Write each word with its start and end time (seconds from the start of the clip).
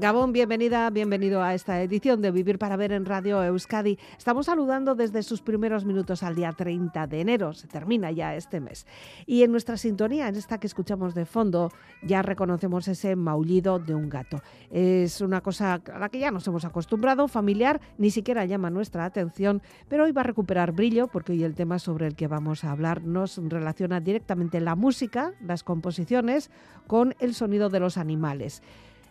Gabón, 0.00 0.32
bienvenida, 0.32 0.88
bienvenido 0.88 1.42
a 1.42 1.52
esta 1.52 1.82
edición 1.82 2.22
de 2.22 2.30
Vivir 2.30 2.58
para 2.58 2.78
Ver 2.78 2.92
en 2.92 3.04
Radio 3.04 3.44
Euskadi. 3.44 3.98
Estamos 4.16 4.46
saludando 4.46 4.94
desde 4.94 5.22
sus 5.22 5.42
primeros 5.42 5.84
minutos 5.84 6.22
al 6.22 6.34
día 6.34 6.54
30 6.54 7.06
de 7.06 7.20
enero, 7.20 7.52
se 7.52 7.68
termina 7.68 8.10
ya 8.10 8.34
este 8.34 8.60
mes. 8.60 8.86
Y 9.26 9.42
en 9.42 9.52
nuestra 9.52 9.76
sintonía, 9.76 10.26
en 10.28 10.36
esta 10.36 10.56
que 10.56 10.68
escuchamos 10.68 11.14
de 11.14 11.26
fondo, 11.26 11.70
ya 12.02 12.22
reconocemos 12.22 12.88
ese 12.88 13.14
maullido 13.14 13.78
de 13.78 13.94
un 13.94 14.08
gato. 14.08 14.40
Es 14.70 15.20
una 15.20 15.42
cosa 15.42 15.82
a 15.92 15.98
la 15.98 16.08
que 16.08 16.18
ya 16.18 16.30
nos 16.30 16.46
hemos 16.48 16.64
acostumbrado, 16.64 17.28
familiar, 17.28 17.78
ni 17.98 18.10
siquiera 18.10 18.46
llama 18.46 18.70
nuestra 18.70 19.04
atención, 19.04 19.60
pero 19.86 20.04
hoy 20.04 20.12
va 20.12 20.22
a 20.22 20.24
recuperar 20.24 20.72
brillo 20.72 21.08
porque 21.08 21.32
hoy 21.32 21.44
el 21.44 21.54
tema 21.54 21.78
sobre 21.78 22.06
el 22.06 22.16
que 22.16 22.26
vamos 22.26 22.64
a 22.64 22.70
hablar 22.70 23.02
nos 23.04 23.36
relaciona 23.36 24.00
directamente 24.00 24.60
la 24.60 24.76
música, 24.76 25.34
las 25.42 25.62
composiciones, 25.62 26.50
con 26.86 27.14
el 27.20 27.34
sonido 27.34 27.68
de 27.68 27.80
los 27.80 27.98
animales. 27.98 28.62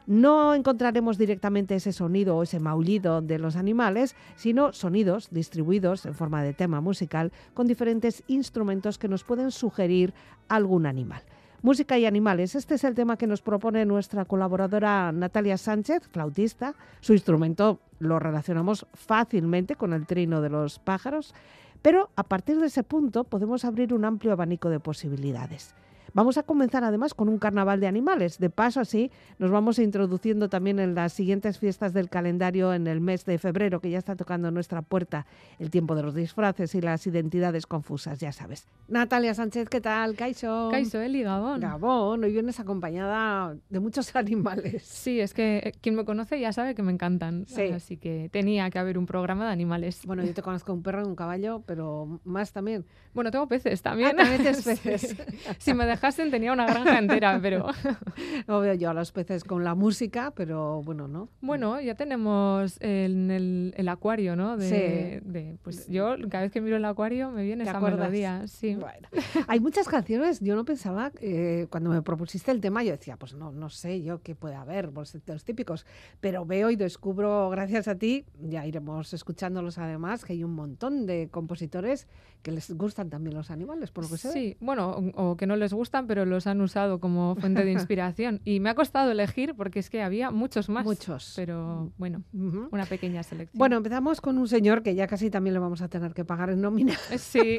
No 0.09 0.55
encontraremos 0.55 1.19
directamente 1.19 1.75
ese 1.75 1.93
sonido 1.93 2.35
o 2.35 2.41
ese 2.41 2.59
maullido 2.59 3.21
de 3.21 3.37
los 3.37 3.55
animales, 3.55 4.15
sino 4.37 4.73
sonidos 4.73 5.29
distribuidos 5.29 6.03
en 6.07 6.15
forma 6.15 6.41
de 6.41 6.55
tema 6.55 6.81
musical 6.81 7.31
con 7.53 7.67
diferentes 7.67 8.23
instrumentos 8.25 8.97
que 8.97 9.07
nos 9.07 9.23
pueden 9.23 9.51
sugerir 9.51 10.15
algún 10.47 10.87
animal. 10.87 11.21
Música 11.61 11.95
y 11.99 12.07
animales. 12.07 12.55
Este 12.55 12.73
es 12.73 12.83
el 12.85 12.95
tema 12.95 13.17
que 13.17 13.27
nos 13.27 13.43
propone 13.43 13.85
nuestra 13.85 14.25
colaboradora 14.25 15.11
Natalia 15.11 15.59
Sánchez, 15.59 16.07
flautista. 16.07 16.73
Su 17.01 17.13
instrumento 17.13 17.79
lo 17.99 18.17
relacionamos 18.17 18.87
fácilmente 18.95 19.75
con 19.75 19.93
el 19.93 20.07
trino 20.07 20.41
de 20.41 20.49
los 20.49 20.79
pájaros, 20.79 21.35
pero 21.83 22.09
a 22.15 22.23
partir 22.23 22.59
de 22.59 22.65
ese 22.65 22.81
punto 22.81 23.25
podemos 23.25 23.63
abrir 23.63 23.93
un 23.93 24.05
amplio 24.05 24.33
abanico 24.33 24.71
de 24.71 24.79
posibilidades. 24.79 25.75
Vamos 26.19 26.37
a 26.37 26.43
comenzar 26.43 26.83
además 26.83 27.13
con 27.13 27.29
un 27.29 27.37
carnaval 27.37 27.79
de 27.79 27.87
animales. 27.87 28.39
De 28.39 28.49
paso, 28.49 28.81
así 28.81 29.09
nos 29.37 29.51
vamos 29.51 29.79
introduciendo 29.79 30.49
también 30.49 30.77
en 30.79 30.93
las 30.93 31.13
siguientes 31.13 31.59
fiestas 31.59 31.93
del 31.93 32.09
calendario 32.09 32.73
en 32.73 32.87
el 32.87 32.99
mes 32.99 33.23
de 33.23 33.37
febrero, 33.37 33.79
que 33.79 33.89
ya 33.89 33.99
está 33.99 34.17
tocando 34.17 34.51
nuestra 34.51 34.81
puerta 34.81 35.25
el 35.59 35.69
tiempo 35.69 35.95
de 35.95 36.03
los 36.03 36.13
disfraces 36.13 36.75
y 36.75 36.81
las 36.81 37.07
identidades 37.07 37.65
confusas, 37.65 38.19
ya 38.19 38.33
sabes. 38.33 38.67
Natalia 38.89 39.33
Sánchez, 39.33 39.69
¿qué 39.69 39.79
tal? 39.79 40.17
Caixo. 40.17 40.67
Caixo, 40.69 40.99
Eli, 40.99 41.23
Gabón. 41.23 41.61
Gabón, 41.61 42.21
hoy 42.21 42.33
vienes 42.33 42.59
acompañada 42.59 43.55
de 43.69 43.79
muchos 43.79 44.13
animales. 44.17 44.83
Sí, 44.83 45.21
es 45.21 45.33
que 45.33 45.59
eh, 45.59 45.71
quien 45.79 45.95
me 45.95 46.03
conoce 46.03 46.37
ya 46.37 46.51
sabe 46.51 46.75
que 46.75 46.83
me 46.83 46.91
encantan. 46.91 47.45
Así 47.73 47.95
que 47.95 48.27
tenía 48.29 48.69
que 48.71 48.77
haber 48.77 48.97
un 48.97 49.05
programa 49.05 49.45
de 49.45 49.53
animales. 49.53 50.01
Bueno, 50.05 50.25
yo 50.25 50.33
te 50.33 50.41
conozco 50.41 50.73
un 50.73 50.83
perro 50.83 51.01
y 51.01 51.07
un 51.07 51.15
caballo, 51.15 51.63
pero 51.65 52.19
más 52.25 52.51
también. 52.51 52.83
Bueno, 53.13 53.31
tengo 53.31 53.47
peces 53.47 53.81
también. 53.81 54.09
Ah, 54.09 54.15
también 54.17 54.41
tienes 54.41 54.65
peces. 54.65 55.15
si 55.59 55.73
me 55.73 55.85
tenía 56.15 56.53
una 56.53 56.65
granja 56.65 56.99
entera, 56.99 57.39
pero... 57.41 57.65
veo 58.47 58.73
yo 58.73 58.89
a 58.89 58.93
los 58.93 59.11
peces 59.11 59.43
con 59.43 59.63
la 59.63 59.75
música, 59.75 60.31
pero 60.35 60.81
bueno, 60.83 61.07
¿no? 61.07 61.29
Bueno, 61.41 61.79
ya 61.79 61.95
tenemos 61.95 62.77
el, 62.81 63.73
el, 63.75 63.89
acuario, 63.89 64.35
¿no? 64.35 64.57
De, 64.57 65.21
de, 65.23 65.57
pues 65.63 65.87
yo 65.87 66.15
cada 66.29 66.43
vez 66.43 66.51
que 66.51 66.61
miro 66.61 66.77
el 66.77 66.85
acuario 66.85 67.31
me 67.31 67.43
viene 67.43 67.63
esa 67.63 67.79
melodía. 67.79 68.47
Sí. 68.47 68.75
Bueno. 68.75 69.07
Hay 69.47 69.59
muchas 69.59 69.87
canciones, 69.87 70.39
yo 70.39 70.55
no 70.55 70.65
pensaba, 70.65 71.11
eh, 71.21 71.67
cuando 71.69 71.89
me 71.89 72.01
propusiste 72.01 72.51
el 72.51 72.61
tema, 72.61 72.83
yo 72.83 72.91
decía, 72.91 73.17
pues 73.17 73.33
no, 73.33 73.51
no 73.51 73.69
sé 73.69 74.01
yo 74.01 74.21
qué 74.21 74.35
puede 74.35 74.55
haber, 74.55 74.91
los 74.93 75.43
típicos, 75.43 75.85
pero 76.19 76.45
veo 76.45 76.69
y 76.69 76.75
descubro, 76.75 77.49
gracias 77.49 77.87
a 77.87 77.95
ti, 77.95 78.25
ya 78.41 78.65
iremos 78.65 79.13
escuchándolos 79.13 79.77
además, 79.77 80.25
que 80.25 80.33
hay 80.33 80.43
un 80.43 80.53
montón 80.53 81.05
de 81.05 81.29
compositores 81.31 82.07
que 82.41 82.51
les 82.51 82.71
gustan 82.71 83.09
también 83.09 83.35
los 83.35 83.51
animales, 83.51 83.91
por 83.91 84.05
lo 84.05 84.09
que 84.09 84.17
sé. 84.17 84.31
Sí, 84.31 84.57
bueno, 84.59 85.11
o, 85.15 85.35
que 85.35 85.45
no 85.45 85.55
les 85.55 85.73
gustan, 85.89 86.05
pero 86.05 86.25
los 86.25 86.45
han 86.45 86.61
usado 86.61 86.99
como 86.99 87.35
fuente 87.35 87.65
de 87.65 87.71
inspiración. 87.79 88.41
y 88.45 88.59
me 88.59 88.69
ha 88.69 88.75
costado 88.75 89.11
elegir 89.11 89.55
porque 89.55 89.79
es 89.79 89.89
que 89.89 90.03
había 90.03 90.29
muchos 90.29 90.69
más. 90.69 90.85
Muchos. 90.85 91.33
Pero 91.35 91.91
bueno, 91.97 92.23
una 92.71 92.85
pequeña 92.85 93.23
selección. 93.23 93.57
Bueno, 93.57 93.77
empezamos 93.77 94.21
con 94.21 94.37
un 94.37 94.47
señor 94.47 94.83
que 94.83 94.93
ya 94.93 95.07
casi 95.07 95.31
también 95.31 95.55
le 95.55 95.59
vamos 95.59 95.81
a 95.81 95.87
tener 95.87 96.13
que 96.13 96.23
pagar 96.25 96.51
en 96.51 96.61
nómina. 96.61 96.93
Sí. 97.17 97.57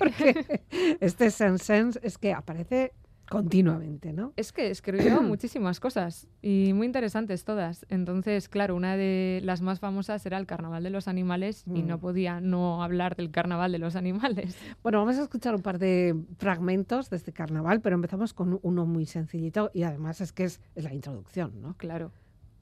este 1.01 1.31
Sense 1.31 1.99
es 2.03 2.19
que 2.19 2.33
aparece 2.33 2.93
continuamente, 3.31 4.13
¿no? 4.13 4.33
Es 4.37 4.53
que 4.53 4.71
escribió 4.71 5.23
muchísimas 5.23 5.79
cosas 5.79 6.27
y 6.43 6.73
muy 6.75 6.87
interesantes 6.87 7.45
todas. 7.45 7.87
Entonces, 7.89 8.49
claro, 8.49 8.75
una 8.75 8.97
de 8.97 9.41
las 9.45 9.63
más 9.63 9.79
famosas 9.79 10.27
era 10.27 10.37
el 10.37 10.47
Carnaval 10.47 10.83
de 10.83 10.91
los 10.91 11.07
Animales 11.07 11.65
y 11.73 11.83
no 11.83 11.97
mm. 11.97 12.01
podía 12.01 12.41
no 12.41 12.83
hablar 12.83 13.15
del 13.15 13.31
Carnaval 13.31 13.73
de 13.73 13.79
los 13.79 13.97
Animales. 13.97 14.59
Bueno, 14.83 14.99
vamos 14.99 15.19
a 15.19 15.23
escuchar 15.23 15.55
un 15.55 15.63
par 15.63 15.79
de 15.79 16.17
fragmentos 16.39 17.11
de 17.11 17.17
este 17.17 17.33
carnaval, 17.33 17.81
pero 17.81 17.95
empezamos 17.95 18.33
con 18.33 18.59
uno 18.63 18.87
muy 18.87 19.05
sencillito 19.05 19.71
y 19.75 19.83
además 19.83 20.21
es 20.21 20.33
que 20.33 20.45
es, 20.45 20.61
es 20.75 20.85
la 20.85 20.95
introducción, 20.95 21.61
¿no? 21.61 21.77
Claro. 21.77 22.13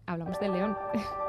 Hablamos 0.05 0.39
del 0.41 0.53
león. 0.53 0.77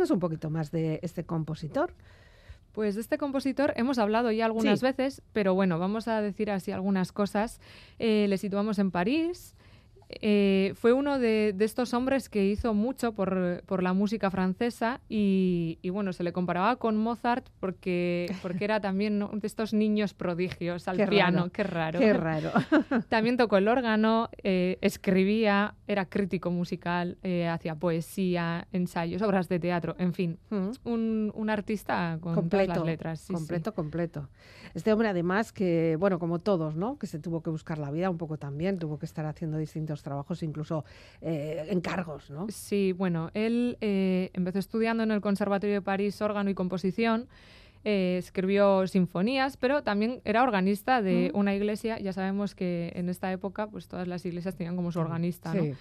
Cuéntanos 0.00 0.14
un 0.14 0.20
poquito 0.20 0.48
más 0.48 0.70
de 0.70 0.98
este 1.02 1.24
compositor. 1.24 1.92
Pues 2.72 2.94
de 2.94 3.02
este 3.02 3.18
compositor 3.18 3.74
hemos 3.76 3.98
hablado 3.98 4.32
ya 4.32 4.46
algunas 4.46 4.80
veces, 4.80 5.20
pero 5.34 5.52
bueno, 5.52 5.78
vamos 5.78 6.08
a 6.08 6.22
decir 6.22 6.50
así 6.50 6.72
algunas 6.72 7.12
cosas. 7.12 7.60
Eh, 7.98 8.24
le 8.26 8.38
situamos 8.38 8.78
en 8.78 8.92
París. 8.92 9.54
Eh, 10.20 10.72
fue 10.74 10.92
uno 10.92 11.18
de, 11.18 11.52
de 11.54 11.64
estos 11.64 11.94
hombres 11.94 12.28
que 12.28 12.44
hizo 12.46 12.74
mucho 12.74 13.12
por, 13.12 13.62
por 13.66 13.82
la 13.82 13.92
música 13.92 14.30
francesa 14.30 15.00
y, 15.08 15.78
y, 15.82 15.90
bueno, 15.90 16.12
se 16.12 16.24
le 16.24 16.32
comparaba 16.32 16.76
con 16.76 16.96
Mozart 16.96 17.46
porque, 17.60 18.34
porque 18.42 18.64
era 18.64 18.80
también 18.80 19.18
¿no? 19.18 19.28
de 19.32 19.46
estos 19.46 19.72
niños 19.72 20.14
prodigios 20.14 20.88
al 20.88 20.96
Qué 20.96 21.06
piano, 21.06 21.38
raro, 21.38 21.50
qué 21.52 21.62
raro. 21.62 21.98
Qué 22.00 22.12
raro. 22.12 22.50
También 23.08 23.36
tocó 23.36 23.56
el 23.56 23.68
órgano, 23.68 24.28
eh, 24.42 24.78
escribía, 24.80 25.74
era 25.86 26.06
crítico 26.06 26.50
musical, 26.50 27.18
eh, 27.22 27.46
hacía 27.48 27.74
poesía, 27.74 28.66
ensayos, 28.72 29.22
obras 29.22 29.48
de 29.48 29.58
teatro, 29.58 29.94
en 29.98 30.12
fin, 30.14 30.38
Mm. 30.50 30.70
un, 30.84 31.32
un 31.34 31.50
artista 31.50 32.18
con 32.20 32.34
completo, 32.34 32.66
todas 32.72 32.78
las 32.78 32.86
letras. 32.86 33.20
sí, 33.20 33.26
sí. 33.28 33.32
completo, 33.34 33.74
completo. 33.74 34.28
Este 34.74 34.92
hombre 34.92 35.08
además 35.08 35.52
que, 35.52 35.96
bueno, 35.98 36.18
como 36.18 36.38
todos, 36.38 36.76
¿no? 36.76 36.98
Que 36.98 37.06
se 37.06 37.18
tuvo 37.18 37.42
que 37.42 37.50
buscar 37.50 37.78
la 37.78 37.90
vida 37.90 38.08
un 38.10 38.18
poco 38.18 38.36
también, 38.38 38.78
tuvo 38.78 38.98
que 38.98 39.06
estar 39.06 39.26
haciendo 39.26 39.58
distintos 39.58 39.99
trabajos, 40.02 40.42
incluso 40.42 40.84
eh, 41.20 41.66
encargos, 41.70 42.30
¿no? 42.30 42.46
Sí, 42.50 42.92
bueno, 42.92 43.30
él 43.34 43.78
eh, 43.80 44.30
empezó 44.32 44.58
estudiando 44.58 45.02
en 45.02 45.10
el 45.10 45.20
Conservatorio 45.20 45.74
de 45.74 45.82
París 45.82 46.20
órgano 46.22 46.50
y 46.50 46.54
composición. 46.54 47.28
Eh, 47.84 48.16
escribió 48.18 48.86
sinfonías, 48.86 49.56
pero 49.56 49.82
también 49.82 50.20
era 50.24 50.42
organista 50.42 51.00
de 51.02 51.30
Mm. 51.34 51.38
una 51.38 51.54
iglesia. 51.54 51.98
Ya 51.98 52.12
sabemos 52.12 52.54
que 52.54 52.92
en 52.94 53.08
esta 53.08 53.32
época, 53.32 53.66
pues 53.68 53.88
todas 53.88 54.06
las 54.06 54.24
iglesias 54.26 54.54
tenían 54.54 54.76
como 54.76 54.92
su 54.92 55.00
organista, 55.00 55.54
¿no? 55.54 55.62
Sí. 55.62 55.72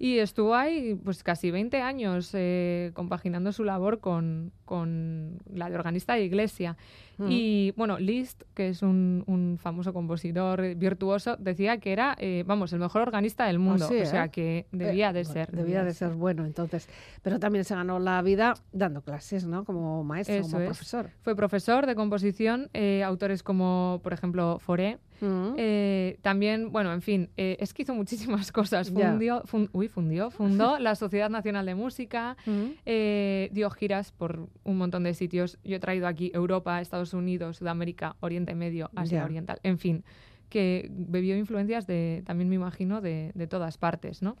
Y 0.00 0.18
estuvo 0.18 0.54
ahí 0.54 0.94
pues 1.02 1.24
casi 1.24 1.50
20 1.50 1.80
años 1.82 2.30
eh, 2.34 2.92
compaginando 2.94 3.50
su 3.50 3.64
labor 3.64 3.98
con, 3.98 4.52
con 4.64 5.38
la 5.52 5.68
de 5.68 5.74
organista 5.74 6.14
de 6.14 6.24
iglesia. 6.24 6.76
Mm. 7.16 7.26
Y 7.30 7.72
bueno, 7.76 7.98
Liszt, 7.98 8.42
que 8.54 8.68
es 8.68 8.82
un, 8.82 9.24
un 9.26 9.58
famoso 9.60 9.92
compositor 9.92 10.76
virtuoso, 10.76 11.36
decía 11.36 11.78
que 11.78 11.90
era, 11.92 12.14
eh, 12.20 12.44
vamos, 12.46 12.72
el 12.72 12.78
mejor 12.78 13.02
organista 13.02 13.46
del 13.46 13.58
mundo. 13.58 13.88
sí, 13.88 13.96
o 14.02 14.06
sea 14.06 14.28
que 14.28 14.66
debía 14.70 15.10
Eh, 15.10 15.12
de 15.14 15.22
bueno, 15.24 15.32
ser. 15.32 15.50
Debía 15.50 15.82
de 15.82 15.94
ser 15.94 16.10
bueno, 16.10 16.46
entonces. 16.46 16.88
Pero 17.22 17.40
también 17.40 17.64
se 17.64 17.74
ganó 17.74 17.98
la 17.98 18.22
vida 18.22 18.54
dando 18.70 19.02
clases, 19.02 19.46
¿no? 19.48 19.64
Como 19.64 20.04
maestro, 20.04 20.36
Eso 20.36 20.42
como 20.50 20.60
es. 20.60 20.66
profesor. 20.66 21.10
Fue 21.22 21.34
profesor 21.34 21.47
de 21.86 21.94
composición, 21.94 22.70
eh, 22.74 23.02
autores 23.02 23.42
como, 23.42 24.00
por 24.02 24.12
ejemplo, 24.12 24.58
Foré. 24.60 24.98
Mm. 25.20 25.54
Eh, 25.56 26.18
también, 26.22 26.70
bueno, 26.70 26.92
en 26.92 27.02
fin, 27.02 27.30
eh, 27.36 27.56
es 27.58 27.74
que 27.74 27.82
hizo 27.82 27.94
muchísimas 27.94 28.52
cosas. 28.52 28.90
Fundió, 28.90 29.42
fun- 29.44 29.68
uy, 29.72 29.88
fundió, 29.88 30.30
fundó 30.30 30.78
la 30.78 30.94
Sociedad 30.94 31.28
Nacional 31.30 31.66
de 31.66 31.74
Música, 31.74 32.36
Mm. 32.46 33.52
dio 33.52 33.70
giras 33.70 34.12
por 34.12 34.48
un 34.64 34.78
montón 34.78 35.02
de 35.04 35.14
sitios. 35.14 35.58
Yo 35.64 35.76
he 35.76 35.80
traído 35.80 36.06
aquí 36.06 36.30
Europa, 36.34 36.80
Estados 36.80 37.14
Unidos, 37.14 37.56
Sudamérica, 37.56 38.16
Oriente 38.20 38.54
Medio, 38.54 38.90
Asia 38.94 39.18
Ya. 39.20 39.24
Oriental, 39.24 39.58
en 39.62 39.78
fin, 39.78 40.04
que 40.48 40.88
bebió 40.90 41.36
influencias 41.36 41.86
de, 41.86 42.22
también 42.24 42.48
me 42.48 42.54
imagino, 42.54 43.00
de, 43.00 43.32
de 43.34 43.46
todas 43.46 43.76
partes, 43.76 44.22
¿no? 44.22 44.36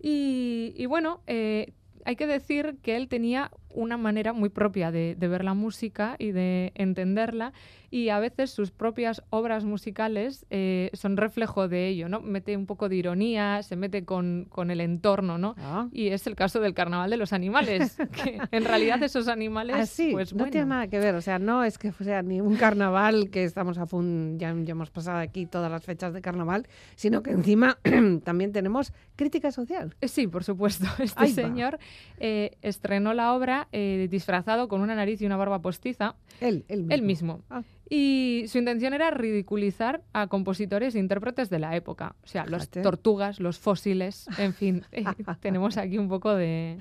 Y, 0.00 0.74
y 0.76 0.86
bueno, 0.86 1.20
eh, 1.26 1.72
hay 2.04 2.16
que 2.16 2.26
decir 2.26 2.76
que 2.82 2.96
él 2.96 3.08
tenía 3.08 3.50
una 3.68 3.96
manera 3.96 4.32
muy 4.32 4.48
propia 4.48 4.90
de, 4.90 5.14
de 5.16 5.28
ver 5.28 5.44
la 5.44 5.54
música 5.54 6.16
y 6.18 6.32
de 6.32 6.72
entenderla 6.74 7.52
y 7.90 8.10
a 8.10 8.18
veces 8.20 8.50
sus 8.50 8.70
propias 8.70 9.22
obras 9.30 9.64
musicales 9.64 10.46
eh, 10.50 10.90
son 10.92 11.16
reflejo 11.16 11.68
de 11.68 11.88
ello, 11.88 12.08
¿no? 12.08 12.20
Mete 12.20 12.56
un 12.56 12.66
poco 12.66 12.88
de 12.88 12.96
ironía, 12.96 13.62
se 13.62 13.74
mete 13.76 14.04
con, 14.04 14.46
con 14.48 14.70
el 14.70 14.80
entorno, 14.80 15.38
¿no? 15.38 15.54
Ah. 15.58 15.88
Y 15.92 16.08
es 16.08 16.26
el 16.26 16.36
caso 16.36 16.60
del 16.60 16.74
carnaval 16.74 17.10
de 17.10 17.16
los 17.16 17.32
animales, 17.32 17.96
que 18.24 18.38
en 18.50 18.64
realidad 18.64 19.02
esos 19.02 19.28
animales, 19.28 19.76
Así, 19.76 20.10
pues 20.12 20.34
no 20.34 20.46
tiene 20.46 20.66
nada 20.66 20.88
que 20.88 20.98
ver, 20.98 21.14
o 21.14 21.20
sea, 21.20 21.38
no 21.38 21.64
es 21.64 21.78
que 21.78 21.92
sea 21.92 22.22
ni 22.22 22.40
un 22.40 22.56
carnaval, 22.56 23.30
que 23.30 23.44
estamos 23.44 23.78
a 23.78 23.86
punto, 23.86 24.38
ya, 24.38 24.54
ya 24.62 24.72
hemos 24.72 24.90
pasado 24.90 25.18
aquí 25.18 25.46
todas 25.46 25.70
las 25.70 25.84
fechas 25.84 26.12
de 26.12 26.20
carnaval, 26.20 26.68
sino 26.94 27.22
que 27.22 27.30
encima 27.30 27.78
también 28.24 28.52
tenemos 28.52 28.92
crítica 29.16 29.50
social. 29.50 29.94
Eh, 30.00 30.08
Sí, 30.10 30.26
por 30.26 30.44
supuesto. 30.44 30.86
Este 30.98 31.28
señor 31.28 31.78
eh, 32.18 32.56
estrenó 32.62 33.14
la 33.14 33.32
obra 33.32 33.68
eh, 33.72 34.08
disfrazado 34.10 34.68
con 34.68 34.80
una 34.80 34.94
nariz 34.94 35.22
y 35.22 35.26
una 35.26 35.36
barba 35.36 35.60
postiza, 35.60 36.16
Él, 36.40 36.64
él 36.68 36.80
mismo. 36.80 36.94
él 36.94 37.02
mismo. 37.02 37.42
Ah. 37.48 37.62
Y 37.92 38.44
su 38.46 38.58
intención 38.58 38.94
era 38.94 39.10
ridiculizar 39.10 40.02
a 40.12 40.28
compositores 40.28 40.94
e 40.94 41.00
intérpretes 41.00 41.50
de 41.50 41.58
la 41.58 41.74
época. 41.74 42.14
O 42.22 42.26
sea, 42.28 42.46
las 42.46 42.62
Fíjate. 42.62 42.82
tortugas, 42.82 43.40
los 43.40 43.58
fósiles, 43.58 44.26
en 44.38 44.54
fin, 44.54 44.84
eh, 44.92 45.02
tenemos 45.40 45.76
aquí 45.76 45.98
un 45.98 46.08
poco 46.08 46.32
de... 46.34 46.78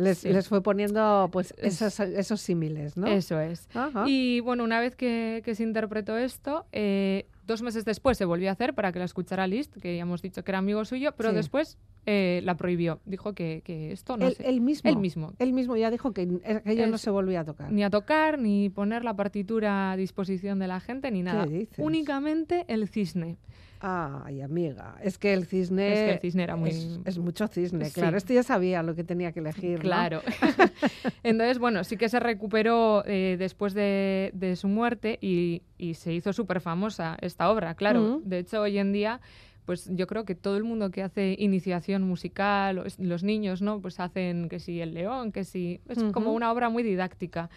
Les, 0.00 0.18
Sí. 0.18 0.30
les 0.30 0.48
fue 0.48 0.62
poniendo 0.62 1.28
pues 1.32 1.54
Es- 1.58 1.82
esos, 1.82 2.00
esos 2.00 2.40
símiles, 2.40 2.96
¿no? 2.96 3.06
Eso 3.06 3.38
es. 3.40 3.68
Ajá. 3.74 4.04
Y 4.06 4.40
bueno, 4.40 4.64
una 4.64 4.80
vez 4.80 4.96
que, 4.96 5.42
que 5.44 5.54
se 5.54 5.62
interpretó 5.62 6.16
esto, 6.18 6.64
eh, 6.72 7.26
dos 7.46 7.62
meses 7.62 7.84
después 7.84 8.16
se 8.16 8.24
volvió 8.24 8.48
a 8.48 8.52
hacer 8.52 8.74
para 8.74 8.92
que 8.92 8.98
la 8.98 9.04
escuchara 9.04 9.46
Liszt, 9.46 9.76
que 9.76 9.96
ya 9.96 10.02
hemos 10.02 10.22
dicho 10.22 10.42
que 10.44 10.50
era 10.52 10.58
amigo 10.58 10.84
suyo, 10.84 11.12
pero 11.16 11.30
Sí. 11.30 11.36
después 11.36 11.78
eh, 12.06 12.40
la 12.44 12.56
prohibió. 12.56 12.98
Dijo 13.04 13.34
que, 13.34 13.60
que 13.62 13.92
esto 13.92 14.16
no 14.16 14.30
sé. 14.30 14.48
él 14.48 14.62
mismo. 14.62 14.88
Él 14.88 14.96
mismo. 14.96 15.34
Él 15.38 15.52
mismo 15.52 15.76
ya 15.76 15.90
dijo 15.90 16.12
que 16.12 16.22
aquello 16.44 16.86
no 16.86 16.94
Es- 16.96 17.02
se 17.02 17.10
volvía 17.10 17.40
a 17.40 17.44
tocar. 17.44 17.70
Ni 17.70 17.84
a 17.84 17.90
tocar, 17.90 18.38
ni 18.38 18.70
poner 18.70 19.04
la 19.04 19.14
partitura 19.14 19.92
a 19.92 19.96
disposición 19.98 20.58
de 20.60 20.66
la 20.66 20.80
gente, 20.80 21.10
ni 21.10 21.22
nada. 21.22 21.44
dices? 21.44 21.78
Únicamente 21.78 22.64
el 22.68 22.88
cisne. 22.88 23.36
Ay, 23.82 24.42
amiga, 24.42 24.96
es 25.02 25.16
que 25.16 25.32
el 25.32 25.46
cisne... 25.46 25.92
Es 25.92 25.98
que 26.00 26.10
el 26.12 26.18
cisne 26.20 26.42
era 26.42 26.54
muy- 26.56 26.68
Es, 26.68 27.00
es 27.06 27.18
mucho 27.18 27.48
cisne, 27.48 27.86
Sí. 27.86 27.92
claro. 27.94 28.18
Este 28.18 28.34
ya 28.34 28.42
sabía 28.42 28.82
lo 28.82 28.94
que 28.94 29.04
tenía 29.04 29.32
que 29.32 29.40
elegir, 29.40 29.76
¿no? 29.78 29.80
Claro. 29.80 30.20
Entonces, 31.22 31.58
bueno, 31.58 31.82
sí 31.84 31.96
que 31.96 32.08
se 32.10 32.20
recuperó 32.20 33.02
eh, 33.06 33.36
después 33.38 33.72
de, 33.72 34.32
de 34.34 34.56
su 34.56 34.68
muerte 34.68 35.18
y, 35.22 35.62
y 35.78 35.94
se 35.94 36.12
hizo 36.12 36.32
súper 36.34 36.60
famosa 36.60 37.16
esta 37.22 37.50
obra, 37.50 37.74
claro. 37.74 38.20
Mm. 38.22 38.28
De 38.28 38.38
hecho, 38.40 38.60
hoy 38.60 38.76
en 38.76 38.92
día, 38.92 39.20
pues 39.64 39.88
yo 39.90 40.06
creo 40.06 40.26
que 40.26 40.34
todo 40.34 40.58
el 40.58 40.64
mundo 40.64 40.90
que 40.90 41.02
hace 41.02 41.34
iniciación 41.38 42.02
musical, 42.02 42.84
los 42.98 43.22
niños, 43.24 43.62
¿no? 43.62 43.80
Pues 43.80 43.98
hacen 43.98 44.48
que 44.50 44.60
sí 44.60 44.80
el 44.82 44.92
león, 44.92 45.32
que 45.32 45.44
sí... 45.44 45.80
Es 45.88 46.02
como 46.12 46.32
una 46.34 46.52
obra 46.52 46.68
muy 46.68 46.82
didáctica. 46.82 47.48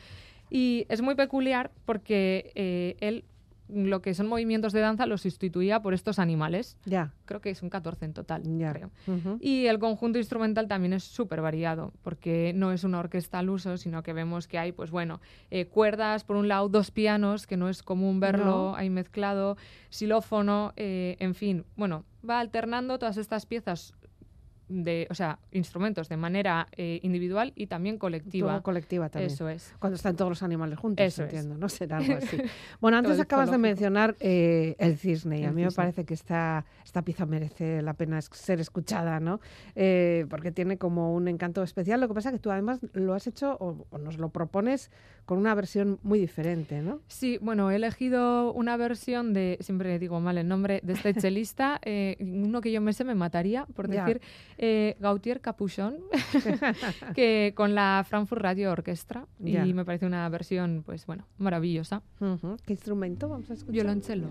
Y 0.50 0.86
es 0.88 1.02
muy 1.02 1.16
peculiar 1.16 1.72
porque 1.86 2.52
eh, 2.56 2.96
él 3.00 3.26
lo 3.74 4.02
que 4.02 4.14
son 4.14 4.28
movimientos 4.28 4.74
de 4.74 4.80
danza 4.82 5.06
los 5.06 5.22
sustituía 5.22 5.82
por 5.82 5.94
estos 5.94 6.20
animales. 6.20 6.78
Ya, 6.86 7.12
Creo 7.26 7.42
que 7.42 7.56
son 7.56 7.70
14 7.70 8.06
en 8.06 8.14
total, 8.14 8.44
ya. 8.58 8.74
creo. 8.74 8.92
Y 9.40 9.66
el 9.68 9.80
conjunto 9.80 10.18
instrumental 10.20 10.68
también 10.68 10.94
es 10.94 11.04
súper 11.04 11.42
variado, 11.42 11.94
porque 12.04 12.52
no 12.56 12.72
es 12.72 12.84
una 12.84 13.00
orquesta 13.00 13.40
al 13.40 13.50
uso, 13.50 13.78
sino 13.78 14.04
que 14.04 14.14
vemos 14.14 14.48
que 14.48 14.58
hay, 14.60 14.72
pues 14.72 14.92
bueno, 14.92 15.20
eh, 15.52 15.66
cuerdas, 15.66 16.24
por 16.24 16.36
un 16.36 16.48
lado, 16.48 16.70
dos 16.70 16.92
pianos, 16.92 17.48
que 17.48 17.58
no 17.58 17.70
es 17.70 17.82
común 17.84 18.20
verlo 18.20 18.46
No. 18.46 18.76
ahí 18.76 18.90
mezclado, 18.90 19.58
xilófono, 19.90 20.74
eh, 20.76 21.16
en 21.20 21.34
fin, 21.36 21.66
bueno, 21.76 22.04
va 22.28 22.40
alternando 22.40 23.00
todas 23.00 23.18
estas 23.18 23.46
piezas 23.46 23.94
de, 24.70 25.08
o 25.10 25.14
sea, 25.14 25.40
instrumentos 25.52 26.10
de 26.10 26.18
manera 26.18 26.68
eh, 26.76 27.00
individual 27.04 27.54
y 27.56 27.68
también 27.68 27.98
colectiva. 27.98 28.54
Todo 28.54 28.64
colectiva 28.64 29.10
también. 29.10 29.32
Eso 29.32 29.50
es. 29.50 29.74
Cuando 29.80 29.96
están 29.96 30.16
todos 30.16 30.30
los 30.30 30.44
animales 30.44 30.80
juntos, 30.80 31.06
Eso 31.06 31.24
es. 31.24 31.34
entiendo, 31.34 31.58
¿no? 31.58 31.70
Será 31.70 31.98
algo 31.98 32.18
así. 32.18 32.38
Bueno, 32.82 32.98
antes 32.98 33.20
acabas 33.20 33.52
de 33.52 33.58
mencionar 33.58 34.16
eh, 34.20 34.76
el 34.80 34.98
cisne 34.98 35.40
y 35.40 35.46
a 35.46 35.52
mí 35.52 35.64
me 35.64 35.72
parece 35.72 36.06
que 36.06 36.14
esta, 36.14 36.66
esta 36.84 37.02
pieza 37.02 37.26
merece 37.26 37.82
la 37.82 37.94
pena 37.94 38.22
ser 38.22 38.60
escuchada, 38.60 39.20
¿no? 39.20 39.40
Eh, 39.76 40.26
porque 40.30 40.52
tiene 40.52 40.78
como 40.78 41.14
un 41.14 41.28
encanto 41.28 41.64
especial. 41.64 42.02
Lo 42.02 42.08
que 42.08 42.14
pasa 42.14 42.30
es 42.30 42.34
que 42.34 42.40
tú 42.40 42.52
además 42.52 42.80
lo 42.94 43.14
has 43.14 43.28
hecho 43.28 43.58
o, 43.60 43.86
o 43.90 43.98
nos 43.98 44.18
lo 44.18 44.30
propones 44.30 44.92
con 45.26 45.38
una 45.38 45.56
versión 45.56 46.00
muy 46.04 46.20
diferente, 46.20 46.82
¿no? 46.82 47.00
Sí, 47.08 47.38
bueno, 47.42 47.72
he 47.72 47.76
elegido 47.76 48.52
una 48.54 48.76
versión 48.76 49.34
de, 49.34 49.58
siempre 49.62 49.98
digo 50.00 50.20
mal 50.20 50.38
el 50.38 50.48
nombre, 50.48 50.82
de 50.84 50.94
este 50.94 51.14
chelista, 51.14 51.80
uno 52.20 52.62
que 52.62 52.72
yo 52.72 52.82
me 52.82 52.94
sé 52.94 53.04
me 53.04 53.16
mataría, 53.16 53.66
por 53.74 53.90
Ya. 53.90 54.06
Eh, 54.66 54.96
Gautier 55.00 55.42
Capuchon, 55.42 55.98
que 57.16 57.54
con 57.56 57.76
la 57.76 58.06
Frankfurt 58.08 58.42
Radio 58.42 58.72
Orchestra, 58.72 59.28
Ya. 59.40 59.66
y 59.66 59.74
me 59.74 59.84
parece 59.84 60.06
una 60.06 60.28
versión, 60.30 60.84
pues 60.86 61.06
bueno, 61.06 61.26
maravillosa. 61.38 62.02
¿Qué 62.66 62.74
instrumento 62.74 63.28
vamos 63.28 63.50
a 63.50 63.54
escuchar? 63.54 63.74
Violonchelo. 63.74 64.28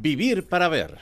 Vivir 0.00 0.46
para 0.46 0.68
ver. 0.68 0.98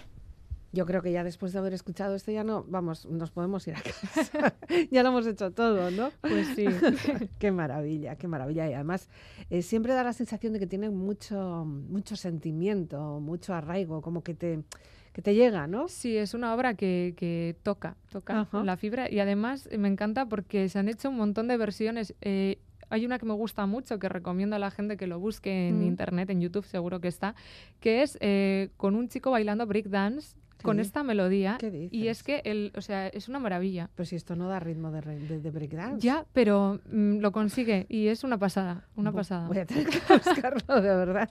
Yo 0.73 0.85
creo 0.85 1.03
que 1.03 1.13
ya 1.13 1.23
después 1.23 1.53
de 1.53 1.59
haber 1.59 1.75
escuchado 1.75 2.15
esto 2.15 2.33
ya 2.33 2.45
no, 2.45 2.65
vamos, 2.69 3.07
nos 3.07 3.31
podemos 3.31 3.67
ir 3.67 3.75
a 3.77 3.83
casa. 3.83 4.55
ya 4.91 5.03
lo 5.03 5.11
hemos 5.11 5.27
hecho 5.27 5.51
todo, 5.51 5.91
¿no? 5.91 6.11
Pues 6.23 6.49
sí. 6.55 6.67
qué 7.39 7.53
maravilla, 7.53 8.17
qué 8.17 8.27
maravilla. 8.27 8.69
Y 8.71 8.73
además 8.73 9.09
eh, 9.51 9.63
siempre 9.63 9.93
da 9.93 10.03
la 10.03 10.13
sensación 10.13 10.55
de 10.55 10.59
que 10.59 10.67
tiene 10.67 10.91
mucho, 10.91 11.65
mucho 11.67 12.17
sentimiento, 12.17 13.21
mucho 13.21 13.55
arraigo, 13.55 14.01
como 14.01 14.23
que 14.23 14.35
te, 14.35 14.65
que 15.13 15.23
te 15.23 15.35
llega, 15.35 15.67
¿no? 15.67 15.89
Sí, 15.89 16.17
es 16.17 16.35
una 16.35 16.55
obra 16.55 16.75
que, 16.75 17.15
que 17.17 17.57
toca, 17.63 17.97
toca 18.11 18.41
Ajá. 18.41 18.65
la 18.65 18.77
fibra 18.77 19.11
y 19.11 19.19
además 19.21 19.69
me 19.79 19.89
encanta 19.89 20.27
porque 20.27 20.69
se 20.69 20.79
han 20.79 20.89
hecho 20.89 21.11
un 21.11 21.17
montón 21.17 21.49
de 21.49 21.57
versiones. 21.57 22.15
Eh, 22.23 22.59
hay 22.91 23.05
una 23.07 23.19
que 23.19 23.27
me 23.27 23.35
gusta 23.35 23.67
mucho, 23.67 23.99
que 23.99 24.09
recomiendo 24.09 24.57
a 24.57 24.59
la 24.59 24.71
gente 24.71 24.97
que 24.97 25.07
lo 25.07 25.19
busque 25.19 25.69
en 25.69 25.81
Mm. 25.81 25.87
internet, 25.87 26.31
en 26.31 26.41
YouTube 26.41 26.65
seguro 26.67 27.01
que 27.01 27.09
está, 27.09 27.35
que 27.81 28.03
es 28.03 28.17
eh, 28.21 28.71
con 28.77 28.95
un 28.95 29.09
chico 29.09 29.31
bailando 29.31 29.67
breakdance 29.67 30.37
con 30.67 30.81
esta 30.81 31.03
melodía. 31.03 31.57
¿Qué 31.59 31.69
Y 31.69 31.71
dices? 32.03 32.19
es 32.19 32.23
que, 32.23 32.43
el, 32.45 32.73
o 32.77 32.81
sea, 32.81 33.09
es 33.09 33.29
una 33.29 33.39
maravilla. 33.39 33.89
Pues 33.95 34.11
si 34.11 34.17
esto 34.17 34.37
no 34.37 34.49
da 34.49 34.61
ritmo 34.61 34.91
de, 34.91 35.01
de, 35.01 35.41
de 35.41 35.51
breakdance. 35.51 36.01
Ya, 36.01 36.27
pero 36.33 36.81
mm, 36.93 37.19
lo 37.19 37.33
consigue 37.33 37.87
y 37.89 38.09
es 38.09 38.25
una 38.25 38.39
pasada, 38.39 38.87
una 38.97 39.11
Bu- 39.13 39.17
pasada. 39.17 39.49
Voy 39.49 39.59
a 39.59 39.67
tener 39.67 39.87
que 39.89 39.99
buscarlo, 40.13 40.81
de 40.81 40.95
verdad. 40.97 41.31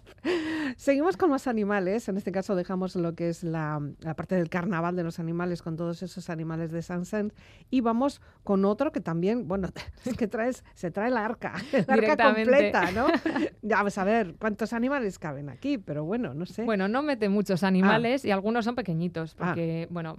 Seguimos 0.78 1.18
con 1.18 1.30
más 1.30 1.48
animales. 1.48 2.08
En 2.10 2.18
este 2.18 2.32
caso 2.32 2.56
dejamos 2.56 2.96
lo 2.96 3.14
que 3.16 3.30
es 3.30 3.44
la, 3.44 3.82
la 4.00 4.14
parte 4.16 4.36
del 4.36 4.50
carnaval 4.50 4.96
de 4.96 5.04
los 5.04 5.20
animales 5.20 5.62
con 5.62 5.76
todos 5.76 6.02
esos 6.04 6.30
animales 6.30 6.72
de 6.72 6.82
Sansen 6.82 7.34
y 7.70 7.82
vamos 7.82 8.22
con 8.44 8.66
otro 8.66 8.92
que 8.92 9.02
también, 9.02 9.48
bueno, 9.48 9.70
es 10.06 10.16
que 10.16 10.28
traes, 10.28 10.64
se 10.74 10.92
trae 10.92 11.10
la 11.12 11.26
arca, 11.26 11.54
la 11.88 11.94
arca 11.94 12.34
completa, 12.34 12.92
¿no? 12.92 13.08
Ya 13.62 13.78
vamos 13.78 13.98
a 13.98 14.04
ver 14.04 14.36
cuántos 14.40 14.74
animales 14.74 15.18
caben 15.18 15.50
aquí, 15.50 15.78
pero 15.78 16.04
bueno, 16.06 16.34
no 16.34 16.46
sé. 16.46 16.64
Bueno, 16.64 16.88
no 16.88 17.02
mete 17.02 17.30
muchos 17.30 17.64
animales 17.64 18.24
y 18.26 18.32
algunos 18.32 18.66
son 18.66 18.76
pequeñitos, 18.76 19.25
Ah. 19.34 19.46
porque, 19.48 19.88
bueno, 19.90 20.18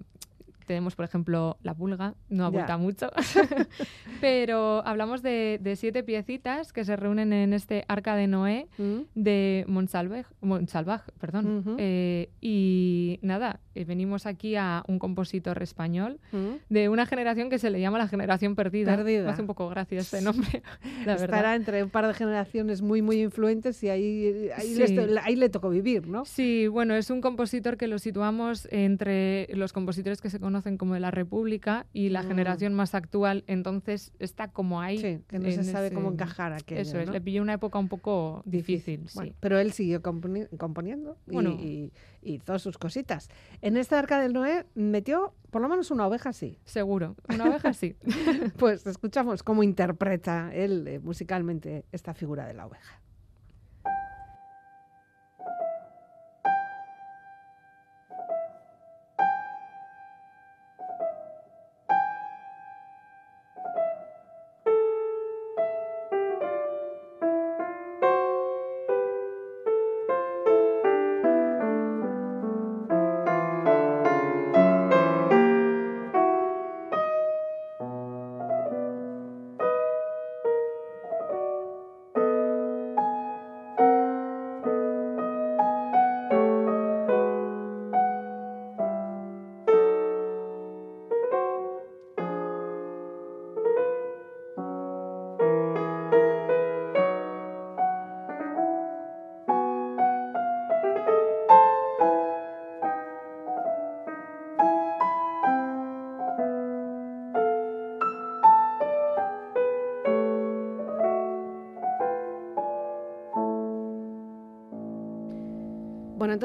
tenemos, 0.66 0.94
por 0.96 1.04
ejemplo, 1.04 1.56
la 1.62 1.74
pulga, 1.74 2.14
no 2.28 2.44
abulta 2.44 2.76
mucho, 2.76 3.10
pero 4.20 4.86
hablamos 4.86 5.22
de, 5.22 5.58
de 5.62 5.76
siete 5.76 6.02
piecitas 6.02 6.72
que 6.72 6.84
se 6.84 6.96
reúnen 6.96 7.32
en 7.32 7.52
este 7.52 7.84
arca 7.88 8.16
de 8.16 8.26
Noé 8.26 8.66
¿Mm? 8.78 9.00
de 9.14 9.64
Montsalvaj, 9.68 10.26
Montsalvaj, 10.40 11.02
perdón. 11.20 11.76
Eh, 11.78 12.30
y 12.40 13.18
nada, 13.22 13.60
eh, 13.74 13.84
venimos 13.84 14.26
aquí 14.26 14.56
a 14.56 14.82
un 14.88 14.98
compositor 14.98 15.62
español 15.62 16.18
¿Mm? 16.32 16.46
de 16.68 16.88
una 16.88 17.06
generación 17.06 17.50
que 17.50 17.58
se 17.58 17.70
le 17.70 17.80
llama 17.80 17.98
la 17.98 18.08
generación 18.08 18.54
perdida. 18.54 18.96
Perdida. 18.96 19.24
Me 19.24 19.30
hace 19.30 19.42
un 19.42 19.46
poco 19.48 19.68
gracia 19.68 20.00
este 20.00 20.20
nombre, 20.20 20.62
la 21.06 21.14
Estará 21.14 21.36
verdad. 21.36 21.56
entre 21.56 21.82
un 21.82 21.90
par 21.90 22.06
de 22.06 22.14
generaciones 22.14 22.82
muy, 22.82 23.02
muy 23.02 23.20
influentes 23.22 23.82
y 23.82 23.88
ahí, 23.88 24.50
ahí, 24.56 24.74
Sí. 24.74 24.94
les- 24.94 25.16
ahí 25.22 25.36
le 25.36 25.48
tocó 25.48 25.70
vivir, 25.70 26.06
¿no? 26.08 26.24
Sí, 26.24 26.66
bueno, 26.66 26.94
es 26.94 27.10
un 27.10 27.20
compositor 27.20 27.76
que 27.76 27.86
lo 27.86 27.98
situamos 27.98 28.68
entre 28.70 29.48
los 29.52 29.72
compositores 29.72 30.20
que 30.20 30.30
se 30.30 30.40
conocen 30.40 30.55
como 30.78 30.94
de 30.94 31.00
la 31.00 31.10
República 31.10 31.86
y 31.92 32.08
la 32.08 32.22
Mm. 32.22 32.26
generación 32.28 32.74
más 32.74 32.94
actual, 32.94 33.44
entonces 33.46 34.12
está 34.18 34.48
como 34.48 34.80
ahí. 34.80 34.98
Sí, 34.98 35.20
que 35.28 35.38
no 35.38 35.50
se 35.50 35.64
sabe 35.64 35.90
cómo 35.92 36.08
ese- 36.08 36.14
encajar 36.14 36.52
aquello. 36.52 36.80
Eso 36.80 36.98
es, 36.98 37.06
¿no? 37.06 37.12
le 37.12 37.20
pilló 37.20 37.42
una 37.42 37.54
época 37.54 37.78
un 37.78 37.88
poco 37.88 38.42
difícil, 38.44 39.06
Bueno, 39.14 39.30
sí. 39.32 39.36
pero 39.40 39.58
él 39.58 39.72
siguió 39.72 40.02
componi- 40.02 40.48
componiendo 40.56 41.16
y, 41.28 41.32
Bueno. 41.32 41.50
y- 41.50 41.92
y 42.22 42.34
hizo 42.34 42.58
sus 42.58 42.78
cositas. 42.78 43.28
En 43.62 43.76
esta 43.76 43.98
arca 43.98 44.20
del 44.20 44.32
Noé 44.32 44.66
metió 44.74 45.34
por 45.50 45.62
lo 45.62 45.68
menos 45.68 45.90
una 45.90 46.06
oveja, 46.06 46.32
sí. 46.32 46.58
Seguro, 46.64 47.16
una 47.32 47.44
oveja 47.48 47.72
sí. 47.72 47.96
Pues 48.58 48.86
escuchamos 48.86 49.42
cómo 49.42 49.62
interpreta 49.62 50.50
él 50.54 50.86
eh, 50.88 50.98
musicalmente 50.98 51.84
esta 51.92 52.14
figura 52.14 52.46
de 52.46 52.54
la 52.54 52.66
oveja. 52.66 53.00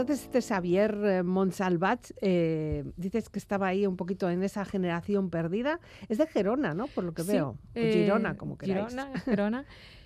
Entonces 0.02 0.26
este 0.26 0.42
Xavier 0.42 0.98
eh, 1.04 1.24
Monsalvat, 1.24 2.12
eh, 2.22 2.84
dices 2.98 3.30
que 3.30 3.40
estaba 3.40 3.68
ahí 3.68 3.86
un 3.86 3.98
poquito 3.98 4.30
en 4.30 4.44
esa 4.44 4.66
generación 4.66 5.30
perdida. 5.30 5.80
Es 6.10 6.18
de 6.18 6.28
Gerona, 6.28 6.74
¿no? 6.74 6.88
Por 6.88 7.04
lo 7.04 7.14
que 7.14 7.24
Sí, 7.24 7.32
veo. 7.34 7.58
Eh, 7.76 7.94
Girona, 7.94 8.36
como 8.36 8.58
queráis. 8.58 8.90
Girona, 8.90 9.20
Gerona. 9.20 9.66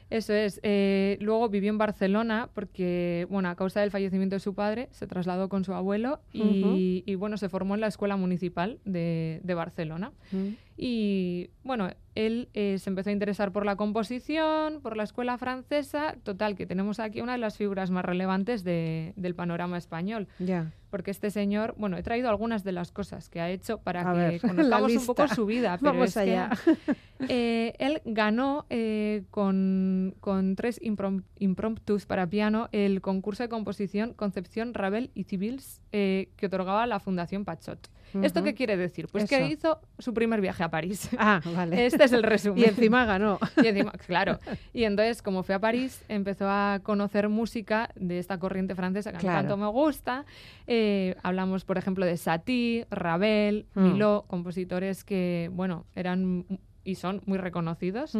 Eso 0.10 0.34
es. 0.34 0.60
Eh, 0.62 1.18
luego 1.20 1.50
vivió 1.50 1.70
en 1.72 1.78
Barcelona 1.80 2.50
porque, 2.54 3.26
bueno, 3.30 3.50
a 3.50 3.56
causa 3.56 3.82
del 3.82 3.90
fallecimiento 3.90 4.36
de 4.36 4.40
su 4.40 4.54
padre, 4.54 4.88
se 4.92 5.08
trasladó 5.08 5.50
con 5.50 5.64
su 5.64 5.74
abuelo 5.74 6.22
y, 6.32 7.04
y, 7.06 7.16
bueno, 7.16 7.38
se 7.38 7.50
formó 7.50 7.74
en 7.74 7.82
la 7.82 7.88
Escuela 7.88 8.16
Municipal 8.16 8.80
de, 8.86 9.42
de 9.44 9.54
Barcelona. 9.56 10.12
Mm. 10.32 10.50
Y 10.78 11.52
bueno, 11.64 11.90
él 12.16 12.50
eh, 12.54 12.78
se 12.80 12.90
empezó 12.90 13.10
a 13.10 13.14
interesar 13.14 13.52
por 13.54 13.66
la 13.66 13.76
composición, 13.78 14.82
por 14.82 14.98
la 14.98 15.04
escuela 15.04 15.38
francesa. 15.38 16.16
Total, 16.24 16.56
que 16.56 16.66
tenemos 16.66 17.00
aquí 17.00 17.22
una 17.22 17.32
de 17.34 17.38
las 17.38 17.58
figuras 17.58 17.92
más 17.92 18.04
relevantes 18.04 18.64
de- 18.64 19.14
del 19.16 19.36
panorama 19.36 19.78
español. 19.78 20.28
Ya. 20.40 20.74
Porque 20.90 21.12
este 21.12 21.30
señor, 21.30 21.76
bueno, 21.78 21.98
he 21.98 22.04
traído 22.04 22.30
algunas 22.30 22.64
de 22.64 22.72
las 22.74 22.92
cosas 22.92 23.30
que 23.30 23.40
ha 23.42 23.50
hecho 23.50 23.78
para 23.80 24.10
A 24.10 24.14
que 24.14 24.20
ver, 24.20 24.42
conozcamos 24.42 24.96
un 24.96 25.06
poco 25.06 25.28
su 25.30 25.46
vida. 25.46 25.78
Pero 25.80 25.94
Vamos 25.94 26.10
es 26.10 26.14
que, 26.16 26.20
allá. 26.20 26.50
eh, 27.30 27.74
él 27.80 28.02
ganó 28.06 28.66
eh, 28.70 29.24
con, 29.32 30.16
con 30.20 30.56
tres 30.56 30.82
improm- 30.82 31.24
impromptus 31.40 32.06
para 32.06 32.28
piano 32.28 32.68
el 32.74 33.00
concurso 33.02 33.44
de 33.44 33.50
composición 33.50 34.14
Concepción, 34.14 34.74
Ravel 34.74 35.12
y 35.16 35.24
Civils 35.24 35.82
que 35.92 36.46
otorgaba 36.46 36.86
la 36.86 37.00
Fundación 37.00 37.46
Pachot. 37.46 37.90
¿Esto 38.22 38.44
qué 38.44 38.54
quiere 38.54 38.78
decir? 38.78 39.08
Pues 39.12 39.26
Eso. 39.26 39.36
que 39.36 39.48
hizo 39.48 39.80
su 40.00 40.14
primer 40.14 40.40
viaje 40.42 40.64
a 40.64 40.70
París. 40.70 41.10
Ah, 41.18 41.42
vale. 41.56 41.86
Este 41.86 42.04
es 42.06 42.12
el 42.14 42.24
resumen. 42.24 42.58
Y 42.64 42.66
encima 42.66 43.06
ganó. 43.06 43.40
Y 43.64 43.68
encima, 43.68 43.92
claro. 43.92 44.40
Y 44.74 44.84
entonces, 44.84 45.22
como 45.22 45.44
fue 45.44 45.56
a 45.56 45.60
París, 45.60 46.02
empezó 46.08 46.48
a 46.50 46.80
conocer 46.84 47.28
música 47.30 47.90
de 47.96 48.20
esta 48.20 48.38
corriente 48.40 48.76
francesa 48.76 49.12
que 49.12 49.18
a 49.18 49.20
mí 49.20 49.24
Claro. 49.24 49.40
tanto 49.40 49.58
me 49.58 49.68
gusta. 49.68 50.26
Eh, 50.68 51.16
hablamos, 51.24 51.66
por 51.66 51.78
ejemplo, 51.78 52.06
de 52.06 52.18
Satie, 52.18 52.88
Ravel, 52.90 53.66
Mm. 53.76 53.84
Milot, 53.94 54.28
compositores 54.28 55.04
que, 55.04 55.50
bueno, 55.54 55.86
eran 55.96 56.46
y 56.84 56.96
son 56.96 57.22
muy 57.26 57.38
reconocidos. 57.40 58.16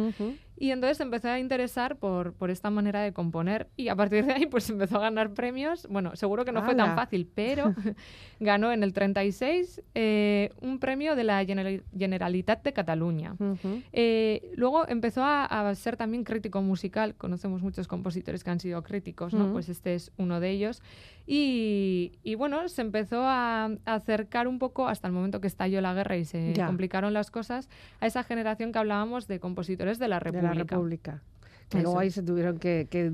Y 0.58 0.70
entonces 0.70 0.96
se 0.96 1.02
empezó 1.02 1.28
a 1.28 1.38
interesar 1.38 1.96
por, 1.96 2.32
por 2.32 2.50
esta 2.50 2.70
manera 2.70 3.02
de 3.02 3.12
componer 3.12 3.68
y 3.76 3.88
a 3.88 3.94
partir 3.96 4.24
de 4.24 4.32
ahí 4.32 4.46
pues 4.46 4.68
empezó 4.70 4.96
a 4.96 5.00
ganar 5.00 5.34
premios. 5.34 5.86
Bueno, 5.90 6.16
seguro 6.16 6.44
que 6.44 6.52
no 6.52 6.62
fue 6.62 6.74
tan 6.74 6.86
¡Hala! 6.90 6.94
fácil, 6.96 7.28
pero 7.34 7.74
ganó 8.40 8.72
en 8.72 8.82
el 8.82 8.92
36 8.94 9.82
eh, 9.94 10.50
un 10.60 10.78
premio 10.78 11.14
de 11.14 11.24
la 11.24 11.42
Generali- 11.44 11.82
Generalitat 11.96 12.62
de 12.64 12.72
Cataluña. 12.72 13.34
Ujú. 13.38 13.82
Eh, 13.92 14.52
luego 14.56 14.88
empezó 14.88 15.22
a, 15.24 15.44
a 15.44 15.74
ser 15.74 15.96
también 15.96 16.24
crítico 16.24 16.62
musical. 16.62 17.14
Conocemos 17.16 17.60
muchos 17.62 17.86
compositores 17.86 18.42
que 18.42 18.50
han 18.50 18.60
sido 18.60 18.82
críticos, 18.82 19.34
¿no? 19.34 19.48
Mm. 19.48 19.52
Pues 19.52 19.68
este 19.68 19.94
es 19.94 20.10
uno 20.16 20.40
de 20.40 20.50
ellos. 20.50 20.82
Y, 21.28 22.12
y 22.22 22.36
bueno, 22.36 22.68
se 22.68 22.82
empezó 22.82 23.22
a, 23.24 23.64
a 23.64 23.94
acercar 23.94 24.46
un 24.46 24.60
poco 24.60 24.86
hasta 24.86 25.08
el 25.08 25.12
momento 25.12 25.40
que 25.40 25.48
estalló 25.48 25.80
la 25.80 25.92
guerra 25.92 26.16
y 26.16 26.24
se 26.24 26.54
Ya. 26.54 26.66
complicaron 26.66 27.12
las 27.12 27.30
cosas 27.32 27.68
a 28.00 28.06
esa 28.06 28.22
generación 28.22 28.70
que 28.70 28.78
hablábamos 28.78 29.26
de 29.26 29.40
compositores 29.40 29.98
de 29.98 30.06
la 30.08 30.16
De 30.16 30.20
República. 30.54 31.12
la 31.12 31.18
República. 31.18 31.22
Que 31.68 31.82
luego 31.82 31.98
ahí 31.98 32.10
se 32.10 32.22
tuvieron 32.22 32.58
que, 32.58 32.86
que- 32.88 33.12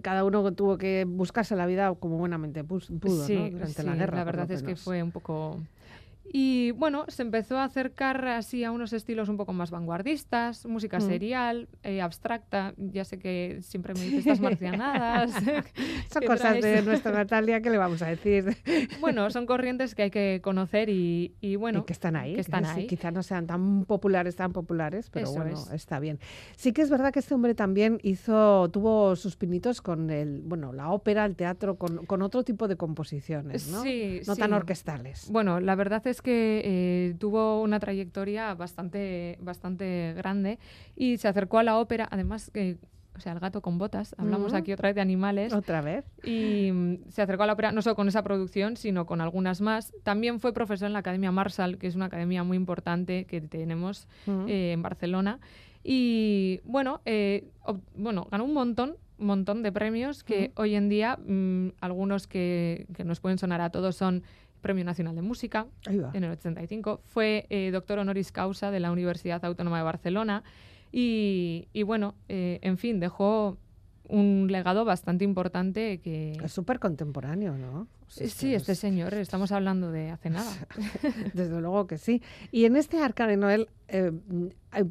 Cada 0.00 0.24
uno 0.24 0.52
tuvo 0.52 0.78
que 0.78 1.04
buscarse 1.06 1.54
la 1.54 1.66
vida 1.66 1.94
como 1.94 2.16
buenamente 2.16 2.64
pudo, 2.64 2.80
sí, 3.26 3.36
¿no? 3.36 3.50
Durante 3.50 3.82
la 3.82 3.94
guerra. 3.94 4.18
por 4.18 4.24
verdad 4.24 4.50
es 4.50 4.62
que 4.62 4.76
fue 4.76 5.02
un 5.02 5.10
poco... 5.12 5.60
Y 6.32 6.72
bueno, 6.72 7.04
se 7.08 7.22
empezó 7.22 7.58
a 7.58 7.64
acercar 7.64 8.26
así 8.26 8.64
a 8.64 8.72
unos 8.72 8.92
estilos 8.92 9.28
un 9.28 9.36
poco 9.36 9.52
más 9.52 9.70
vanguardistas, 9.70 10.66
música 10.66 10.98
Mm. 10.98 11.02
serial, 11.02 11.68
eh, 11.82 12.00
abstracta. 12.00 12.74
Ya 12.76 13.04
sé 13.04 13.18
que 13.18 13.58
siempre 13.62 13.94
me 13.94 14.00
dices 14.00 14.20
estas 14.20 14.40
marcianadas. 14.40 15.30
Son 16.12 16.24
cosas 16.24 16.60
de 16.60 16.82
nuestra 16.82 17.12
Natalia 17.12 17.60
que 17.60 17.70
le 17.70 17.78
vamos 17.78 18.02
a 18.02 18.06
decir. 18.06 18.56
Bueno, 19.00 19.28
son 19.30 19.44
corrientes 19.44 19.94
que 19.94 20.04
hay 20.04 20.10
que 20.10 20.40
conocer 20.42 20.88
y, 20.88 21.56
bueno. 21.56 21.84
que 21.84 21.92
están 21.92 22.16
ahí. 22.16 22.34
Que 22.34 22.40
están 22.40 22.64
ahí. 22.64 22.86
quizás 22.86 23.12
no 23.12 23.22
sean 23.22 23.46
tan 23.46 23.84
populares, 23.84 24.34
tan 24.36 24.52
populares, 24.52 25.10
pero 25.10 25.30
bueno, 25.32 25.62
está 25.72 26.00
bien. 26.00 26.18
Sí 26.56 26.72
que 26.72 26.82
es 26.82 26.90
verdad 26.90 27.12
que 27.12 27.18
este 27.18 27.34
hombre 27.34 27.54
también 27.54 27.98
hizo, 28.02 28.70
tuvo 28.70 29.14
sus 29.16 29.36
pinitos 29.36 29.82
con 29.82 30.10
el, 30.10 30.40
bueno, 30.42 30.72
la 30.72 30.90
ópera, 30.90 31.24
el 31.24 31.36
teatro, 31.36 31.76
con, 31.76 32.22
otro 32.22 32.44
tipo 32.44 32.66
de 32.68 32.76
composiciones, 32.76 33.68
¿no? 33.68 33.82
Sí, 33.82 34.20
no 34.26 34.36
tan 34.36 34.52
orquestales. 34.52 35.28
Bueno, 35.30 35.60
la 35.60 35.74
verdad 35.74 36.06
es 36.06 36.13
que 36.22 36.62
eh, 36.64 37.14
tuvo 37.18 37.62
una 37.62 37.80
trayectoria 37.80 38.54
bastante, 38.54 39.38
bastante 39.40 40.14
grande 40.16 40.58
y 40.96 41.18
se 41.18 41.28
acercó 41.28 41.58
a 41.58 41.62
la 41.62 41.78
ópera, 41.78 42.08
además 42.10 42.50
que 42.50 42.78
o 43.16 43.20
sea, 43.20 43.32
el 43.32 43.38
gato 43.38 43.62
con 43.62 43.78
botas, 43.78 44.14
hablamos 44.18 44.54
aquí 44.54 44.72
otra 44.72 44.88
vez 44.88 44.96
de 44.96 45.00
animales. 45.00 45.52
Otra 45.52 45.80
vez. 45.80 46.04
Y 46.24 46.70
mm, 46.72 47.10
se 47.10 47.22
acercó 47.22 47.44
a 47.44 47.46
la 47.46 47.52
ópera 47.52 47.70
no 47.70 47.80
solo 47.80 47.94
con 47.94 48.08
esa 48.08 48.24
producción, 48.24 48.76
sino 48.76 49.06
con 49.06 49.20
algunas 49.20 49.60
más. 49.60 49.92
También 50.02 50.40
fue 50.40 50.52
profesor 50.52 50.86
en 50.86 50.94
la 50.94 50.98
Academia 50.98 51.30
Marshall, 51.30 51.78
que 51.78 51.86
es 51.86 51.94
una 51.94 52.06
academia 52.06 52.42
muy 52.42 52.56
importante 52.56 53.24
que 53.24 53.40
tenemos 53.40 54.08
eh, 54.26 54.72
en 54.72 54.82
Barcelona. 54.82 55.38
Y 55.84 56.60
bueno, 56.64 57.02
eh, 57.04 57.44
bueno, 57.94 58.26
ganó 58.30 58.44
un 58.44 58.54
montón, 58.54 58.96
un 59.18 59.26
montón 59.26 59.62
de 59.62 59.70
premios 59.70 60.24
que 60.24 60.50
hoy 60.56 60.74
en 60.74 60.88
día, 60.88 61.16
mm, 61.16 61.68
algunos 61.80 62.26
que, 62.26 62.86
que 62.96 63.04
nos 63.04 63.20
pueden 63.20 63.38
sonar 63.38 63.60
a 63.60 63.70
todos 63.70 63.94
son 63.94 64.24
Premio 64.64 64.82
Nacional 64.82 65.14
de 65.14 65.20
Música 65.20 65.66
en 65.84 66.24
el 66.24 66.30
85. 66.30 67.02
Fue 67.04 67.46
eh, 67.50 67.70
doctor 67.70 67.98
honoris 67.98 68.32
causa 68.32 68.70
de 68.70 68.80
la 68.80 68.90
Universidad 68.90 69.44
Autónoma 69.44 69.76
de 69.76 69.84
Barcelona. 69.84 70.42
Y, 70.90 71.82
bueno, 71.84 72.14
eh, 72.28 72.60
en 72.62 72.78
fin, 72.78 72.98
dejó 72.98 73.58
un 74.08 74.48
legado 74.50 74.84
bastante 74.84 75.24
importante 75.24 76.00
que... 76.00 76.32
Es 76.42 76.52
súper 76.52 76.78
contemporáneo, 76.78 77.56
¿no? 77.56 77.88
Sí, 78.08 78.54
este 78.54 78.74
señor, 78.74 79.14
estamos 79.14 79.50
hablando 79.52 79.90
de 79.90 80.10
hace 80.10 80.30
nada. 80.30 80.52
Desde 81.34 81.60
luego 81.60 81.86
que 81.86 81.98
sí. 81.98 82.22
Y 82.52 82.64
en 82.64 82.76
este 82.76 83.00
Arca 83.00 83.26
de 83.26 83.36
Noel, 83.36 83.68
eh, 83.88 84.12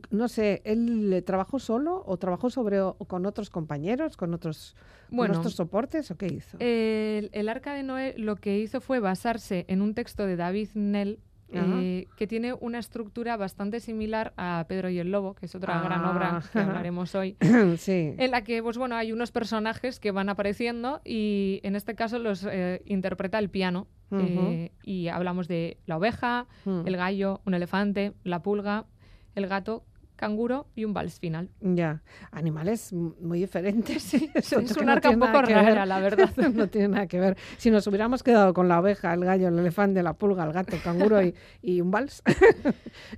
no 0.10 0.28
sé, 0.28 0.62
¿él 0.66 1.24
trabajó 1.26 1.60
solo 1.60 2.04
o 2.06 2.18
trabajó 2.18 2.50
sobre 2.50 2.80
con 3.08 3.26
otros 3.26 3.50
compañeros, 3.50 4.18
con 4.18 4.34
otros, 4.34 4.76
bueno, 5.10 5.38
otros 5.38 5.56
soportes 5.56 6.10
o 6.12 6.18
qué 6.18 6.28
hizo? 6.28 6.58
El, 6.60 7.30
el 7.34 7.50
Arca 7.50 7.74
de 7.74 7.84
Noé 7.84 8.16
lo 8.18 8.36
que 8.36 8.60
hizo 8.60 8.82
fue 8.82 9.00
basarse 9.00 9.66
en 9.68 9.82
un 9.82 9.94
texto 9.94 10.26
de 10.26 10.36
David 10.36 10.70
Nell 10.74 11.20
eh, 11.50 12.08
que 12.16 12.28
tiene 12.28 12.54
una 12.54 12.80
estructura 12.80 13.38
bastante 13.38 13.80
similar 13.80 14.34
a 14.38 14.66
Pedro 14.68 14.90
y 14.90 15.00
el 15.00 15.12
Lobo, 15.12 15.36
que 15.36 15.46
es 15.46 15.56
otra 15.56 15.82
gran 15.82 16.04
obra 16.06 16.42
que 16.52 16.60
ah. 16.60 16.64
hablaremos 16.64 17.14
hoy, 17.16 17.38
en 17.88 18.32
la 18.32 18.44
que 18.44 18.64
pues, 18.64 18.78
bueno, 18.78 18.96
hay 18.96 19.12
unos 19.12 19.32
personajes 19.32 20.00
que 20.00 20.12
van 20.12 20.30
apareciendo 20.30 21.02
y 21.06 21.60
en 21.64 21.76
este 21.76 21.96
caso 21.96 22.20
los 22.20 22.46
eh, 22.50 22.82
interpreta 22.86 23.40
el 23.40 23.50
piano. 23.50 23.88
Eh, 24.16 24.72
y 24.84 25.08
hablamos 25.08 25.48
de 25.48 25.78
la 25.88 25.98
oveja, 25.98 26.46
mm. 26.66 26.86
el 26.86 26.98
gallo, 26.98 27.42
un 27.48 27.56
elefante, 27.56 28.14
la 28.24 28.44
pulga, 28.44 28.86
el 29.34 29.48
gato, 29.48 29.86
canguro 30.24 30.68
y 30.74 30.86
un 30.86 30.94
vals 30.94 31.20
final. 31.20 31.50
Ya, 31.60 32.02
animales 32.32 32.94
muy 32.94 33.40
diferentes. 33.40 34.14
es 34.14 34.54
un 34.54 34.90
arca 34.90 35.10
un 35.10 35.20
poco 35.20 35.42
rara, 35.42 35.86
la 35.86 36.00
verdad. 36.00 36.30
no 36.54 36.68
tiene 36.68 36.88
nada 36.88 37.08
que 37.08 37.20
ver. 37.20 37.38
Si 37.58 37.70
nos 37.70 37.86
hubiéramos 37.88 38.24
quedado 38.24 38.54
con 38.54 38.70
la 38.70 38.80
oveja, 38.80 39.14
el 39.14 39.26
gallo, 39.26 39.50
el 39.50 39.60
elefante, 39.60 40.02
la 40.02 40.14
pulga, 40.14 40.46
el 40.46 40.54
gato, 40.54 40.78
el 40.78 40.82
canguro 40.82 41.20
y, 41.62 41.82
un 41.82 41.92
vals, 41.92 42.24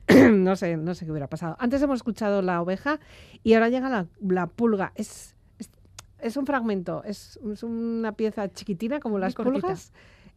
no 0.32 0.56
sé, 0.56 0.78
no 0.78 0.96
sé 0.96 1.06
qué 1.06 1.12
hubiera 1.12 1.28
pasado. 1.28 1.56
Antes 1.60 1.80
hemos 1.84 1.98
escuchado 1.98 2.42
la 2.42 2.60
oveja 2.60 3.00
y 3.44 3.54
ahora 3.54 3.70
llega 3.70 4.08
la, 4.20 4.48
pulga. 4.48 4.92
Es, 4.96 5.36
es, 6.18 6.38
un 6.38 6.48
fragmento, 6.48 7.04
es, 7.04 7.40
una 7.62 8.14
pieza 8.14 8.52
chiquitina 8.52 9.00
como 9.00 9.20
las 9.20 9.36
pulgas. 9.36 9.94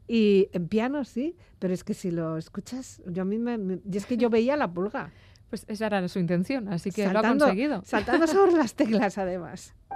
Y 0.07 0.48
en 0.52 0.68
piano 0.68 1.04
sí, 1.04 1.35
pero 1.59 1.72
es 1.72 1.83
que 1.83 1.94
si 1.94 2.11
lo 2.11 2.37
escuchas, 2.37 3.02
yo 3.07 3.22
a 3.22 3.24
mí 3.24 3.38
me, 3.38 3.78
y 3.90 3.96
es 3.96 4.07
que 4.07 4.18
yo 4.18 4.28
veía 4.28 4.57
la 4.57 4.70
pulga. 4.70 5.12
Pues 5.51 5.65
esa 5.69 5.87
era 5.87 6.07
su 6.09 6.19
intención, 6.19 6.69
así 6.69 6.91
que 6.91 7.09
lo 7.09 7.19
ha 7.21 7.23
conseguido. 7.23 7.83
Saltando 7.85 8.27
sobre 8.27 8.53
las 8.53 8.75
teclas, 8.75 9.17
además. 9.19 9.75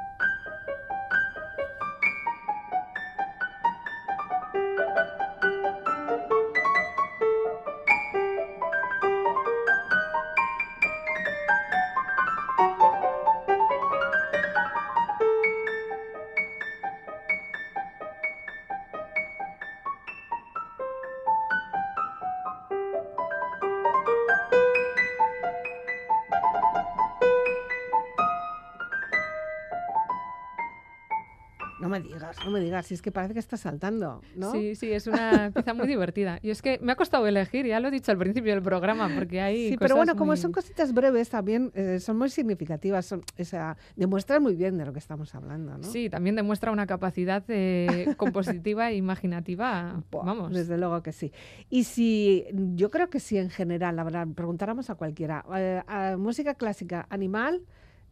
me 32.53 32.61
digas, 32.61 32.87
si 32.87 32.95
es 32.95 33.03
que 33.03 33.11
parece 33.11 33.35
que 33.35 33.41
está 33.41 33.57
saltando, 33.57 34.21
¿no? 34.37 34.53
Sí, 34.53 34.75
sí, 34.75 34.93
es 34.93 35.07
una 35.07 35.51
pieza 35.55 35.75
muy 35.75 35.87
divertida. 35.87 36.39
Y 36.43 36.51
es 36.51 36.63
que 36.63 36.79
me 36.81 36.93
ha 36.93 36.97
costado 36.97 37.27
elegir, 37.27 37.67
ya 37.67 37.81
lo 37.81 37.89
he 37.89 37.91
dicho 37.91 38.13
al 38.13 38.19
principio 38.19 38.53
del 38.53 38.63
programa, 38.63 39.11
porque 39.15 39.41
hay 39.41 39.71
Sí, 39.71 39.77
pero 39.79 39.97
bueno, 39.97 40.17
como 40.17 40.37
son 40.37 40.53
cositas 40.53 40.93
breves 40.93 41.31
también, 41.31 41.73
eh, 41.75 41.99
son 42.01 42.19
muy 42.19 42.31
significativas, 42.31 43.07
son, 43.07 43.23
o 43.39 43.45
sea, 43.45 43.77
demuestran 43.97 44.43
muy 44.43 44.55
bien 44.55 44.79
de 44.79 44.87
lo 44.87 44.93
que 44.93 44.99
estamos 44.99 45.35
hablando, 45.35 45.79
¿no? 45.79 45.85
Sí, 45.85 46.09
también 46.09 46.37
demuestra 46.37 46.71
una 46.71 46.87
capacidad 46.87 47.43
eh, 47.49 48.15
compositiva 48.17 48.91
e 48.91 48.97
imaginativa, 48.97 50.03
vamos. 50.11 50.53
Desde 50.53 50.79
luego 50.79 51.03
que 51.03 51.13
sí. 51.13 51.33
Y 51.71 51.85
si, 51.85 52.47
yo 52.53 52.91
creo 52.91 53.11
que 53.11 53.21
sí 53.21 53.39
en 53.39 53.51
general, 53.51 53.97
la 53.97 54.05
verdad, 54.05 54.27
preguntáramos 54.35 54.91
a 54.91 54.95
cualquiera, 54.95 55.45
eh, 55.55 55.83
música 56.19 56.55
clásica, 56.55 57.07
animal 57.11 57.63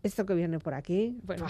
esto 0.03 0.25
que 0.27 0.35
viene 0.35 0.59
por 0.59 0.75
aquí, 0.75 1.19
bueno, 1.25 1.47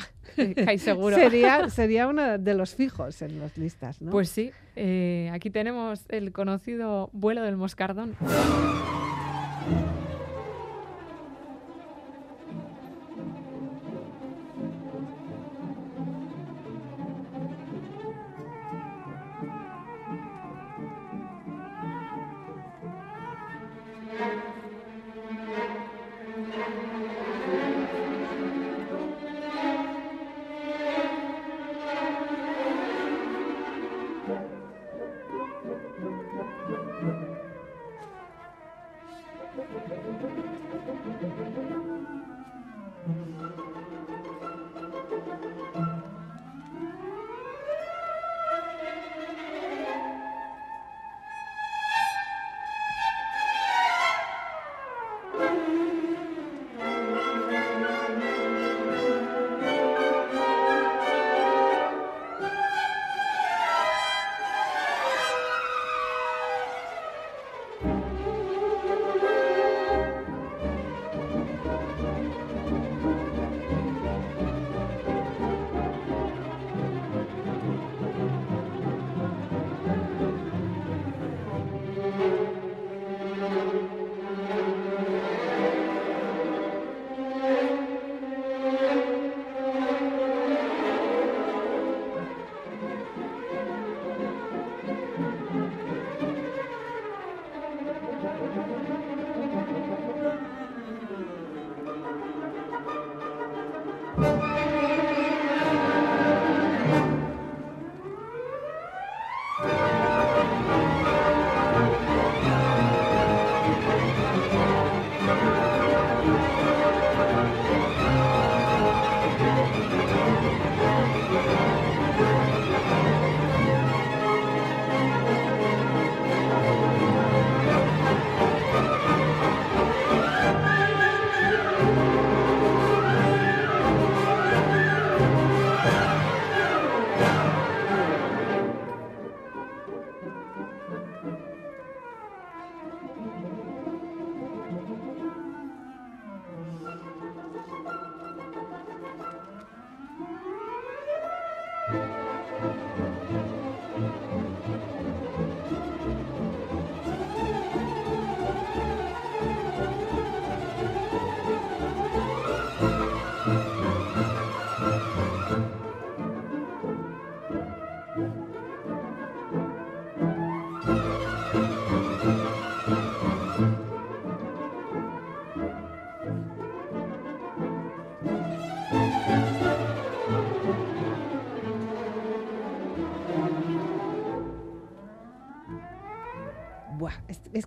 hay 0.66 0.78
seguro. 0.78 1.16
sería, 1.16 1.70
sería 1.70 2.08
uno 2.08 2.38
de 2.38 2.54
los 2.54 2.74
fijos 2.74 3.22
en 3.22 3.38
las 3.38 3.56
listas, 3.56 4.00
¿no? 4.00 4.10
Pues 4.10 4.28
sí, 4.28 4.50
eh, 4.76 5.30
aquí 5.32 5.50
tenemos 5.50 6.04
el 6.08 6.32
conocido 6.32 7.10
vuelo 7.12 7.42
del 7.42 7.56
moscardón. 7.56 8.16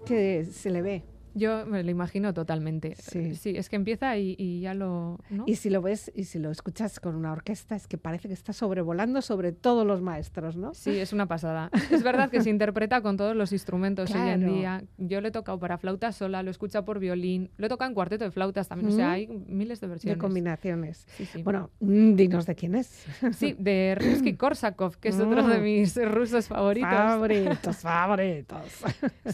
Que 0.06 0.46
se 0.46 0.70
le 0.70 0.82
ve. 0.82 1.13
Yo 1.44 1.66
me 1.66 1.84
lo 1.84 1.92
imagino 1.92 2.34
totalmente. 2.34 2.96
Sí. 2.96 3.36
Sí, 3.36 3.54
es 3.58 3.68
que 3.70 3.76
empieza 3.76 4.18
y, 4.18 4.36
y 4.38 4.62
ya 4.62 4.74
lo... 4.74 5.20
¿no? 5.30 5.44
Y 5.46 5.56
si 5.56 5.70
lo 5.70 5.82
ves 5.82 6.10
y 6.16 6.24
si 6.24 6.40
lo 6.40 6.52
escuchas 6.52 7.00
con 7.02 7.16
una 7.16 7.32
orquesta, 7.34 7.76
es 7.76 7.86
que 7.88 7.98
parece 7.98 8.30
que 8.30 8.34
está 8.34 8.54
sobrevolando 8.54 9.22
sobre 9.22 9.52
todos 9.52 9.86
los 9.86 10.02
maestros, 10.02 10.56
¿no? 10.56 10.74
Sí, 10.74 10.98
es 10.98 11.12
una 11.12 11.26
pasada. 11.26 11.70
Es 11.92 12.02
verdad 12.04 12.30
que 12.30 12.42
se 12.42 12.50
interpreta 12.58 13.02
con 13.02 13.18
todos 13.18 13.36
los 13.36 13.52
instrumentos 13.52 14.10
hoy 14.12 14.22
en 14.22 14.40
Claro. 14.42 14.54
día. 14.54 14.84
Yo 14.98 15.20
lo 15.22 15.28
he 15.28 15.32
tocado 15.32 15.60
para 15.60 15.78
flauta 15.78 16.12
sola, 16.14 16.44
lo 16.44 16.50
he 16.50 16.52
escuchado 16.52 16.86
por 16.86 17.00
violín, 17.00 17.50
lo 17.58 17.66
he 17.66 17.70
tocado 17.70 17.90
en 17.90 17.96
cuarteto 17.96 18.24
de 18.24 18.32
flautas 18.32 18.68
también. 18.70 18.92
O 18.94 18.96
sea, 18.96 19.12
hay 19.12 19.28
miles 19.28 19.82
de 19.82 19.88
De 19.88 19.92
versiones. 19.92 20.18
combinaciones. 20.20 21.06
Sí, 21.18 21.26
sí. 21.26 21.44
Bueno, 21.44 21.70
mm, 21.82 22.16
dinos 22.16 22.46
de 22.46 22.56
quién 22.56 22.76
es. 22.76 23.06
Sí, 23.34 23.56
de 23.60 23.96
Rimsky-Korsakov, 24.00 24.98
que 25.02 25.10
es 25.10 25.20
otro 25.20 25.46
de 25.48 25.60
Mm. 25.60 25.64
mis 25.64 25.96
rusos 26.10 26.48
favoritos. 26.48 26.90
Favoritos, 26.90 27.78
favoritos. 27.82 28.84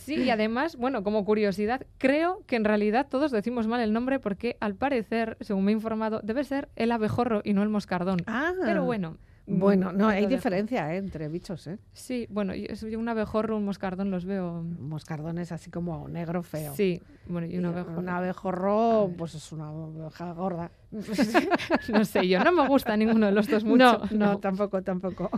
Sí, 0.01 0.15
y 0.23 0.29
además, 0.29 0.75
bueno, 0.75 1.03
como 1.03 1.23
curiosidad, 1.25 1.85
creo 1.99 2.41
que 2.47 2.55
en 2.55 2.63
realidad 2.65 3.07
todos 3.07 3.31
decimos 3.31 3.67
mal 3.67 3.81
el 3.81 3.93
nombre 3.93 4.17
porque 4.19 4.57
al 4.59 4.73
parecer, 4.73 5.37
según 5.41 5.65
me 5.65 5.71
he 5.71 5.75
informado, 5.75 6.21
debe 6.23 6.43
ser 6.43 6.69
el 6.75 6.91
abejorro 6.91 7.41
y 7.43 7.53
no 7.53 7.61
el 7.61 7.69
moscardón. 7.69 8.19
Ah, 8.25 8.53
Pero 8.63 8.83
bueno. 8.85 9.17
mm, 9.45 9.59
Bueno, 9.59 9.91
no, 9.91 10.07
ahí 10.07 10.19
hay 10.23 10.25
diferencia 10.25 10.91
¿eh? 10.93 10.97
entre 10.97 11.27
bichos, 11.27 11.67
¿eh? 11.67 11.77
Sí, 11.93 12.25
bueno, 12.31 12.55
yo, 12.55 12.73
yo 12.73 12.97
un 12.97 13.09
abejorro, 13.09 13.57
un 13.57 13.65
moscardón 13.65 14.09
los 14.09 14.25
veo. 14.25 14.63
Moscardones 14.79 15.51
así 15.51 15.69
como 15.69 16.07
negro 16.07 16.41
feo. 16.41 16.73
Sí, 16.75 17.01
bueno, 17.27 17.45
y 17.47 17.57
un 17.57 17.65
abejorro. 17.65 17.99
Un 17.99 18.09
abejorro, 18.09 19.11
pues 19.17 19.35
es 19.35 19.51
una 19.51 19.71
oveja 19.71 20.33
gorda. 20.33 20.71
no 21.89 22.05
sé, 22.05 22.27
yo 22.27 22.43
no 22.43 22.51
me 22.51 22.67
gusta 22.67 22.97
ninguno 22.97 23.27
de 23.27 23.31
los 23.31 23.47
dos 23.47 23.63
mucho. 23.63 24.01
No, 24.11 24.17
no, 24.17 24.39
tampoco, 24.39 24.81
tampoco. 24.81 25.29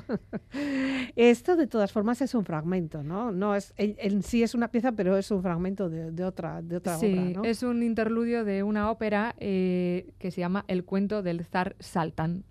Esto 1.16 1.56
de 1.56 1.68
todas 1.68 1.92
formas 1.92 2.22
es 2.22 2.34
un 2.36 2.46
fragmento, 2.46 3.04
¿no? 3.04 3.32
No 3.32 3.56
es 3.56 3.74
en, 3.78 3.96
en 3.98 4.24
sí 4.24 4.44
es 4.44 4.56
una 4.56 4.70
pieza, 4.70 4.92
pero 4.94 5.18
es 5.18 5.30
un 5.32 5.42
fragmento 5.42 5.90
de, 5.90 6.12
de 6.12 6.24
otra, 6.24 6.62
de 6.62 6.78
otra 6.78 6.98
Sí, 6.98 7.14
obra, 7.14 7.22
¿no? 7.42 7.44
es 7.44 7.64
un 7.64 7.84
interludio 7.84 8.46
de 8.46 8.64
una 8.64 8.90
ópera 8.92 9.36
eh, 9.40 10.14
que 10.20 10.32
se 10.32 10.42
llama 10.42 10.64
El 10.68 10.86
cuento 10.86 11.22
del 11.22 11.44
zar 11.46 11.76
Saltan. 11.80 12.44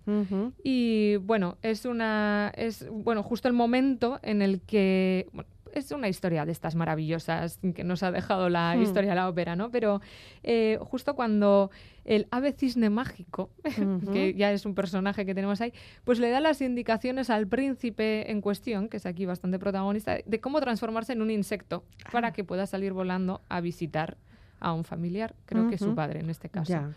Y 0.63 1.15
bueno, 1.17 1.57
es 1.61 1.85
una 1.85 2.51
es 2.55 2.87
bueno, 2.89 3.23
justo 3.23 3.47
el 3.47 3.53
momento 3.53 4.19
en 4.21 4.41
el 4.41 4.61
que 4.61 5.27
bueno, 5.33 5.49
es 5.73 5.91
una 5.91 6.07
historia 6.07 6.45
de 6.45 6.51
estas 6.51 6.75
maravillosas 6.75 7.59
que 7.75 7.83
nos 7.83 8.03
ha 8.03 8.11
dejado 8.11 8.49
la 8.49 8.75
Hmm. 8.75 8.81
historia 8.81 9.11
de 9.11 9.15
la 9.15 9.29
ópera, 9.29 9.55
¿no? 9.55 9.71
Pero 9.71 10.01
eh, 10.43 10.77
justo 10.81 11.15
cuando 11.15 11.71
el 12.05 12.27
ave 12.31 12.51
cisne 12.53 12.89
mágico, 12.89 13.49
que 14.13 14.33
ya 14.33 14.51
es 14.51 14.65
un 14.65 14.73
personaje 14.75 15.25
que 15.25 15.33
tenemos 15.35 15.61
ahí, 15.61 15.73
pues 16.03 16.19
le 16.19 16.29
da 16.29 16.39
las 16.39 16.61
indicaciones 16.61 17.29
al 17.29 17.47
príncipe 17.47 18.31
en 18.31 18.41
cuestión, 18.41 18.89
que 18.89 18.97
es 18.97 19.05
aquí 19.05 19.25
bastante 19.25 19.59
protagonista, 19.59 20.17
de 20.25 20.39
cómo 20.39 20.59
transformarse 20.61 21.13
en 21.13 21.21
un 21.21 21.31
insecto 21.31 21.83
para 22.11 22.29
Ah. 22.29 22.33
que 22.33 22.43
pueda 22.43 22.65
salir 22.65 22.93
volando 22.93 23.41
a 23.49 23.61
visitar 23.61 24.17
a 24.59 24.73
un 24.73 24.83
familiar, 24.83 25.33
creo 25.45 25.67
que 25.69 25.75
es 25.75 25.81
su 25.81 25.95
padre 25.95 26.19
en 26.19 26.29
este 26.29 26.47
caso. 26.49 26.71
Ya, 26.71 26.91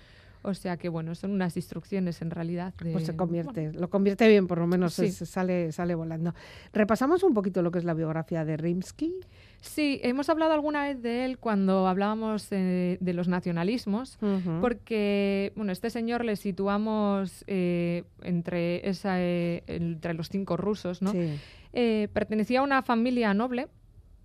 O 0.46 0.52
sea 0.54 0.76
que 0.76 0.88
bueno, 0.90 1.14
son 1.14 1.30
unas 1.32 1.56
instrucciones 1.56 2.20
en 2.20 2.30
realidad 2.30 2.74
de 2.74 2.92
pues 2.92 3.06
se 3.06 3.12
bueno, 3.12 3.16
convierte, 3.16 3.72
lo 3.72 3.88
convierte 3.88 4.28
bien, 4.28 4.46
por 4.46 4.58
lo 4.58 4.66
menos 4.66 4.92
Sí. 4.94 5.10
sale, 5.10 5.72
sale 5.72 5.94
volando. 5.94 6.34
Repasamos 6.72 7.22
un 7.22 7.32
poquito 7.32 7.62
lo 7.62 7.70
que 7.70 7.78
es 7.78 7.84
la 7.84 7.94
biografía 7.94 8.44
de 8.44 8.56
Rimsky. 8.58 9.14
Sí, 9.62 9.98
hemos 10.02 10.28
hablado 10.28 10.52
alguna 10.52 10.84
vez 10.84 11.00
de 11.00 11.24
él 11.24 11.38
cuando 11.38 11.88
hablábamos 11.88 12.48
eh, 12.50 12.98
de 13.00 13.12
los 13.14 13.28
nacionalismos, 13.28 14.18
porque 14.60 15.52
bueno, 15.56 15.72
este 15.72 15.88
señor 15.88 16.24
le 16.26 16.36
situamos 16.36 17.44
eh, 17.46 18.04
entre, 18.22 18.86
esa, 18.88 19.22
eh, 19.22 19.62
entre 19.66 20.12
los 20.12 20.28
cinco 20.28 20.58
rusos, 20.58 21.00
¿no? 21.00 21.12
Sí. 21.12 21.38
Pertenecía 22.12 22.60
a 22.60 22.62
una 22.62 22.82
familia 22.82 23.32
noble, 23.34 23.68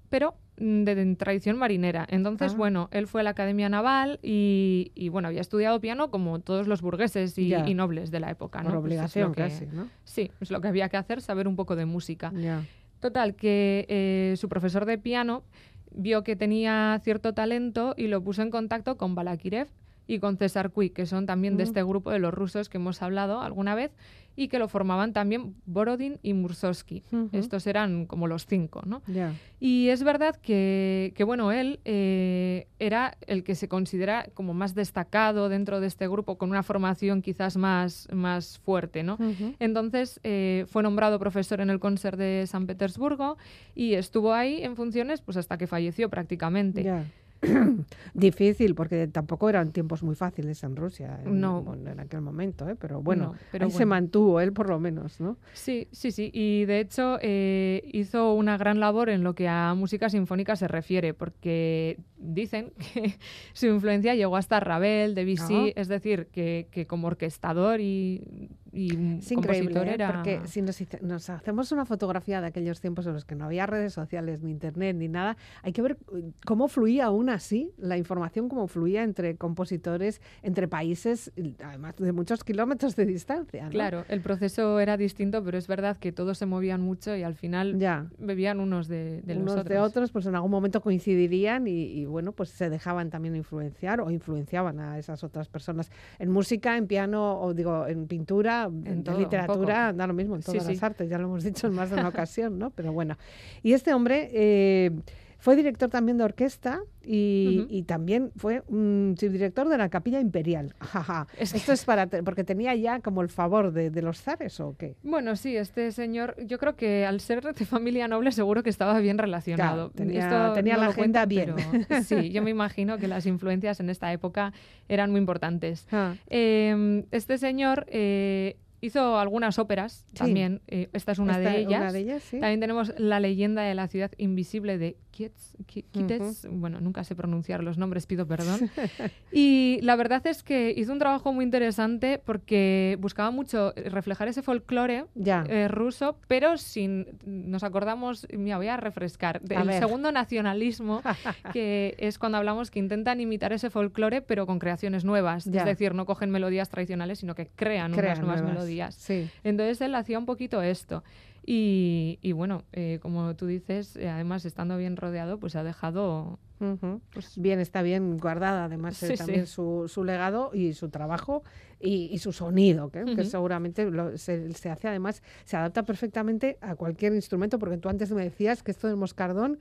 pero 0.09 0.35
mm, 0.59 0.83
de, 0.83 0.95
de 0.95 1.15
tradición 1.15 1.57
marinera. 1.57 2.05
Entonces, 2.09 2.53
Ah. 2.53 2.57
bueno, 2.57 2.89
él 2.91 3.07
fue 3.07 3.21
a 3.21 3.23
la 3.23 3.29
Academia 3.31 3.69
Naval 3.69 4.19
y, 4.21 4.91
y, 4.95 5.09
bueno, 5.09 5.27
había 5.29 5.41
estudiado 5.41 5.79
piano 5.79 6.09
como 6.11 6.39
todos 6.39 6.67
los 6.67 6.81
burgueses 6.81 7.37
y, 7.37 7.53
nobles 7.73 8.11
de 8.11 8.19
la 8.19 8.29
época, 8.31 8.61
Por 8.63 8.73
¿no? 8.73 8.81
Pues 8.81 8.93
es 8.93 8.97
obligación 8.99 9.27
lo 9.29 9.35
que- 9.35 9.41
casi, 9.43 9.65
¿no? 9.67 9.87
Sí, 10.03 10.31
es 10.41 10.51
lo 10.51 10.59
que 10.61 10.67
había 10.67 10.89
que 10.89 10.97
hacer, 10.97 11.21
saber 11.21 11.47
un 11.47 11.55
poco 11.55 11.75
de 11.75 11.85
música. 11.85 12.31
Ya. 12.35 12.63
Total, 12.99 13.35
que 13.35 13.85
eh, 13.87 14.35
su 14.37 14.49
profesor 14.49 14.85
de 14.85 14.97
piano 14.97 15.43
vio 15.91 16.23
que 16.23 16.35
tenía 16.35 16.99
cierto 17.03 17.33
talento 17.33 17.93
y 17.97 18.07
lo 18.07 18.21
puso 18.23 18.41
en 18.41 18.49
contacto 18.51 18.97
con 18.97 19.15
Balakirev 19.15 19.67
y 20.05 20.19
con 20.19 20.37
César 20.37 20.71
Cui, 20.71 20.89
que 20.89 21.05
son 21.05 21.25
también 21.25 21.55
de 21.55 21.63
Mm. 21.63 21.67
este 21.67 21.83
grupo 21.83 22.11
de 22.11 22.19
los 22.19 22.33
rusos 22.33 22.67
que 22.67 22.77
hemos 22.77 23.01
hablado 23.01 23.41
alguna 23.41 23.73
vez 23.75 23.91
y 24.39 24.47
que 24.47 24.57
lo 24.57 24.69
formaban 24.69 25.11
también 25.11 25.53
Borodin 25.65 26.17
y 26.23 26.33
Mursovsky. 26.33 27.03
Ujú. 27.11 27.29
Estos 27.33 27.67
eran 27.67 28.05
como 28.05 28.25
los 28.25 28.45
cinco, 28.45 28.81
¿no? 28.85 29.01
Ya. 29.05 29.33
Y 29.59 29.89
es 29.89 30.01
verdad 30.01 30.37
que, 30.37 31.11
que, 31.17 31.25
bueno, 31.25 31.51
él 31.51 31.81
eh, 31.83 32.67
era 32.79 33.17
el 33.27 33.43
que 33.43 33.53
se 33.55 33.67
considera 33.67 34.29
como 34.33 34.53
más 34.53 34.75
destacado 34.75 35.49
dentro 35.49 35.81
de 35.81 35.87
este 35.87 36.07
grupo, 36.07 36.37
con 36.37 36.51
una 36.51 36.63
formación 36.63 37.21
quizás 37.21 37.57
más, 37.57 38.07
más 38.13 38.59
fuerte, 38.59 39.03
¿no? 39.03 39.15
Ujú. 39.15 39.55
Entonces 39.59 40.21
eh, 40.23 40.65
fue 40.69 40.83
nombrado 40.83 41.19
profesor 41.19 41.59
en 41.59 41.69
el 41.69 41.81
Concert 41.81 42.17
de 42.17 42.45
San 42.47 42.65
Petersburgo 42.65 43.37
y 43.75 43.95
estuvo 43.95 44.31
ahí 44.31 44.63
en 44.63 44.77
funciones 44.77 45.19
pues 45.19 45.35
hasta 45.35 45.57
que 45.57 45.67
falleció 45.67 46.09
prácticamente. 46.09 46.81
Ya. 46.81 47.05
Difícil, 48.13 48.75
porque 48.75 49.07
tampoco 49.07 49.49
eran 49.49 49.71
tiempos 49.71 50.03
muy 50.03 50.15
fáciles 50.15 50.63
en 50.63 50.75
Rusia 50.75 51.19
en, 51.23 51.39
No. 51.39 51.61
bueno, 51.61 51.89
en 51.89 51.99
aquel 51.99 52.21
momento, 52.21 52.67
¿eh? 52.69 52.75
pero 52.75 53.01
bueno, 53.01 53.33
No, 53.33 53.35
pero 53.51 53.65
ahí 53.65 53.71
se 53.71 53.85
mantuvo 53.85 54.39
él 54.41 54.51
por 54.53 54.67
lo 54.69 54.79
menos, 54.79 55.19
¿no? 55.19 55.37
Sí, 55.53 55.87
sí, 55.91 56.11
sí. 56.11 56.31
Y 56.33 56.65
de 56.65 56.79
hecho 56.81 57.17
eh, 57.21 57.81
hizo 57.93 58.33
una 58.33 58.57
gran 58.57 58.79
labor 58.79 59.09
en 59.09 59.23
lo 59.23 59.35
que 59.35 59.47
a 59.47 59.73
música 59.73 60.09
sinfónica 60.09 60.55
se 60.55 60.67
refiere, 60.67 61.13
porque 61.13 61.97
dicen 62.17 62.73
que 62.93 63.15
su 63.53 63.67
influencia 63.67 64.15
llegó 64.15 64.35
hasta 64.35 64.59
Ravel, 64.59 65.15
Debussy, 65.15 65.55
Ajá. 65.55 65.67
es 65.75 65.87
decir, 65.87 66.27
que, 66.31 66.67
que 66.71 66.85
como 66.87 67.07
orquestador 67.07 67.79
y, 67.79 68.49
y 68.71 69.17
Es 69.19 69.31
increíble, 69.31 69.79
¿eh? 69.81 69.93
era... 69.93 70.11
porque 70.13 70.41
si 70.45 70.61
nos, 70.61 70.77
nos 71.01 71.29
hacemos 71.29 71.71
una 71.71 71.85
fotografía 71.85 72.41
de 72.41 72.47
aquellos 72.47 72.79
tiempos 72.81 73.05
en 73.07 73.13
los 73.13 73.25
que 73.25 73.35
no 73.35 73.45
había 73.45 73.65
redes 73.65 73.93
sociales, 73.93 74.41
ni 74.43 74.51
internet, 74.51 74.95
ni 74.95 75.07
nada, 75.07 75.37
hay 75.63 75.71
que 75.71 75.81
ver 75.81 75.97
eh, 76.15 76.31
cómo 76.45 76.67
fluía 76.67 77.05
aún 77.05 77.29
así 77.29 77.71
la 77.77 77.97
información, 77.97 78.49
cómo 78.49 78.67
fluía 78.67 79.03
entre 79.03 79.35
compositores, 79.37 80.21
entre 80.43 80.67
países, 80.67 81.31
además 81.63 81.95
de 81.97 82.11
muchos 82.11 82.43
kilómetros 82.43 82.95
de 82.95 83.05
distancia. 83.05 83.63
¿no? 83.65 83.69
Claro, 83.69 84.05
el 84.09 84.21
proceso 84.21 84.79
era 84.79 84.97
distinto, 84.97 85.43
pero 85.43 85.57
es 85.57 85.67
verdad 85.67 85.97
que 85.97 86.11
todos 86.11 86.37
se 86.37 86.45
movían 86.45 86.81
mucho 86.81 87.15
y 87.15 87.23
al 87.23 87.35
final 87.35 87.77
Ya. 87.79 88.07
bebían 88.17 88.59
unos 88.59 88.87
de, 88.87 89.21
de 89.23 89.33
los 89.35 89.43
unos 89.43 89.53
otros. 89.53 89.69
de 89.69 89.79
otros, 89.79 90.11
pues 90.11 90.25
en 90.25 90.35
algún 90.35 90.51
momento 90.51 90.81
coincidirían 90.81 91.67
y, 91.67 91.71
y, 91.83 92.05
bueno, 92.05 92.31
pues 92.31 92.49
se 92.49 92.69
dejaban 92.69 93.09
también 93.09 93.35
influenciar 93.35 94.01
o 94.01 94.11
influenciaban 94.11 94.79
a 94.79 94.97
esas 94.97 95.23
otras 95.23 95.47
personas. 95.47 95.91
En 96.19 96.29
música, 96.31 96.77
en 96.77 96.87
piano, 96.87 97.39
o 97.41 97.53
digo, 97.53 97.87
en 97.87 98.07
pintura, 98.07 98.58
en, 98.65 99.03
todo, 99.03 99.15
un 99.15 99.23
literatura, 99.23 99.93
da 99.93 100.07
lo 100.07 100.13
mismo 100.13 100.35
en 100.35 100.41
todas 100.41 100.63
sí. 100.63 100.73
las 100.73 100.83
artes, 100.83 101.09
ya 101.09 101.17
lo 101.17 101.25
hemos 101.25 101.43
dicho 101.43 101.67
en 101.67 101.73
más 101.73 101.89
de 101.89 101.95
una 101.95 102.07
ocasión, 102.09 102.57
¿no? 102.57 102.69
Pero 102.71 102.91
bueno. 102.91 103.17
Y 103.63 103.73
este 103.73 103.93
hombre 103.93 104.29
eh, 104.33 104.91
fue 105.39 105.55
director 105.55 105.89
también 105.89 106.17
de 106.17 106.25
orquesta 106.25 106.79
y, 107.01 107.83
también 107.87 108.31
fue 108.35 108.61
un 108.67 109.15
subdirector 109.17 109.67
de 109.69 109.77
la 109.77 109.89
Capilla 109.89 110.19
Imperial. 110.19 110.75
Es 111.39 111.53
Esto 111.55 111.71
es 111.71 111.85
para, 111.85 112.07
porque 112.07 112.43
tenía 112.43 112.75
ya 112.75 112.99
como 112.99 113.21
el 113.21 113.29
favor 113.29 113.71
de, 113.71 113.89
de 113.89 114.01
los 114.01 114.21
zares 114.21 114.59
o 114.59 114.75
qué. 114.77 114.95
Bueno, 115.01 115.35
sí, 115.35 115.55
este 115.55 115.91
señor, 115.91 116.35
yo 116.45 116.59
creo 116.59 116.75
que 116.75 117.05
al 117.05 117.19
ser 117.21 117.41
de 117.53 117.65
familia 117.65 118.07
noble 118.07 118.31
seguro 118.31 118.61
que 118.63 118.69
estaba 118.69 118.99
bien 118.99 119.17
relacionado. 119.17 119.91
Claro, 119.91 120.09
tenía- 120.09 120.25
Esto 120.27 120.53
tenía 120.53 120.75
no 120.75 120.81
la 120.81 120.87
agenda 120.89 121.25
bien. 121.25 121.55
pero 121.87 122.03
sí, 122.03 122.29
yo 122.31 122.41
me 122.43 122.49
imagino 122.59 122.97
que 122.97 123.07
las 123.07 123.25
influencias 123.25 123.79
en 123.79 123.89
esta 123.89 124.11
época 124.13 124.53
eran 124.87 125.09
muy 125.11 125.19
importantes. 125.19 125.87
Ah, 125.91 126.13
Eh, 126.29 127.05
este 127.11 127.37
señor 127.37 127.85
eh, 127.89 128.57
hizo 128.81 129.17
algunas 129.19 129.59
óperas 129.59 130.05
también. 130.13 130.61
Eh, 130.67 130.89
esta 130.93 131.11
es 131.11 131.19
una 131.19 131.37
Esta- 131.37 131.49
de 131.51 131.59
ellas. 131.59 131.81
una 131.81 131.91
de 131.91 131.99
ellas, 131.99 132.23
sí. 132.23 132.39
También 132.39 132.59
tenemos 132.59 132.93
La 132.97 133.19
leyenda 133.19 133.61
de 133.63 133.75
la 133.75 133.87
ciudad 133.87 134.11
invisible 134.17 134.77
de 134.77 134.97
Kietz, 135.11 135.55
Ki- 135.65 135.83
Kitez. 135.83 136.45
Bueno, 136.49 136.79
nunca 136.79 137.03
sé 137.03 137.15
pronunciar 137.15 137.63
los 137.63 137.77
nombres, 137.77 138.05
pido 138.05 138.25
perdón. 138.27 138.69
y 139.31 139.79
la 139.81 139.95
verdad 139.95 140.25
es 140.27 140.43
que 140.43 140.73
hizo 140.75 140.91
un 140.93 140.99
trabajo 140.99 141.33
muy 141.33 141.43
interesante 141.45 142.21
porque 142.23 142.97
buscaba 143.01 143.31
mucho 143.31 143.73
reflejar 143.75 144.27
ese 144.27 144.41
folclore 144.41 145.05
Ya. 145.15 145.43
eh, 145.49 145.67
ruso, 145.67 146.17
pero 146.27 146.57
sin. 146.57 147.07
Nos 147.25 147.63
acordamos, 147.63 148.27
mira, 148.31 148.57
voy 148.57 148.67
a 148.67 148.77
refrescar, 148.77 149.41
del 149.41 149.73
segundo 149.73 150.11
nacionalismo, 150.11 151.01
que 151.53 151.95
es 151.97 152.17
cuando 152.17 152.37
hablamos 152.37 152.71
que 152.71 152.79
intentan 152.79 153.19
imitar 153.19 153.51
ese 153.51 153.69
folclore, 153.69 154.21
pero 154.21 154.45
con 154.45 154.59
creaciones 154.59 155.03
nuevas. 155.05 155.45
Ya. 155.45 155.61
Es 155.61 155.65
decir, 155.65 155.93
no 155.95 156.05
cogen 156.05 156.29
melodías 156.31 156.69
tradicionales, 156.69 157.19
sino 157.19 157.35
que 157.35 157.47
crean, 157.55 157.91
Crean 157.91 158.17
unas 158.17 158.19
nuevas, 158.19 158.41
nuevas. 158.41 158.53
melodías. 158.55 158.68
Sí. 158.91 159.29
Entonces 159.43 159.81
él 159.81 159.95
hacía 159.95 160.17
un 160.19 160.25
poquito 160.25 160.61
esto. 160.61 161.03
Y, 161.45 162.19
y 162.21 162.31
bueno, 162.33 162.63
eh, 162.73 162.99
como 163.01 163.35
tú 163.35 163.47
dices, 163.47 163.95
eh, 163.95 164.07
además 164.09 164.45
estando 164.45 164.77
bien 164.77 164.95
rodeado, 164.97 165.39
pues 165.39 165.55
ha 165.55 165.63
dejado... 165.63 166.37
Ujú. 166.59 166.99
Pues, 167.13 167.37
Bien, 167.37 167.59
está 167.61 167.81
bien 167.81 168.17
guardada 168.17 168.65
además 168.65 169.01
eh, 169.03 169.07
Sí, 169.07 169.15
también 169.15 169.47
sí. 169.47 169.53
Su, 169.53 169.85
su 169.87 170.03
legado 170.03 170.51
y 170.53 170.73
su 170.73 170.89
trabajo 170.89 171.41
y, 171.79 172.09
y 172.11 172.17
su 172.19 172.33
sonido, 172.33 172.89
que, 172.91 173.05
que 173.05 173.11
Ujú. 173.21 173.23
seguramente 173.23 173.89
lo- 173.89 174.17
se, 174.17 174.51
se 174.53 174.69
hace 174.69 174.89
además, 174.89 175.23
se 175.45 175.55
adapta 175.55 175.83
perfectamente 175.83 176.57
a 176.59 176.75
cualquier 176.75 177.13
instrumento, 177.13 177.57
porque 177.59 177.77
tú 177.77 177.87
antes 177.87 178.11
me 178.11 178.23
decías 178.23 178.61
que 178.61 178.71
esto 178.71 178.87
del 178.87 178.97
moscardón, 178.97 179.57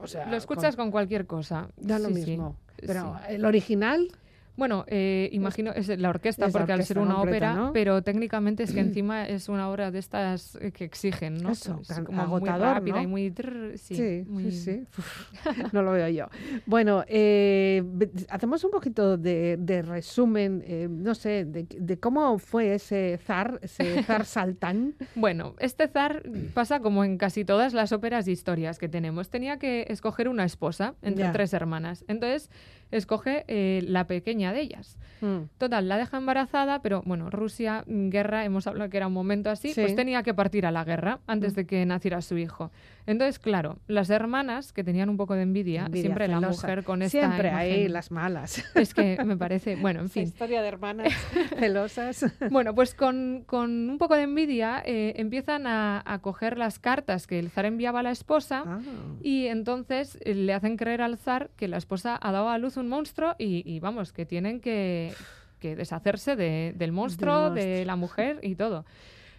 o 0.00 0.08
sea, 0.08 0.26
lo 0.26 0.36
escuchas 0.36 0.74
con 0.74 0.90
cualquier 0.90 1.24
cosa. 1.26 1.68
da 1.76 2.00
lo 2.00 2.08
Sí, 2.08 2.14
sí. 2.24 2.30
mismo. 2.32 2.56
Pero 2.84 3.16
Sí. 3.28 3.34
el 3.34 3.44
original, 3.44 4.08
Bueno, 4.56 4.84
eh, 4.86 5.28
imagino, 5.32 5.72
es 5.72 5.88
la 5.88 6.08
orquesta, 6.10 6.46
es 6.46 6.52
la 6.54 6.58
porque 6.60 6.72
al 6.72 6.84
ser 6.84 6.98
una 6.98 7.14
completa, 7.16 7.52
ópera, 7.52 7.54
¿no? 7.66 7.72
pero 7.72 8.02
técnicamente 8.02 8.62
es 8.62 8.72
que 8.72 8.80
encima 8.80 9.26
es 9.26 9.48
una 9.48 9.68
obra 9.68 9.90
de 9.90 9.98
estas 9.98 10.56
eh, 10.60 10.70
que 10.70 10.84
exigen, 10.84 11.38
¿no? 11.38 11.50
Eso, 11.50 11.80
Es 11.88 12.00
como 12.00 12.22
agotador, 12.22 12.60
muy 12.66 12.74
rápida 12.74 12.96
¿no? 12.96 13.02
y 13.02 13.06
muy... 13.06 13.30
trrr, 13.30 13.76
sí, 13.78 13.94
sí, 13.96 14.24
muy- 14.28 14.50
sí, 14.52 14.86
no 15.72 15.82
lo 15.82 15.92
veo 15.92 16.08
yo. 16.08 16.26
Bueno, 16.66 17.04
eh, 17.08 17.82
hacemos 18.28 18.62
un 18.64 18.70
poquito 18.70 19.16
de, 19.16 19.56
de 19.58 19.82
resumen, 19.82 20.62
eh, 20.66 20.86
no 20.90 21.14
sé, 21.14 21.44
de, 21.44 21.66
de 21.68 21.98
cómo 21.98 22.38
fue 22.38 22.74
ese 22.74 23.18
zar, 23.18 23.58
ese 23.62 24.02
zar 24.04 24.24
saltán. 24.24 24.94
Bueno, 25.14 25.54
este 25.58 25.88
zar 25.88 26.22
pasa 26.52 26.80
como 26.80 27.04
en 27.04 27.18
casi 27.18 27.44
todas 27.44 27.74
las 27.74 27.92
óperas 27.92 28.28
y 28.28 28.32
historias 28.32 28.78
que 28.78 28.88
tenemos. 28.88 29.30
Tenía 29.30 29.58
que 29.58 29.86
escoger 29.88 30.28
una 30.28 30.44
esposa 30.44 30.94
entre 31.02 31.24
Ya. 31.24 31.32
tres 31.32 31.52
hermanas. 31.54 32.04
Entonces, 32.08 32.50
escoge 32.96 33.44
eh, 33.48 33.82
la 33.86 34.06
pequeña 34.06 34.52
de 34.52 34.60
ellas. 34.60 34.98
Mm. 35.20 35.48
Total, 35.58 35.88
la 35.88 35.96
deja 35.96 36.16
embarazada, 36.18 36.82
pero 36.82 37.02
bueno, 37.06 37.30
Rusia, 37.30 37.84
mm, 37.86 38.08
guerra, 38.10 38.44
hemos 38.44 38.66
hablado 38.66 38.90
que 38.90 38.96
era 38.98 39.06
un 39.06 39.12
momento 39.12 39.48
así, 39.50 39.72
Sí. 39.72 39.80
pues 39.80 39.94
tenía 39.96 40.22
que 40.22 40.34
partir 40.34 40.66
a 40.66 40.70
la 40.70 40.84
guerra 40.84 41.20
antes 41.26 41.52
Mm. 41.52 41.56
de 41.56 41.66
que 41.66 41.86
naciera 41.86 42.20
su 42.20 42.36
hijo. 42.36 42.70
Entonces, 43.06 43.38
claro, 43.38 43.78
las 43.86 44.08
hermanas 44.10 44.72
que 44.72 44.82
tenían 44.82 45.08
un 45.10 45.16
poco 45.16 45.34
de 45.34 45.42
envidia, 45.42 45.86
Envidia 45.86 46.02
siempre 46.02 46.28
la 46.28 46.40
mujer 46.40 46.84
con 46.84 47.02
esta 47.02 47.18
Siempre 47.20 47.48
imagen- 47.50 47.92
las 47.92 48.10
malas. 48.10 48.64
Es 48.74 48.94
que 48.94 49.18
me 49.24 49.36
parece, 49.36 49.76
bueno, 49.76 50.00
en 50.00 50.10
fin. 50.10 50.22
historia 50.24 50.62
de 50.62 50.68
hermanas 50.68 51.12
celosas. 51.58 52.26
Bueno, 52.50 52.74
pues 52.74 52.94
con, 52.94 53.44
con 53.46 53.90
un 53.90 53.98
poco 53.98 54.14
de 54.16 54.22
envidia 54.22 54.82
eh, 54.84 55.14
empiezan 55.16 55.66
a, 55.66 56.02
a 56.04 56.18
coger 56.20 56.58
las 56.58 56.78
cartas 56.78 57.26
que 57.26 57.38
el 57.38 57.50
zar 57.50 57.66
enviaba 57.66 58.00
a 58.00 58.02
la 58.02 58.10
esposa 58.10 58.62
Ah. 58.66 58.80
y 59.22 59.46
entonces 59.46 60.18
eh, 60.24 60.34
le 60.34 60.52
hacen 60.54 60.76
creer 60.76 61.02
al 61.02 61.16
zar 61.18 61.50
que 61.56 61.68
la 61.68 61.76
esposa 61.76 62.18
ha 62.20 62.32
dado 62.32 62.48
a 62.48 62.58
luz 62.58 62.76
un 62.76 62.83
monstruo 62.88 63.34
y, 63.38 63.62
y 63.70 63.80
vamos, 63.80 64.12
que 64.12 64.26
tienen 64.26 64.60
que, 64.60 65.12
que 65.60 65.76
deshacerse 65.76 66.36
de- 66.36 66.72
del 66.76 66.92
monstruo, 66.92 67.50
de 67.50 67.62
monstruo. 67.64 67.84
la 67.86 67.96
mujer 67.96 68.40
y 68.42 68.54
todo. 68.54 68.84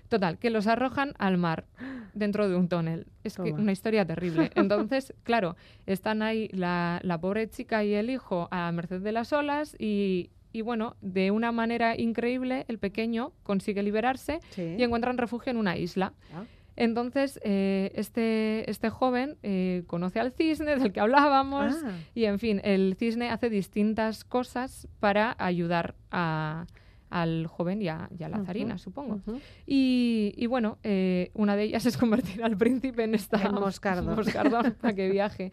Total, 0.10 0.38
que 0.38 0.52
los 0.52 0.68
arrojan 0.68 1.14
al 1.18 1.38
mar 1.38 1.66
dentro 2.14 2.48
de 2.48 2.56
un 2.56 2.68
tonel. 2.70 3.08
Es 3.24 3.38
que 3.38 3.52
una 3.52 3.72
historia 3.72 4.06
terrible. 4.06 4.52
Entonces, 4.56 5.14
claro, 5.24 5.56
están 5.88 6.22
ahí 6.22 6.48
la, 6.52 7.00
la 7.04 7.20
pobre 7.20 7.50
chica 7.50 7.84
y 7.84 7.94
el 7.96 8.12
hijo 8.12 8.48
a 8.52 8.72
merced 8.72 9.02
de 9.02 9.12
las 9.12 9.34
olas 9.34 9.76
y, 9.80 10.30
y 10.54 10.62
bueno, 10.62 10.96
de 11.02 11.32
una 11.32 11.52
manera 11.52 12.00
increíble 12.00 12.66
el 12.68 12.78
pequeño 12.78 13.32
consigue 13.42 13.82
liberarse 13.82 14.42
Sí. 14.52 14.76
y 14.78 14.84
encuentran 14.84 15.18
refugio 15.18 15.50
en 15.52 15.58
una 15.58 15.76
isla. 15.76 16.14
Ah. 16.36 16.44
Entonces, 16.76 17.40
eh, 17.44 17.92
este, 17.96 18.70
este 18.70 18.90
joven 18.90 19.38
eh, 19.44 19.84
conoce 19.88 20.20
al 20.20 20.32
cisne 20.34 20.76
del 20.78 20.92
que 20.92 21.00
hablábamos 21.00 21.76
Ah. 21.86 21.92
y, 22.14 22.26
en 22.26 22.40
fin, 22.40 22.62
el 22.64 22.96
cisne 23.00 23.30
hace 23.30 23.50
distintas 23.50 24.24
cosas 24.26 24.88
para 25.00 25.36
ayudar 25.40 25.96
a- 26.12 26.66
al 27.10 27.48
joven 27.48 27.82
y 27.82 27.88
a, 27.88 28.10
y 28.18 28.24
a 28.24 28.30
la 28.30 28.44
zarina, 28.44 28.78
supongo. 28.78 29.22
Y, 29.66 30.34
y 30.36 30.48
bueno, 30.48 30.80
eh, 30.84 31.32
una 31.34 31.56
de 31.56 31.64
ellas 31.64 31.86
es 31.86 31.96
convertir 31.98 32.44
al 32.44 32.58
príncipe 32.58 33.04
en 33.04 33.16
esta 33.16 33.42
En 33.42 33.54
moscardón. 33.54 34.16
moscardón 34.18 34.76
para 34.82 34.94
que 34.94 35.10
viaje. 35.10 35.52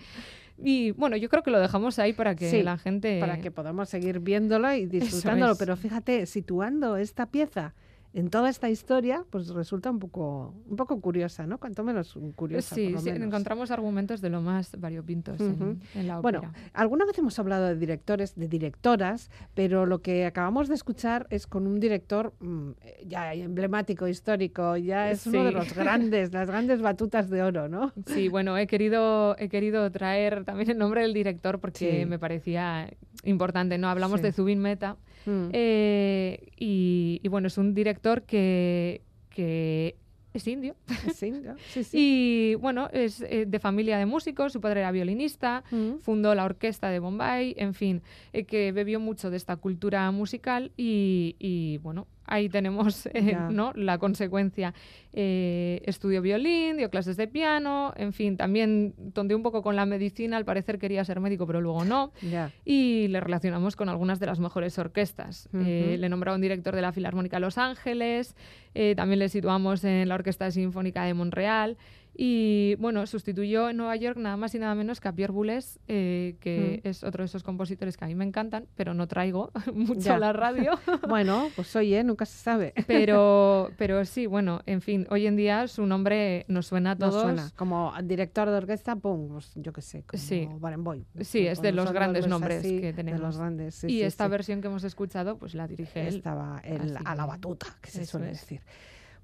Y 0.65 0.91
bueno, 0.93 1.17
yo 1.17 1.29
creo 1.29 1.43
que 1.43 1.51
lo 1.51 1.61
dejamos 1.61 1.99
ahí 1.99 2.13
para 2.15 2.35
que 2.35 2.51
Sí, 2.51 2.63
la 2.63 2.79
gente... 2.79 3.21
Para 3.21 3.39
que 3.39 3.51
podamos 3.51 3.89
seguir 3.89 4.19
viéndolo 4.21 4.73
y 4.73 4.87
disfrutándolo. 4.87 5.53
es. 5.53 5.59
Pero 5.59 5.77
fíjate, 5.77 6.27
situando 6.27 6.97
esta 6.97 7.27
pieza 7.27 7.75
en 8.15 8.29
toda 8.29 8.51
esta 8.51 8.69
historia, 8.69 9.25
pues 9.31 9.49
resulta 9.49 9.91
un 9.91 9.99
poco, 9.99 10.55
un 10.69 10.77
poco 10.77 11.01
curiosa, 11.01 11.47
¿no? 11.47 11.59
Cuanto 11.59 11.83
menos 11.83 12.19
curiosa. 12.37 12.75
Sí, 12.75 12.85
por 12.87 12.93
lo 12.95 13.01
sí, 13.01 13.11
menos. 13.13 13.29
encontramos 13.29 13.71
argumentos 13.71 14.21
de 14.21 14.29
lo 14.29 14.43
más 14.43 14.79
variopintos 14.79 15.41
en- 15.41 15.81
la 16.07 16.21
Bueno, 16.21 16.41
ópera. 16.41 16.53
alguna 16.75 17.07
vez 17.07 17.17
hemos 17.19 17.39
hablado 17.39 17.69
de 17.69 17.77
directores, 17.77 18.35
de 18.35 18.49
directoras, 18.49 19.31
pero 19.55 19.87
lo 19.87 20.03
que 20.03 20.27
acabamos 20.27 20.69
de 20.69 20.75
escuchar 20.75 21.27
es 21.31 21.47
con 21.47 21.67
un 21.67 21.81
director 21.81 22.35
mm, 22.41 22.71
ya 23.07 23.33
emblemático, 23.33 24.07
histórico, 24.09 24.77
ya 24.77 25.11
es 25.11 25.27
uno 25.27 25.45
de 25.45 25.53
los 25.53 25.73
grandes, 25.75 26.33
las 26.33 26.49
grandes 26.49 26.83
batutas 26.83 27.31
de 27.31 27.43
oro, 27.43 27.69
¿no? 27.69 27.93
Sí, 28.07 28.29
bueno, 28.29 28.59
he 28.59 28.67
querido, 28.67 29.37
he 29.39 29.49
querido 29.49 29.91
traer 29.91 30.45
también 30.45 30.69
el 30.71 30.77
nombre 30.79 31.01
del 31.01 31.15
director 31.15 31.61
porque 31.61 32.01
Sí. 32.01 32.07
me 32.07 32.19
parecía 32.19 32.91
importante. 33.25 33.79
No 33.79 33.89
hablamos 33.89 34.21
de 34.21 34.33
Zubin 34.33 34.59
Mehta. 34.59 34.97
Mm. 35.27 35.49
eh, 35.53 36.49
y, 36.59 37.21
y 37.23 37.29
bueno, 37.29 37.47
es 37.49 37.59
un 37.59 37.75
director 37.75 38.23
que, 38.23 39.03
que 39.31 39.97
es 40.35 40.47
indio. 40.49 40.75
Sí, 41.15 41.85
sí. 41.85 41.91
Y 41.93 42.55
bueno, 42.57 42.89
es 42.93 43.21
eh, 43.21 43.45
de 43.47 43.59
familia 43.59 43.99
de 43.99 44.07
músicos, 44.07 44.53
su 44.53 44.61
padre 44.61 44.81
era 44.81 44.91
violinista, 44.91 45.63
Mm. 45.71 45.99
fundó 46.01 46.35
la 46.35 46.45
orquesta 46.45 46.89
de 46.89 46.99
Bombay, 47.01 47.55
en 47.59 47.75
fin, 47.75 48.03
eh, 48.33 48.45
que 48.45 48.73
bebió 48.73 48.99
mucho 49.01 49.31
de 49.31 49.37
esta 49.37 49.57
cultura 49.57 50.11
musical 50.11 50.73
y, 50.77 51.37
y, 51.39 51.79
bueno, 51.79 52.07
ahí 52.25 52.49
tenemos 52.49 53.07
eh. 53.15 53.37
¿no? 53.51 53.73
la 53.75 53.99
consecuencia. 53.99 54.75
Eh, 55.15 55.83
estudió 55.85 56.23
violín, 56.23 56.79
dio 56.79 56.89
clases 56.89 57.17
de 57.19 57.29
piano, 57.29 57.93
en 57.97 58.13
fin, 58.15 58.37
también 58.39 58.95
tonteó 59.13 59.37
un 59.37 59.43
poco 59.43 59.63
con 59.63 59.77
la 59.77 59.85
medicina, 59.85 60.39
al 60.39 60.47
parecer 60.47 60.79
quería 60.79 61.05
ser 61.05 61.21
médico, 61.21 61.47
pero 61.47 61.61
luego 61.61 61.85
no. 61.85 62.13
Ya. 62.23 62.51
Y 62.65 63.09
le 63.09 63.21
relacionamos 63.21 63.77
con 63.77 63.89
algunas 63.89 64.21
de 64.21 64.27
las 64.27 64.41
mejores 64.41 64.79
orquestas. 64.79 65.49
Eh, 65.53 65.89
Ujú. 65.93 66.01
le 66.01 66.09
nombraron 66.09 66.41
director 66.41 66.75
de 66.75 66.83
la 66.83 66.93
Filarmónica 66.93 67.37
de 67.37 67.41
Los 67.41 67.59
Ángeles, 67.59 68.35
eh, 68.75 68.95
también 68.97 69.19
le 69.19 69.29
situamos 69.29 69.85
en 69.85 70.09
la 70.09 70.15
Orquesta 70.15 70.51
Sinfónica 70.51 71.05
de 71.05 71.15
Montreal. 71.15 71.77
Y 72.15 72.75
bueno, 72.79 73.07
sustituyó 73.07 73.71
en 73.71 73.79
Nueva 73.79 73.97
York 73.97 74.19
nada 74.19 74.37
más 74.37 74.55
y 74.55 74.59
nada 74.59 74.75
menos 74.75 75.01
que 75.01 75.09
a 75.09 75.13
Pierre 75.13 75.33
Boulez, 75.33 75.79
eh, 75.89 76.37
que 76.41 76.83
Mm. 76.85 76.89
es 76.89 77.03
otro 77.05 77.23
de 77.23 77.27
esos 77.27 77.43
compositores 77.43 77.97
que 77.97 78.05
a 78.05 78.09
mí 78.09 78.15
me 78.15 78.25
encantan, 78.25 78.67
pero 78.77 78.93
no 78.93 79.09
traigo 79.09 79.51
mucho 79.75 80.01
Ya. 80.01 80.15
a 80.17 80.19
la 80.19 80.33
radio. 80.33 80.73
Bueno, 81.09 81.49
pues 81.57 81.75
oye, 81.77 82.05
nunca 82.05 82.27
se 82.27 82.37
sabe. 82.37 82.75
pero, 82.87 83.71
pero 83.79 84.05
sí, 84.05 84.27
bueno, 84.27 84.61
en 84.67 84.83
fin, 84.83 85.07
hoy 85.11 85.27
en 85.27 85.37
día 85.37 85.67
su 85.69 85.87
nombre 85.87 86.45
nos 86.49 86.67
suena 86.67 86.93
a 86.93 86.97
todos. 86.97 87.23
suena. 87.23 87.51
Como 87.57 87.93
director 88.05 88.51
de 88.51 88.57
orquesta, 88.57 88.95
pum, 88.97 89.29
pues, 89.29 89.53
yo 89.57 89.73
qué 89.73 89.81
sé, 89.81 90.03
como 90.05 90.23
Sí. 90.23 90.49
Barenboim. 90.59 91.05
Sí, 91.23 91.47
es 91.47 91.63
de 91.63 91.73
los 91.73 91.93
grandes 91.93 92.27
nombres 92.29 92.59
así, 92.59 92.79
que 92.81 92.87
De 92.89 92.93
tenemos. 92.93 93.21
los 93.21 93.39
grandes, 93.39 93.75
sí, 93.75 93.87
y 93.87 93.91
sí, 93.91 94.03
esta 94.03 94.25
sí. 94.27 94.31
versión 94.31 94.61
que 94.61 94.69
hemos 94.69 94.85
escuchado, 94.85 95.39
pues 95.39 95.55
la 95.55 95.67
dirige 95.67 96.01
él. 96.09 96.17
Estaba 96.17 96.61
él 96.65 96.81
Así 96.97 97.05
a 97.07 97.15
la 97.15 97.27
batuta, 97.27 97.67
que 97.81 97.91
se 97.91 98.03
eso 98.03 98.19
suele 98.19 98.33
es. 98.33 98.41
decir. 98.41 98.61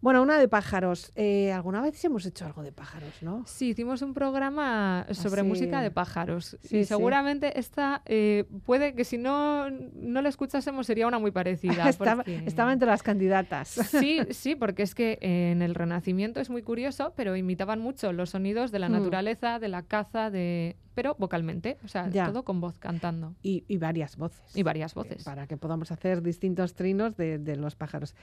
Bueno, 0.00 0.22
una 0.22 0.38
de 0.38 0.46
pájaros. 0.46 1.10
Eh, 1.16 1.50
¿Alguna 1.52 1.80
vez 1.82 2.04
hemos 2.04 2.24
hecho 2.24 2.44
algo 2.46 2.62
de 2.62 2.70
pájaros, 2.70 3.20
no? 3.20 3.44
Sí, 3.46 3.70
hicimos 3.70 4.00
un 4.02 4.14
programa 4.14 5.06
sobre 5.10 5.40
Así. 5.40 5.48
música 5.48 5.80
de 5.82 5.90
pájaros. 5.90 6.56
Sí, 6.62 6.78
y 6.78 6.80
sí. 6.80 6.84
seguramente 6.84 7.58
esta 7.58 8.02
eh, 8.06 8.44
puede 8.64 8.94
que 8.94 9.04
si 9.04 9.18
no, 9.18 9.68
no 9.70 10.22
la 10.22 10.28
escuchásemos 10.28 10.86
sería 10.86 11.08
una 11.08 11.18
muy 11.18 11.32
parecida. 11.32 11.88
estaba, 11.88 12.22
porque- 12.22 12.42
estaba 12.46 12.72
entre 12.72 12.86
las 12.88 13.02
candidatas. 13.02 13.68
Sí, 13.68 14.20
sí, 14.30 14.54
porque 14.54 14.84
es 14.84 14.94
que 14.94 15.18
en 15.20 15.62
el 15.62 15.74
Renacimiento 15.74 16.40
es 16.40 16.48
muy 16.48 16.62
curioso, 16.62 17.12
pero 17.16 17.34
imitaban 17.34 17.80
mucho 17.80 18.12
los 18.12 18.30
sonidos 18.30 18.70
de 18.70 18.78
la 18.78 18.88
Mm. 18.88 18.92
naturaleza, 18.92 19.58
de 19.58 19.68
la 19.68 19.82
caza, 19.82 20.30
de 20.30 20.76
pero 20.98 21.14
vocalmente, 21.16 21.78
o 21.84 21.86
sea, 21.86 22.10
ya. 22.10 22.26
todo 22.26 22.42
con 22.42 22.60
voz 22.60 22.76
cantando. 22.80 23.36
Y, 23.40 23.62
y, 23.68 23.76
varias 23.76 24.16
voces. 24.16 24.42
Y 24.56 24.64
varias 24.64 24.94
voces. 24.94 25.22
Eh, 25.22 25.24
para 25.24 25.46
que 25.46 25.56
podamos 25.56 25.92
hacer 25.92 26.22
distintos 26.22 26.74
trinos 26.74 27.16
de, 27.16 27.38
de 27.38 27.54
los 27.54 27.76
pájaros. 27.76 28.16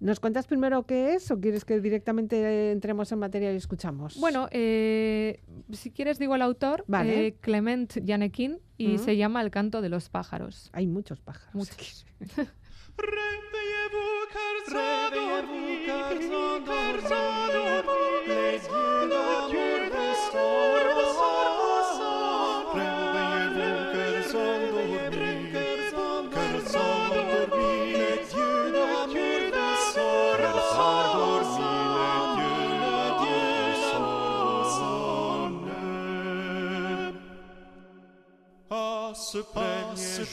¿Nos 0.00 0.20
cuentas 0.20 0.46
primero 0.46 0.86
qué 0.86 1.12
es 1.16 1.30
o 1.30 1.38
quieres 1.38 1.66
que 1.66 1.82
directamente 1.82 2.72
entremos 2.72 3.12
en 3.12 3.18
materia 3.18 3.52
y 3.52 3.56
escuchamos? 3.56 4.18
Bueno, 4.18 4.48
eh, 4.52 5.42
si 5.72 5.90
quieres 5.90 6.18
digo 6.18 6.34
el 6.34 6.40
autor, 6.40 6.86
vale. 6.88 7.26
eh, 7.26 7.36
Clement 7.42 7.92
Janequin, 8.02 8.58
y 8.78 8.86
uh 8.86 8.90
-huh. 8.94 9.04
se 9.04 9.18
llama 9.18 9.42
El 9.42 9.50
canto 9.50 9.82
de 9.82 9.90
los 9.90 10.08
pájaros. 10.08 10.70
Hay 10.72 10.86
muchos 10.86 11.20
pájaros. 11.20 11.54
Muchos. 11.54 12.06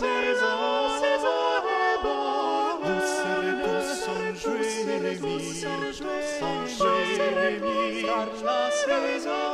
serez 7.16 7.58
tous 7.60 8.02
car 8.06 8.28
la 8.44 8.60
saison 8.70 9.45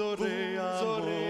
zore 0.00 0.56
amor. 0.58 1.29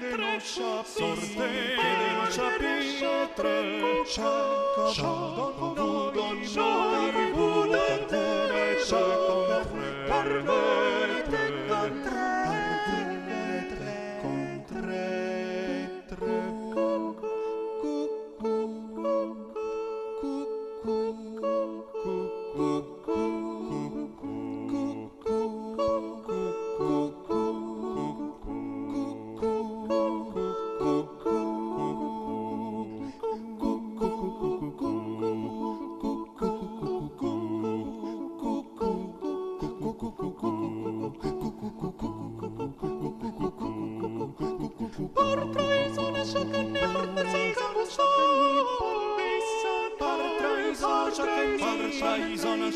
de 0.00 0.16
noșa, 0.16 0.72
sorte 0.94 1.48
de 1.80 2.08
noșa 2.16 2.48
pietre, 2.58 3.56
șa, 4.12 4.32
șa, 4.92 5.31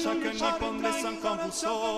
chaque 0.03 0.35
nippon 0.35 0.75
descend 0.83 1.17
quand 1.23 1.37
vous 1.45 1.53
sort. 1.53 1.97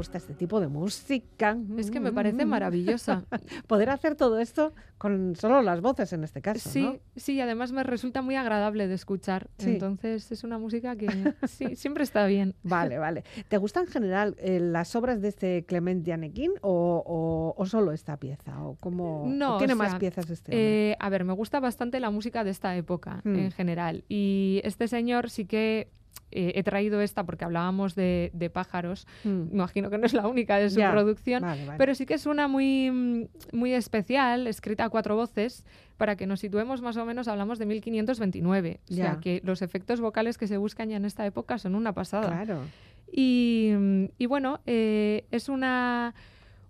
Gusta 0.00 0.16
este 0.18 0.32
tipo 0.34 0.60
de 0.60 0.68
música? 0.68 1.58
Es 1.76 1.90
que 1.90 2.00
me 2.00 2.10
parece 2.12 2.46
maravillosa. 2.46 3.24
Poder 3.66 3.90
hacer 3.90 4.14
todo 4.16 4.38
esto 4.38 4.72
con 4.96 5.36
solo 5.36 5.60
las 5.62 5.80
voces 5.82 6.12
en 6.14 6.24
este 6.24 6.40
caso, 6.40 6.68
Sí, 6.70 6.82
¿no? 6.82 6.96
sí, 7.16 7.34
y 7.34 7.40
además 7.40 7.72
me 7.72 7.82
resulta 7.82 8.22
muy 8.22 8.34
agradable 8.36 8.88
de 8.88 8.94
escuchar. 8.94 9.48
Sí. 9.58 9.70
Entonces 9.72 10.32
es 10.32 10.42
una 10.42 10.58
música 10.58 10.96
que 10.96 11.06
sí, 11.46 11.76
siempre 11.76 12.04
está 12.04 12.24
bien. 12.26 12.54
Vale, 12.62 12.98
vale. 12.98 13.24
¿Te 13.48 13.58
gustan 13.58 13.84
en 13.84 13.90
general 13.90 14.36
eh, 14.38 14.58
las 14.60 14.96
obras 14.96 15.20
de 15.20 15.28
este 15.28 15.64
Clement 15.66 16.06
Janequin 16.06 16.52
o, 16.62 17.02
o- 17.06 17.54
o 17.62 17.66
solo 17.66 17.92
esta 17.92 18.16
pieza? 18.16 18.62
¿O 18.64 18.76
cómo, 18.80 19.24
No, 19.28 19.58
tiene 19.58 19.74
o 19.74 19.76
más 19.76 19.90
sea, 19.90 19.98
piezas 19.98 20.30
este? 20.30 20.50
Eh, 20.90 20.96
a 20.98 21.08
ver, 21.10 21.24
me 21.24 21.34
gusta 21.34 21.60
bastante 21.60 22.00
la 22.00 22.10
música 22.10 22.42
de 22.42 22.50
esta 22.50 22.74
época 22.76 23.20
Mm. 23.24 23.34
en 23.36 23.50
general. 23.52 24.04
Y 24.08 24.60
este 24.64 24.88
señor 24.88 25.28
sí 25.30 25.44
que 25.44 25.90
eh, 26.32 26.52
he 26.54 26.62
traído 26.62 27.00
esta 27.00 27.24
porque 27.24 27.44
hablábamos 27.44 27.94
de, 27.94 28.30
de 28.34 28.50
pájaros. 28.50 29.06
Mm. 29.24 29.52
Imagino 29.52 29.90
que 29.90 29.98
no 29.98 30.06
es 30.06 30.12
la 30.14 30.26
única 30.28 30.58
de 30.58 30.70
su 30.70 30.80
producción. 30.80 31.42
vale, 31.42 31.66
vale. 31.66 31.78
Pero 31.78 31.94
sí 31.94 32.06
que 32.06 32.14
es 32.14 32.26
una 32.26 32.48
muy, 32.48 33.28
muy 33.52 33.72
especial, 33.74 34.46
escrita 34.46 34.84
a 34.84 34.88
cuatro 34.90 35.16
voces. 35.16 35.64
Para 35.96 36.16
que 36.16 36.26
nos 36.26 36.40
situemos 36.40 36.80
más 36.80 36.96
o 36.96 37.04
menos, 37.04 37.28
hablamos 37.28 37.58
de 37.58 37.66
1529. 37.66 38.80
O 38.90 38.94
sea 38.94 39.18
que 39.20 39.42
los 39.44 39.60
efectos 39.60 40.00
vocales 40.00 40.38
que 40.38 40.46
se 40.46 40.56
buscan 40.56 40.88
ya 40.88 40.96
en 40.96 41.04
esta 41.04 41.26
época 41.26 41.58
son 41.58 41.74
una 41.74 41.92
pasada. 41.92 42.28
Claro. 42.28 42.60
Y, 43.12 43.72
y 44.18 44.26
bueno, 44.26 44.60
eh, 44.66 45.24
es 45.30 45.48
una, 45.48 46.14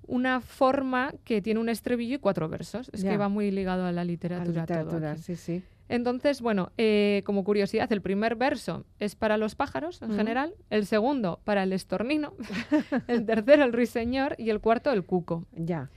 una 0.06 0.40
forma 0.40 1.12
que 1.24 1.40
tiene 1.42 1.60
un 1.60 1.68
estribillo 1.68 2.16
y 2.16 2.18
cuatro 2.18 2.48
versos. 2.48 2.90
Es 2.92 3.02
Ya. 3.02 3.10
que 3.10 3.16
va 3.18 3.28
muy 3.28 3.50
ligado 3.50 3.84
a 3.86 3.92
la 3.92 4.00
A 4.00 4.04
literatura. 4.04 4.66
todo 4.66 4.78
literatura, 4.78 5.12
aquí. 5.12 5.22
sí, 5.22 5.36
sí. 5.36 5.62
Entonces, 5.90 6.40
bueno, 6.40 6.70
eh, 6.78 7.22
como 7.26 7.42
curiosidad, 7.44 7.92
el 7.92 8.00
primer 8.00 8.36
verso 8.36 8.86
es 9.00 9.16
para 9.16 9.36
los 9.36 9.56
pájaros 9.56 10.00
en 10.02 10.14
general, 10.14 10.54
el 10.70 10.86
segundo 10.86 11.40
para 11.44 11.64
el 11.64 11.72
estornino, 11.72 12.34
el 13.08 13.26
tercero 13.26 13.64
el 13.64 13.72
ruiseñor 13.72 14.36
y 14.38 14.50
el 14.50 14.60
cuarto 14.60 14.92
el 14.92 15.04
cuco. 15.04 15.46
Ya. 15.52 15.90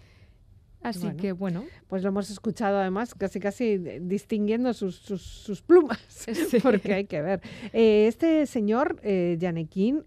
Así 0.84 1.00
Bueno. 1.06 1.18
que 1.18 1.32
bueno, 1.32 1.64
Pues 1.88 2.04
lo 2.04 2.10
hemos 2.10 2.30
escuchado 2.30 2.78
además 2.78 3.16
casi 3.16 3.40
casi 3.40 3.78
distinguiendo 3.78 4.74
sus, 4.74 4.98
sus, 4.98 5.22
sus 5.22 5.62
plumas, 5.62 5.98
Sí. 6.10 6.60
porque 6.62 6.94
hay 6.94 7.06
que 7.06 7.22
ver. 7.22 7.42
Eh, 7.72 8.08
este 8.08 8.46
señor, 8.46 9.00
eh, 9.02 9.38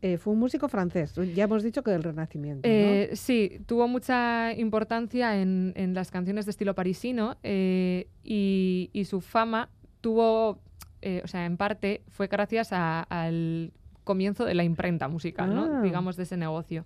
eh, 0.02 0.18
fue 0.18 0.32
un 0.34 0.38
músico 0.38 0.68
francés, 0.68 1.14
ya 1.34 1.44
hemos 1.44 1.62
dicho 1.62 1.82
que 1.82 1.92
del 1.92 2.02
Renacimiento, 2.02 2.68
¿no? 2.68 3.16
Sí, 3.16 3.60
tuvo 3.64 3.88
mucha 3.88 4.52
importancia 4.52 5.40
en, 5.40 5.72
en 5.76 5.94
las 5.94 6.10
canciones 6.10 6.44
de 6.44 6.50
estilo 6.50 6.74
parisino 6.74 7.38
y, 7.42 8.90
y 8.92 9.04
su 9.06 9.22
fama 9.22 9.70
tuvo, 10.10 10.60
eh, 11.02 11.20
o 11.24 11.26
sea, 11.26 11.46
en 11.46 11.56
parte 11.56 12.02
fue 12.10 12.28
gracias 12.28 12.72
a- 12.72 13.02
al 13.02 13.72
comienzo 14.04 14.44
de 14.44 14.54
la 14.54 14.62
imprenta 14.62 15.08
musical, 15.08 15.50
Ah. 15.50 15.54
¿no? 15.54 15.82
digamos, 15.82 16.16
de 16.16 16.22
ese 16.22 16.36
negocio. 16.36 16.84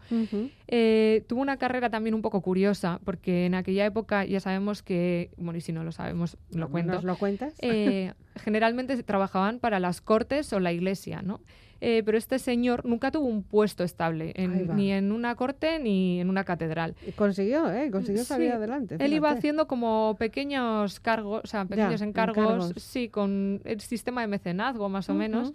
Eh, 0.69 1.23
tuvo 1.29 1.43
una 1.43 1.59
carrera 1.59 1.91
también 1.91 2.15
un 2.15 2.23
poco 2.23 2.41
curiosa, 2.41 2.99
porque 3.05 3.45
en 3.45 3.55
aquella 3.55 3.85
época 3.85 4.25
ya 4.25 4.41
sabemos 4.41 4.83
que, 4.83 5.31
bueno, 5.37 5.59
y 5.59 5.61
si 5.61 5.71
no 5.73 5.85
lo 5.85 5.93
sabemos, 5.93 6.39
lo 6.55 6.71
cuento, 6.71 6.95
¿Nos 6.95 7.05
lo 7.05 7.17
cuentas? 7.19 7.53
eh, 7.61 8.15
generalmente 8.37 9.03
trabajaban 9.03 9.59
para 9.59 9.81
las 9.81 10.01
cortes 10.01 10.51
o 10.55 10.61
la 10.61 10.73
iglesia, 10.73 11.21
¿no? 11.21 11.41
Eh, 11.83 12.03
pero 12.05 12.19
este 12.19 12.39
señor 12.39 12.85
nunca 12.85 13.11
tuvo 13.11 13.27
un 13.27 13.43
puesto 13.43 13.85
estable, 13.85 14.33
en- 14.37 14.75
ni 14.77 14.93
en 14.93 15.13
una 15.13 15.35
corte 15.35 15.79
ni 15.79 16.21
en 16.21 16.29
una 16.29 16.45
catedral. 16.45 16.95
Y 17.07 17.13
consiguió, 17.13 17.73
¿eh? 17.73 17.91
Consiguió 17.91 18.23
salir 18.25 18.49
Sí, 18.49 18.53
adelante. 18.55 18.97
Él 18.99 19.13
iba 19.15 19.29
fíjate. 19.29 19.39
haciendo 19.39 19.67
como 19.67 20.17
pequeños 20.19 21.01
cargos, 21.01 21.41
o 21.45 21.47
sea, 21.47 21.65
pequeños 21.65 22.03
encargos, 22.03 22.37
encargos. 22.45 22.83
sí, 22.83 23.09
con 23.09 23.63
el 23.65 23.81
sistema 23.81 24.21
de 24.21 24.27
mecenazgo 24.27 24.89
más 24.89 25.09
o 25.09 25.15
menos. 25.15 25.53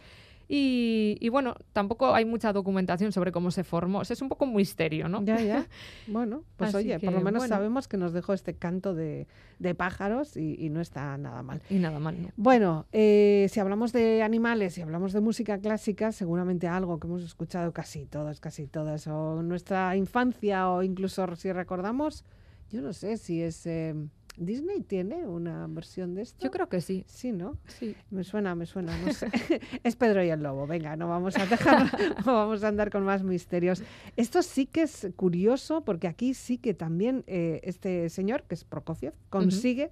Y, 0.47 1.17
y 1.21 1.29
bueno, 1.29 1.55
tampoco 1.73 2.13
hay 2.13 2.23
mucha 2.25 2.53
documentación 2.53 3.11
sobre 3.11 3.31
cómo 3.31 3.49
se 3.51 3.63
formó. 3.63 3.99
O 3.99 4.05
sea, 4.05 4.13
es 4.13 4.21
un 4.21 4.29
poco 4.29 4.45
un 4.45 4.55
misterio, 4.55 5.07
¿no? 5.09 5.23
Ya, 5.23 5.39
ya. 5.41 5.65
Bueno, 6.07 6.43
pues 6.57 6.69
Así 6.75 6.77
oye, 6.77 6.99
por 6.99 7.13
lo 7.13 7.21
menos 7.21 7.41
bueno. 7.41 7.55
sabemos 7.55 7.87
que 7.87 7.97
nos 7.97 8.13
dejó 8.13 8.33
este 8.33 8.53
canto 8.53 8.93
de, 8.93 9.27
de 9.59 9.73
pájaros 9.75 10.37
y, 10.37 10.55
y 10.63 10.69
no 10.69 10.81
está 10.81 11.17
nada 11.17 11.41
mal. 11.41 11.61
Y 11.69 11.75
nada 11.79 11.99
mal, 11.99 12.21
¿no? 12.21 12.29
Bueno, 12.37 12.85
eh, 12.91 13.47
si 13.49 13.59
hablamos 13.59 13.91
de 13.91 14.21
animales 14.21 14.77
y 14.77 14.81
hablamos 14.81 15.13
de 15.13 15.21
música 15.21 15.57
clásica, 15.57 16.11
seguramente 16.11 16.67
algo 16.67 16.99
que 16.99 17.07
hemos 17.07 17.23
escuchado 17.23 17.71
casi 17.73 18.05
todos, 18.05 18.39
casi 18.39 18.67
todas, 18.67 19.07
o 19.07 19.39
en 19.39 19.47
nuestra 19.49 19.95
infancia 19.95 20.69
o 20.69 20.83
incluso 20.83 21.35
si 21.35 21.51
recordamos, 21.51 22.23
yo 22.71 22.81
no 22.81 22.93
sé 22.93 23.17
si 23.17 23.41
es... 23.41 23.65
eh, 23.65 23.95
¿Disney 24.37 24.81
tiene 24.81 25.25
una 25.25 25.67
versión 25.67 26.15
de 26.15 26.23
esto? 26.23 26.43
Yo 26.43 26.51
creo 26.51 26.67
que 26.67 26.81
sí. 26.81 27.05
Sí, 27.07 27.31
¿no? 27.31 27.57
Sí. 27.67 27.95
Me 28.09 28.23
suena, 28.23 28.55
me 28.55 28.65
suena, 28.65 28.97
no 28.97 29.13
sé. 29.13 29.29
es 29.83 29.95
Pedro 29.95 30.23
y 30.23 30.29
el 30.29 30.43
Lobo, 30.43 30.67
venga, 30.67 30.95
no 30.95 31.07
vamos 31.07 31.37
a 31.37 31.45
dejar, 31.45 31.89
no 32.25 32.33
vamos 32.33 32.63
a 32.63 32.67
andar 32.67 32.89
con 32.89 33.03
más 33.03 33.23
misterios. 33.23 33.83
Esto 34.15 34.41
sí 34.43 34.65
que 34.65 34.83
es 34.83 35.07
curioso 35.15 35.81
porque 35.85 36.07
aquí 36.07 36.33
sí 36.33 36.57
que 36.57 36.73
también 36.73 37.23
eh, 37.27 37.61
este 37.63 38.09
señor, 38.09 38.43
que 38.43 38.55
es 38.55 38.63
Prokofiev, 38.63 39.13
consigue 39.29 39.91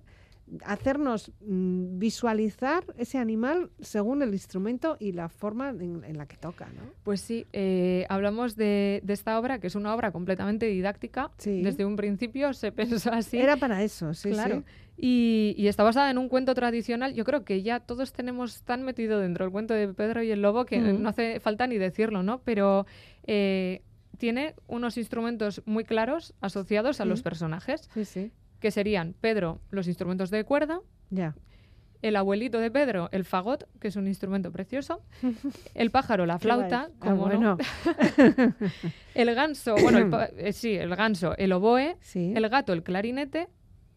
hacernos 0.66 1.32
mm, 1.42 1.98
visualizar 2.00 2.84
ese 2.98 3.18
animal 3.18 3.72
según 3.80 4.22
el 4.22 4.34
instrumento 4.34 4.98
y 5.00 5.12
la 5.12 5.30
forma 5.30 5.70
en, 5.70 6.04
en 6.04 6.18
la 6.18 6.26
que 6.26 6.38
toca, 6.38 6.66
¿no? 6.68 6.82
Pues 7.04 7.22
sí, 7.22 7.46
eh, 7.54 8.06
hablamos 8.10 8.56
de, 8.56 9.02
de 9.04 9.14
esta 9.14 9.38
obra, 9.40 9.60
que 9.60 9.68
es 9.68 9.76
una 9.76 9.94
obra 9.96 10.12
completamente 10.12 10.66
didáctica. 10.68 11.32
Sí. 11.38 11.62
Desde 11.62 11.86
un 11.86 11.96
principio 11.96 12.54
se 12.54 12.72
pensó 12.74 13.12
así. 13.12 13.38
Era 13.38 13.58
para 13.58 13.84
eso, 13.84 14.14
sí, 14.14 14.32
claro. 14.32 14.58
sí. 14.58 14.64
Y, 14.96 15.56
y 15.58 15.68
está 15.68 15.84
basada 15.84 16.12
en 16.12 16.18
un 16.20 16.30
cuento 16.30 16.54
tradicional. 16.54 17.14
Yo 17.16 17.26
creo 17.26 17.44
que 17.44 17.64
ya 17.64 17.80
todos 17.80 18.14
tenemos 18.14 18.62
tan 18.62 18.84
metido 18.84 19.20
dentro 19.20 19.44
el 19.46 19.52
cuento 19.52 19.74
de 19.74 19.88
Pedro 19.94 20.22
y 20.22 20.30
el 20.32 20.42
Lobo 20.42 20.66
que 20.66 20.80
Mm. 20.80 21.02
no 21.02 21.10
hace 21.10 21.40
falta 21.40 21.66
ni 21.66 21.78
decirlo, 21.80 22.22
¿no? 22.22 22.42
Pero 22.44 22.86
eh, 23.26 23.82
tiene 24.20 24.54
unos 24.68 24.98
instrumentos 24.98 25.64
muy 25.66 25.84
claros 25.84 26.36
asociados 26.42 27.02
a 27.02 27.06
los 27.06 27.24
personajes, 27.24 27.90
Sí, 27.94 28.06
sí, 28.06 28.32
que 28.64 28.72
serían 28.72 29.14
Pedro, 29.20 29.60
los 29.72 29.88
instrumentos 29.90 30.30
de 30.30 30.46
cuerda, 30.46 30.80
ya. 31.10 31.36
el 32.02 32.16
abuelito 32.16 32.60
de 32.60 32.72
Pedro, 32.72 33.10
el 33.12 33.26
fagot, 33.26 33.68
que 33.82 33.90
es 33.90 33.98
un 33.98 34.08
instrumento 34.08 34.54
precioso, 34.54 35.02
el 35.76 35.92
pájaro, 35.92 36.26
la 36.26 36.40
flauta, 36.40 36.88
Ah, 37.02 37.10
como 37.10 37.28
el 39.16 39.36
ganso, 39.36 39.76
bueno, 39.76 39.98
el 39.98 40.30
eh, 40.38 40.54
sí, 40.54 40.76
el 40.76 40.96
ganso, 40.96 41.36
el 41.38 41.52
oboe, 41.52 41.98
sí. 42.00 42.32
el 42.34 42.48
gato, 42.48 42.72
el 42.72 42.84
clarinete, 42.84 43.50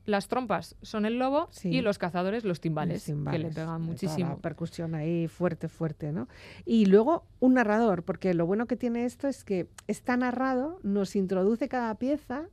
las 0.07 0.29
trompas 0.29 0.77
son 0.83 1.05
el 1.05 1.19
lobo 1.19 1.49
Sí. 1.51 1.69
y 1.69 1.83
los 1.83 1.99
cazadores 1.99 2.45
los 2.45 2.61
timbales, 2.61 2.95
Los 2.99 3.05
timbales, 3.05 3.41
que 3.41 3.47
le 3.49 3.55
pegan 3.55 3.67
toda 3.67 3.79
muchísimo. 3.79 4.29
La 4.31 4.37
percusión 4.37 4.95
ahí 4.95 5.29
fuerte, 5.29 5.69
fuerte, 5.69 6.13
¿no? 6.13 6.29
Y 6.65 6.87
luego 6.87 7.25
un 7.41 7.55
narrador, 7.55 8.03
porque 8.05 8.33
lo 8.33 8.47
bueno 8.47 8.67
que 8.67 8.77
tiene 8.77 9.05
esto 9.05 9.29
es 9.29 9.45
que 9.45 9.69
está 9.87 10.17
narrado, 10.17 10.81
nos 10.83 11.15
introduce 11.17 11.69
cada 11.69 11.95
pieza 11.97 12.49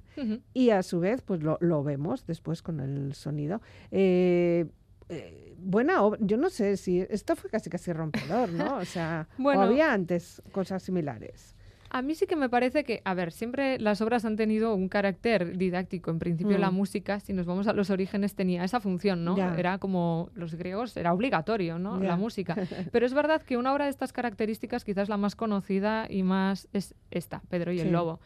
y 0.53 0.71
a 0.71 0.83
su 0.83 0.99
vez 0.99 1.21
pues 1.21 1.41
lo, 1.41 1.57
lo 1.61 1.83
vemos 1.83 2.25
después 2.27 2.61
con 2.61 2.79
el 2.79 3.13
sonido. 3.13 3.61
Eh, 3.91 4.65
eh, 5.09 5.55
buena 5.59 6.01
obra, 6.01 6.19
yo 6.21 6.37
no 6.37 6.49
sé 6.49 6.77
si 6.77 7.01
esto 7.09 7.35
fue 7.35 7.49
casi 7.49 7.69
casi 7.69 7.91
rompedor, 7.93 8.49
¿no? 8.51 8.77
O 8.77 8.85
sea, 8.85 9.27
¿o 9.39 9.43
Bueno. 9.43 9.61
había 9.61 9.93
antes 9.93 10.41
cosas 10.51 10.81
similares. 10.83 11.52
A 11.93 12.01
mí 12.01 12.15
sí 12.15 12.25
que 12.25 12.35
me 12.35 12.49
parece 12.49 12.83
que, 12.83 13.01
a 13.05 13.13
ver, 13.13 13.31
siempre 13.31 13.79
las 13.79 14.01
obras 14.01 14.25
han 14.25 14.35
tenido 14.35 14.73
un 14.73 14.89
carácter 14.89 15.57
didáctico. 15.57 16.09
En 16.11 16.17
principio, 16.17 16.57
Mm. 16.57 16.61
la 16.61 16.71
música, 16.71 17.19
si 17.19 17.33
nos 17.33 17.45
vamos 17.45 17.67
a 17.67 17.73
los 17.73 17.89
orígenes, 17.91 18.33
tenía 18.35 18.63
esa 18.63 18.79
función, 18.79 19.23
¿no? 19.23 19.35
Era 19.57 19.77
como 19.77 20.29
los 20.33 20.55
griegos, 20.55 20.97
era 20.97 21.13
obligatorio, 21.13 21.77
¿no? 21.77 21.99
La 22.01 22.15
música. 22.15 22.55
Pero 22.91 23.05
es 23.05 23.13
verdad 23.13 23.41
que 23.43 23.57
una 23.57 23.71
obra 23.71 23.85
de 23.85 23.91
estas 23.91 24.11
características, 24.11 24.83
quizás 24.83 25.07
la 25.07 25.17
más 25.17 25.35
conocida 25.35 26.07
y 26.09 26.23
más 26.23 26.67
es 26.73 26.95
esta, 27.11 27.41
Pedro 27.49 27.71
y 27.71 27.77
Sí. 27.77 27.85
el 27.85 27.91
Lobo. 27.93 28.19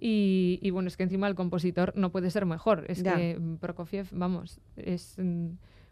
Y, 0.00 0.60
y 0.62 0.70
bueno, 0.70 0.86
es 0.86 0.96
que 0.96 1.02
encima 1.02 1.26
el 1.26 1.34
compositor 1.34 1.92
no 1.96 2.10
puede 2.12 2.30
ser 2.30 2.46
mejor. 2.46 2.84
Es 2.86 3.02
que 3.02 3.36
mm, 3.38 3.56
Prokofiev, 3.56 4.06
vamos, 4.12 4.60
es 4.76 5.16
mm, 5.18 5.48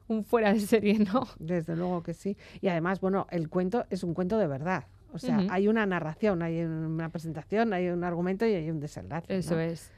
un 0.06 0.22
fuera 0.22 0.52
de 0.52 0.60
serie, 0.60 0.96
¿no? 1.00 1.26
Desde 1.40 1.74
luego 1.74 2.04
que 2.04 2.14
sí. 2.14 2.36
Y 2.60 2.68
además, 2.68 3.00
bueno, 3.00 3.26
el 3.30 3.48
cuento 3.48 3.84
es 3.90 4.04
un 4.04 4.14
cuento 4.14 4.38
de 4.38 4.46
verdad. 4.46 4.84
O 5.16 5.18
sea, 5.18 5.46
hay 5.50 5.68
una 5.68 5.86
narración, 5.86 6.42
hay 6.42 6.62
una 6.62 7.08
presentación, 7.08 7.72
hay 7.72 7.88
un 7.88 8.04
argumento 8.04 8.46
y 8.46 8.54
hay 8.54 8.70
un 8.70 8.80
desenlace. 8.80 9.26
Eso 9.36 9.54
¿no? 9.56 9.60
es. 9.60 9.92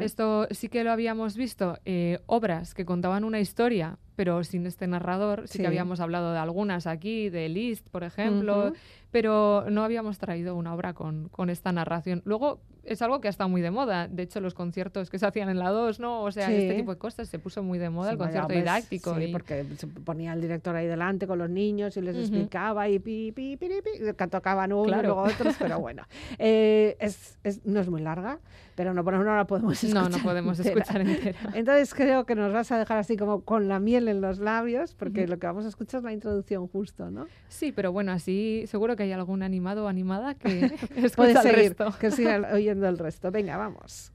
Esto 0.00 0.46
sí 0.50 0.68
que 0.68 0.84
lo 0.84 0.92
habíamos 0.92 1.36
visto, 1.36 1.78
eh, 1.86 2.18
obras 2.26 2.74
que 2.74 2.84
contaban 2.84 3.24
una 3.24 3.40
historia 3.40 3.98
pero 4.16 4.44
sin 4.44 4.66
este 4.66 4.86
narrador. 4.86 5.48
Sí, 5.48 5.54
Sí. 5.54 5.58
que 5.60 5.66
habíamos 5.66 6.00
hablado 6.00 6.32
de 6.32 6.38
algunas 6.38 6.86
aquí, 6.86 7.30
de 7.30 7.48
Liszt, 7.48 7.88
por 7.88 8.04
ejemplo, 8.04 8.66
Ujú. 8.68 8.74
pero 9.10 9.64
no 9.70 9.84
habíamos 9.84 10.18
traído 10.18 10.54
una 10.56 10.74
obra 10.74 10.92
con, 10.94 11.28
con 11.28 11.50
esta 11.50 11.72
narración. 11.72 12.22
Luego 12.24 12.60
es 12.84 13.00
algo 13.00 13.20
que 13.20 13.28
ha 13.28 13.30
estado 13.30 13.48
muy 13.48 13.60
de 13.60 13.70
moda. 13.70 14.08
De 14.08 14.24
hecho, 14.24 14.40
los 14.40 14.54
conciertos 14.54 15.08
que 15.08 15.18
se 15.18 15.24
hacían 15.26 15.48
en 15.48 15.58
la 15.60 15.70
2, 15.70 16.00
¿no? 16.00 16.22
O 16.24 16.32
sea, 16.32 16.48
Sí. 16.48 16.54
este 16.54 16.74
tipo 16.74 16.90
de 16.92 16.98
cosas 16.98 17.28
se 17.28 17.38
puso 17.38 17.62
muy 17.62 17.78
de 17.78 17.90
moda, 17.90 18.10
el 18.10 18.18
concierto 18.18 18.52
didáctico. 18.52 19.14
Sí, 19.16 19.24
y- 19.26 19.32
porque 19.32 19.64
se 19.76 19.86
ponía 19.86 20.32
el 20.32 20.40
director 20.40 20.74
ahí 20.74 20.86
delante 20.88 21.26
con 21.28 21.38
los 21.38 21.48
niños 21.48 21.96
y 21.96 22.00
les 22.00 22.14
Ujú. 22.16 22.22
explicaba 22.24 22.88
y 22.88 22.98
pi, 22.98 23.30
pi, 23.32 23.56
pi, 23.56 23.68
pi, 23.68 24.12
que 24.16 24.26
tocaban 24.26 24.72
uno 24.72 24.84
y 24.84 24.88
Claro. 24.88 25.02
luego 25.14 25.22
otros, 25.22 25.54
pero 25.58 25.78
bueno. 25.80 26.02
Eh, 26.38 26.96
es, 26.98 27.38
es- 27.44 27.64
no 27.64 27.78
es 27.80 27.88
muy 27.88 28.00
larga, 28.00 28.40
pero 28.74 28.92
no, 28.94 29.02
no 29.04 29.36
la 29.36 29.46
podemos 29.46 29.74
escuchar. 29.84 30.10
No, 30.10 30.16
no 30.18 30.22
podemos 30.24 30.58
entera. 30.58 30.80
escuchar 30.80 31.00
entera. 31.02 31.38
Entonces 31.54 31.94
creo 31.94 32.24
que 32.26 32.34
nos 32.34 32.52
vas 32.52 32.72
a 32.72 32.78
dejar 32.78 32.98
así 32.98 33.16
como 33.16 33.42
con 33.42 33.68
la 33.68 33.78
miel 33.78 34.01
en 34.08 34.20
los 34.20 34.38
labios, 34.38 34.94
porque 34.94 35.26
lo 35.26 35.38
que 35.38 35.46
vamos 35.46 35.64
a 35.64 35.68
escuchar 35.68 35.98
es 35.98 36.04
la 36.04 36.12
introducción 36.12 36.66
justo, 36.68 37.10
¿no? 37.10 37.26
Sí, 37.48 37.72
pero 37.72 37.92
bueno, 37.92 38.12
así 38.12 38.64
seguro 38.66 38.96
que 38.96 39.04
hay 39.04 39.12
algún 39.12 39.42
animado 39.42 39.84
o 39.84 39.88
animada 39.88 40.34
que 40.34 40.48
escucha 40.96 41.30
el 41.30 41.36
seguir, 41.38 41.56
resto. 41.76 41.94
que 41.98 42.10
siga 42.10 42.50
oyendo 42.54 42.88
el 42.88 42.98
resto. 42.98 43.30
Venga, 43.30 43.56
vamos. 43.56 44.11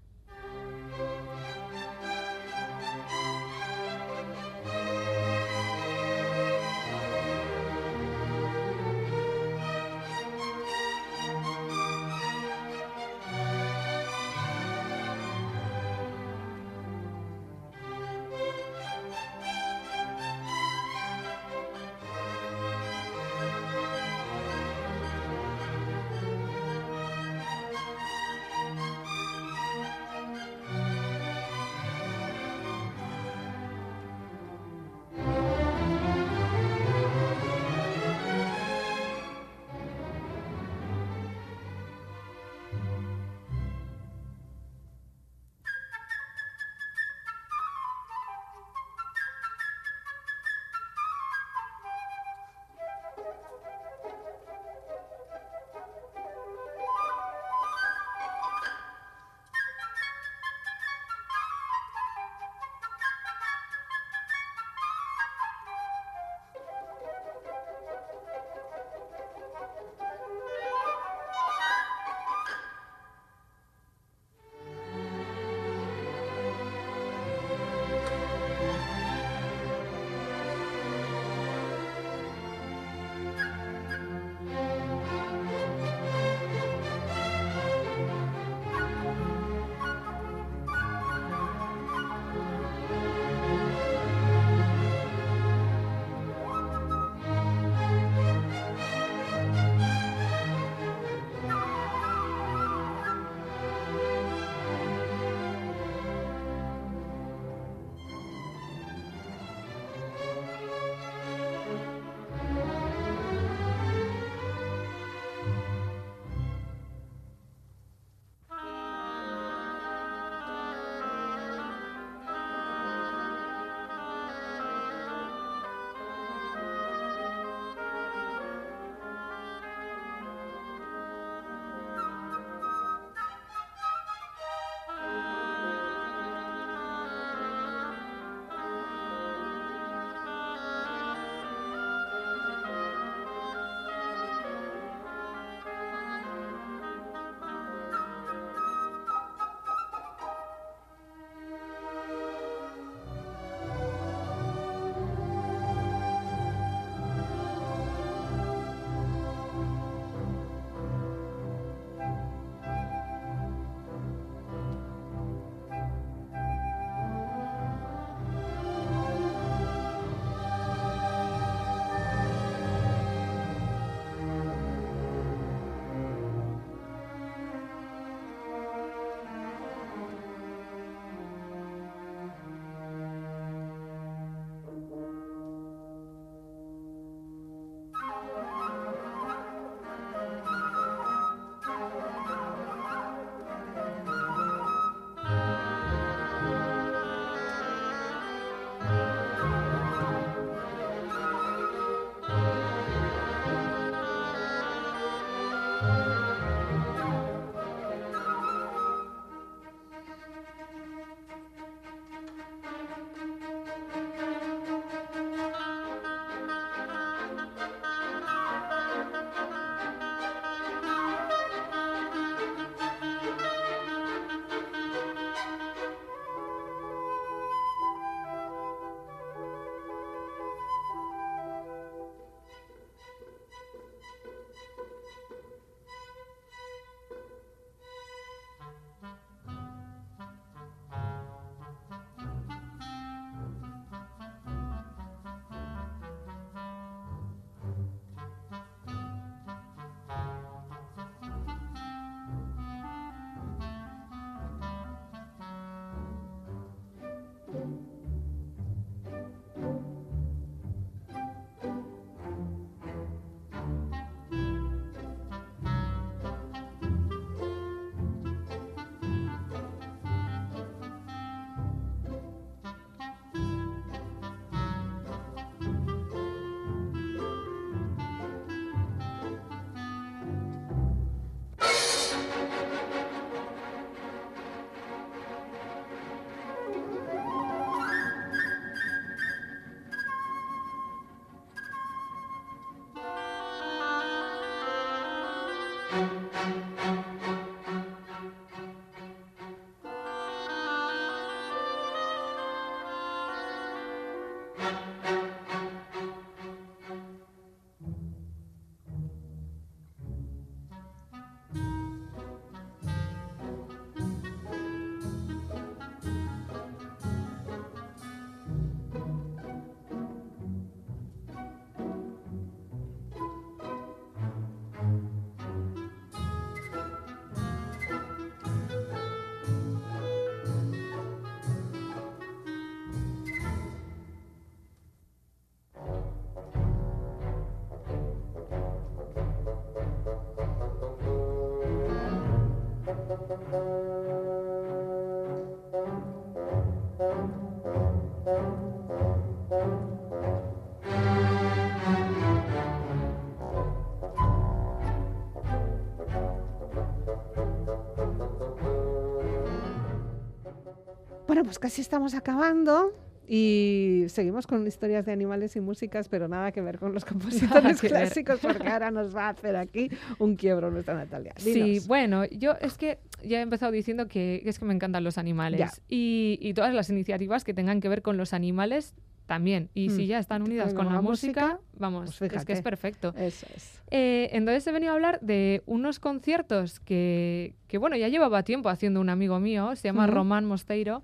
Bueno, 361.27 361.43
pues 361.43 361.59
casi 361.59 361.81
estamos 361.81 362.15
acabando. 362.15 362.93
Y 363.29 364.05
seguimos 364.07 364.47
con 364.47 364.65
historias 364.65 365.05
de 365.05 365.11
animales 365.11 365.57
y 365.57 365.59
músicas, 365.59 366.07
pero 366.07 366.29
nada 366.29 366.53
que 366.53 366.61
ver 366.61 366.79
con 366.79 366.93
los 366.93 367.03
compositores 367.05 367.81
ver. 367.81 367.91
clásicos, 367.91 368.39
porque 368.39 368.69
ahora 368.69 368.89
nos 368.89 369.13
va 369.13 369.27
a 369.27 369.29
hacer 369.29 369.57
aquí 369.57 369.89
un 370.17 370.38
quiebro 370.38 370.71
nuestra 370.71 370.93
Natalia. 370.93 371.33
Sí, 371.35 371.81
bueno, 371.88 372.23
yo 372.25 372.53
es 372.61 372.77
que 372.77 372.99
ya 373.28 373.39
he 373.39 373.41
empezado 373.41 373.71
diciendo 373.71 374.07
que, 374.07 374.41
que 374.43 374.49
es 374.49 374.59
que 374.59 374.65
me 374.65 374.73
encantan 374.73 375.03
los 375.03 375.17
animales 375.17 375.82
y, 375.88 376.38
y 376.41 376.53
todas 376.53 376.73
las 376.73 376.89
iniciativas 376.89 377.43
que 377.43 377.53
tengan 377.53 377.80
que 377.82 377.89
ver 377.89 378.01
con 378.01 378.17
los 378.17 378.34
animales 378.34 378.93
también. 379.25 379.69
Y 379.73 379.89
si 379.89 380.03
Mm. 380.03 380.07
ya 380.07 380.19
están 380.19 380.41
unidas 380.41 380.73
Con 380.73 380.86
con 380.86 380.93
la 380.95 381.01
música, 381.01 381.41
música, 381.47 381.59
vamos, 381.78 382.15
pues 382.17 382.32
es 382.34 382.45
que 382.45 382.53
es 382.53 382.61
perfecto. 382.61 383.13
Eso 383.17 383.45
es. 383.55 383.82
Eh, 383.91 384.30
entonces 384.32 384.65
he 384.67 384.71
venido 384.71 384.93
a 384.93 384.95
hablar 384.95 385.19
de 385.21 385.63
unos 385.65 385.99
conciertos 385.99 386.80
que, 386.80 387.53
que, 387.67 387.78
bueno, 387.78 387.97
ya 387.97 388.07
llevaba 388.07 388.43
tiempo 388.43 388.69
haciendo 388.69 389.01
un 389.01 389.09
amigo 389.09 389.39
mío, 389.41 389.75
se 389.75 389.89
llama. 389.89 390.07
Román 390.07 390.45
Mosteiro, 390.45 391.03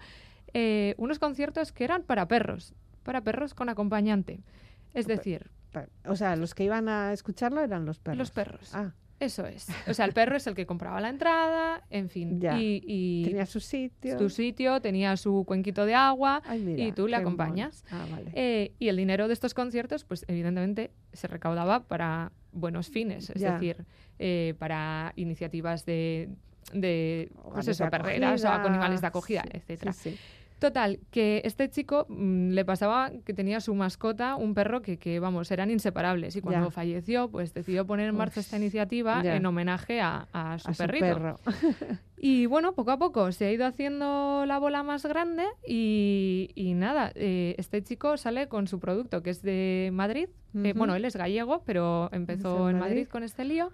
eh, 0.53 0.95
unos 0.97 1.19
conciertos 1.19 1.73
que 1.73 1.83
eran 1.83 2.03
para 2.03 2.27
perros, 2.29 2.73
para 3.03 3.19
perros 3.21 3.53
con 3.53 3.67
acompañante. 3.67 4.39
Es 4.93 5.05
decir, 5.05 5.49
O 6.05 6.15
sea, 6.15 6.35
los 6.37 6.53
que 6.55 6.63
iban 6.63 6.87
a 6.87 7.11
escucharlo 7.11 7.59
eran 7.61 7.83
los 7.85 7.99
perros. 7.99 8.19
los 8.19 8.31
perros. 8.31 8.73
Ah, 8.73 8.93
Eso 9.23 9.45
es. 9.45 9.67
O 9.87 9.93
sea, 9.93 10.05
el 10.05 10.13
perro 10.13 10.35
es 10.37 10.45
el 10.47 10.55
que 10.55 10.65
compraba 10.65 10.99
la 11.01 11.09
entrada, 11.09 11.83
en 11.89 12.09
fin. 12.09 12.39
Ya. 12.39 12.59
Y, 12.59 12.81
y 12.85 13.23
tenía 13.25 13.45
su 13.45 13.59
sitio. 13.59 14.17
tu 14.17 14.29
sitio, 14.29 14.81
tenía 14.81 15.15
su 15.17 15.43
cuenquito 15.45 15.85
de 15.85 15.95
agua 15.95 16.41
Ay, 16.45 16.59
mira, 16.59 16.83
y 16.83 16.91
tú 16.91 17.07
le 17.07 17.15
acompañas. 17.15 17.83
Ah, 17.91 18.05
vale. 18.09 18.31
Eh, 18.33 18.73
y 18.79 18.87
el 18.89 18.97
dinero 18.97 19.27
de 19.27 19.33
estos 19.33 19.53
conciertos, 19.53 20.03
pues 20.03 20.25
evidentemente 20.27 20.91
se 21.13 21.27
recaudaba 21.27 21.83
para 21.87 22.31
buenos 22.51 22.89
fines, 22.89 23.29
es 23.29 23.41
Ya. 23.41 23.53
decir, 23.53 23.85
eh, 24.19 24.53
para 24.59 25.13
iniciativas 25.15 25.85
de, 25.85 26.29
de 26.73 27.31
pues 27.51 27.67
eso, 27.67 27.83
de 27.85 27.89
perreras 27.91 28.43
o 28.43 28.47
con 28.61 28.71
animales 28.73 29.01
de 29.01 29.07
acogida, 29.07 29.41
acogida, 29.41 29.59
sí, 29.59 29.63
etcétera. 29.63 29.93
sí, 29.93 30.11
sí. 30.11 30.17
Total, 30.63 30.97
que 31.11 31.41
este 31.43 31.69
chico 31.69 32.05
mm, 32.07 32.51
le 32.51 32.63
pasaba 32.63 33.11
que 33.25 33.33
tenía 33.33 33.59
su 33.59 33.75
mascota, 33.75 34.37
un 34.37 34.53
perro 34.53 34.81
que, 34.81 34.97
que, 34.97 35.19
vamos, 35.19 35.51
eran 35.51 35.69
inseparables. 35.69 36.37
Y 36.37 36.41
cuando 36.41 36.67
Ya. 36.67 36.71
falleció, 36.71 37.29
pues 37.29 37.53
decidió 37.53 37.85
poner 37.85 38.07
en 38.07 38.15
marcha 38.15 38.39
Uf, 38.39 38.45
esta 38.45 38.55
iniciativa 38.55 39.21
ya. 39.21 39.35
en 39.35 39.45
homenaje 39.45 39.99
a, 39.99 40.29
a 40.31 40.57
su 40.59 40.69
A 40.69 40.73
su 40.73 40.77
perrito. 40.77 41.05
perro. 41.05 41.35
Y 42.25 42.45
bueno, 42.45 42.71
poco 42.71 42.91
a 42.91 42.97
poco 42.97 43.33
se 43.33 43.43
ha 43.47 43.51
ido 43.51 43.65
haciendo 43.65 44.45
la 44.47 44.57
bola 44.57 44.81
más 44.83 45.05
grande 45.05 45.43
y, 45.67 46.51
y 46.55 46.73
nada, 46.73 47.11
eh, 47.15 47.53
este 47.57 47.83
chico 47.83 48.15
sale 48.15 48.47
con 48.47 48.67
su 48.69 48.79
producto 48.79 49.21
que 49.21 49.31
es 49.31 49.41
de 49.41 49.89
Madrid. 49.91 50.29
Eh, 50.55 50.71
bueno, 50.73 50.95
él 50.95 51.03
es 51.03 51.17
gallego, 51.17 51.63
pero 51.65 52.07
empezó 52.13 52.69
en 52.69 52.75
en 52.77 52.79
Madrid. 52.79 52.95
Madrid 52.99 53.07
con 53.09 53.23
este 53.23 53.43
lío. 53.43 53.69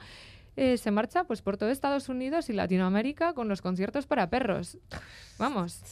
Eh, 0.57 0.77
se 0.77 0.89
marcha 0.89 1.25
pues 1.25 1.43
por 1.43 1.57
todo 1.57 1.69
Estados 1.69 2.09
Unidos 2.09 2.49
y 2.49 2.53
Latinoamérica 2.53 3.33
con 3.33 3.47
los 3.47 3.61
conciertos 3.61 4.07
para 4.07 4.31
perros. 4.31 4.79
Vamos, 5.37 5.83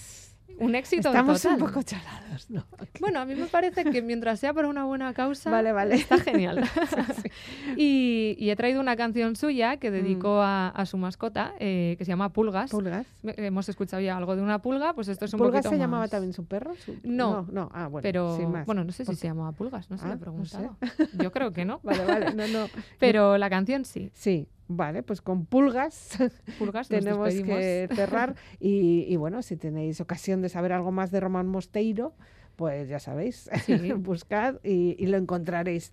un 0.59 0.73
éxito 0.75 1.09
Estamos 1.09 1.41
total. 1.41 1.61
un 1.61 1.67
poco 1.67 1.83
chalados, 1.83 2.49
¿no? 2.49 2.65
Bueno, 2.99 3.19
a 3.19 3.25
mí 3.25 3.35
me 3.35 3.45
parece 3.45 3.83
que 3.85 4.01
mientras 4.01 4.39
sea 4.39 4.53
para 4.53 4.67
una 4.67 4.85
buena 4.85 5.13
causa, 5.13 5.51
Vale, 5.51 5.71
vale. 5.71 5.95
está 5.95 6.17
genial. 6.19 6.63
y, 7.77 8.35
y 8.39 8.49
he 8.49 8.55
traído 8.55 8.79
una 8.81 8.95
canción 8.95 9.35
suya 9.35 9.77
que 9.77 9.91
dedicó 9.91 10.41
a, 10.41 10.69
a 10.69 10.85
su 10.85 10.97
mascota, 10.97 11.53
eh, 11.59 11.95
que 11.97 12.05
se 12.05 12.09
llama 12.09 12.29
Pulgas. 12.33 12.71
Pulgas. 12.71 13.05
Hemos 13.23 13.69
escuchado 13.69 14.01
ya 14.01 14.17
algo 14.17 14.35
de 14.35 14.41
una 14.41 14.59
pulga, 14.61 14.93
pues 14.93 15.07
esto 15.07 15.25
es 15.25 15.33
un 15.33 15.37
¿Pulgas 15.39 15.61
poquito 15.63 15.69
se 15.69 15.77
llamaba 15.77 16.03
más- 16.03 16.09
también 16.11 16.33
su 16.33 16.45
perro? 16.45 16.75
Su- 16.75 16.95
No. 17.03 17.43
no, 17.43 17.47
no. 17.51 17.69
Ah, 17.73 17.87
bueno, 17.87 18.03
Pero 18.03 18.37
sin 18.37 18.51
más. 18.51 18.65
bueno, 18.65 18.83
no 18.83 18.91
sé 18.91 19.05
si 19.05 19.15
se 19.15 19.27
llamaba 19.27 19.51
pulgas, 19.51 19.89
no 19.89 19.97
se 19.97 20.05
Ah, 20.05 20.07
lo 20.07 20.13
he 20.13 20.15
no 20.17 20.21
preguntado. 20.21 20.77
Yo 21.21 21.31
creo 21.31 21.51
que 21.51 21.65
no. 21.65 21.79
Vale, 21.83 22.05
vale, 22.05 22.33
no, 22.33 22.47
no. 22.47 22.67
Pero 22.99 23.37
la 23.37 23.49
canción 23.49 23.85
sí. 23.85 24.11
Sí, 24.13 24.47
vale, 24.67 25.03
pues 25.03 25.21
con 25.21 25.45
pulgas 25.45 26.17
Pulgas 26.59 26.87
tenemos 26.87 27.29
que 27.33 27.87
cerrar. 27.95 28.35
Y, 28.59 29.05
y 29.07 29.15
bueno, 29.15 29.41
si 29.41 29.55
tenéis 29.57 30.01
ocasión 30.01 30.41
de 30.41 30.49
saber 30.49 30.71
algo 30.73 30.91
más 30.91 31.11
de 31.11 31.19
Román 31.19 31.47
Mosteiro, 31.47 32.15
pues 32.55 32.89
ya 32.89 32.99
sabéis, 32.99 33.49
Sí. 33.65 33.91
buscad 33.97 34.55
y, 34.63 34.95
y 34.97 35.05
lo 35.07 35.17
encontraréis. 35.17 35.91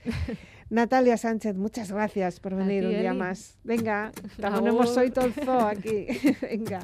Natalia 0.70 1.18
Sánchez, 1.18 1.56
muchas 1.56 1.92
gracias 1.92 2.40
por 2.40 2.54
venir 2.54 2.84
un 2.86 2.90
día 2.92 3.10
Eli. 3.10 3.18
más. 3.18 3.58
Venga, 3.64 4.12
oído 4.96 5.22
el 5.22 5.32
zoo 5.34 5.60
aquí. 5.66 6.06
Venga. 6.40 6.80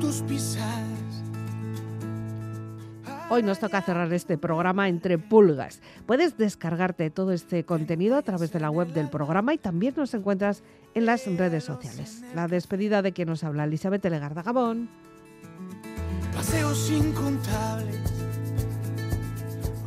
Tus 0.00 0.22
pisadas. 0.22 1.14
Hoy 3.30 3.42
nos 3.42 3.58
toca 3.58 3.80
cerrar 3.80 4.12
este 4.12 4.36
programa 4.36 4.88
entre 4.88 5.18
pulgas. 5.18 5.80
Puedes 6.06 6.36
descargarte 6.36 7.08
todo 7.10 7.32
este 7.32 7.64
contenido 7.64 8.16
a 8.16 8.22
través 8.22 8.52
de 8.52 8.60
la 8.60 8.70
web 8.70 8.92
del 8.92 9.08
programa 9.08 9.54
y 9.54 9.58
también 9.58 9.94
nos 9.96 10.12
encuentras 10.14 10.62
en 10.94 11.06
las 11.06 11.26
redes 11.26 11.64
sociales. 11.64 12.22
La 12.34 12.48
despedida 12.48 13.00
de 13.00 13.12
quien 13.12 13.28
nos 13.28 13.42
habla, 13.42 13.64
Elizabeth 13.64 14.04
Legarda 14.04 14.42
Gabón. 14.42 14.90
Paseos 16.34 16.90
incontables, 16.90 18.12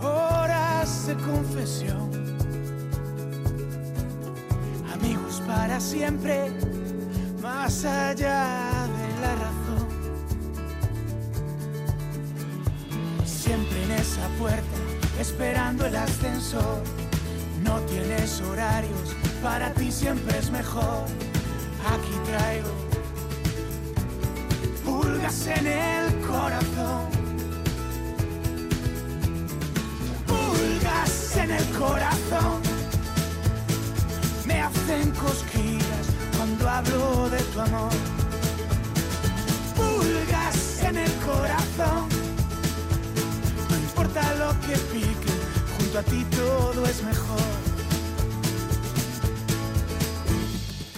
horas 0.02 1.08
de 1.08 1.14
confesión, 1.16 2.10
amigos 4.94 5.44
para 5.46 5.80
siempre, 5.80 6.52
más 7.42 7.86
allá 7.86 8.88
de 8.88 9.22
la 9.22 9.36
razón. 9.36 9.67
Siempre 13.28 13.84
en 13.84 13.92
esa 13.92 14.28
puerta, 14.40 14.78
esperando 15.20 15.86
el 15.86 15.96
ascensor. 15.96 16.82
No 17.64 17.80
tienes 17.82 18.42
horarios, 18.42 19.16
para 19.44 19.74
ti 19.74 19.92
siempre 19.92 20.38
es 20.40 20.50
mejor. 20.50 21.06
Aquí 21.86 22.16
traigo 22.26 22.88
pulgas 24.88 25.48
en 25.48 25.68
el 25.68 26.22
corazón. 26.22 27.10
Pulgas 30.26 31.38
en 31.38 31.52
el 31.52 31.66
corazón. 31.78 32.62
Me 34.46 34.62
hacen 34.62 35.12
cosquillas 35.12 36.06
cuando 36.38 36.70
hablo 36.70 37.30
de 37.30 37.40
tu 37.40 37.60
amor. 37.60 37.92
Pulgas 39.76 40.84
en 40.84 40.98
el 40.98 41.12
corazón. 41.26 42.27
Importa 43.98 44.34
lo 44.36 44.50
que 44.62 44.78
pique, 44.94 45.34
junto 45.78 46.00
a 46.00 46.04
ti 46.04 46.24
todo 46.26 46.86
es 46.86 47.04
mejor. 47.04 47.42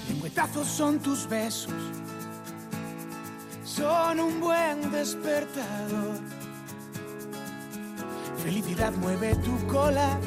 Lengüetazos 0.10 0.68
son 0.68 1.00
tus 1.00 1.28
besos 1.30 1.74
son 3.80 4.20
un 4.20 4.39
buen 4.39 4.91
despertador. 4.91 6.20
Felicidad 8.43 8.91
mueve 8.93 9.36
tu 9.36 9.56
cola, 9.68 10.20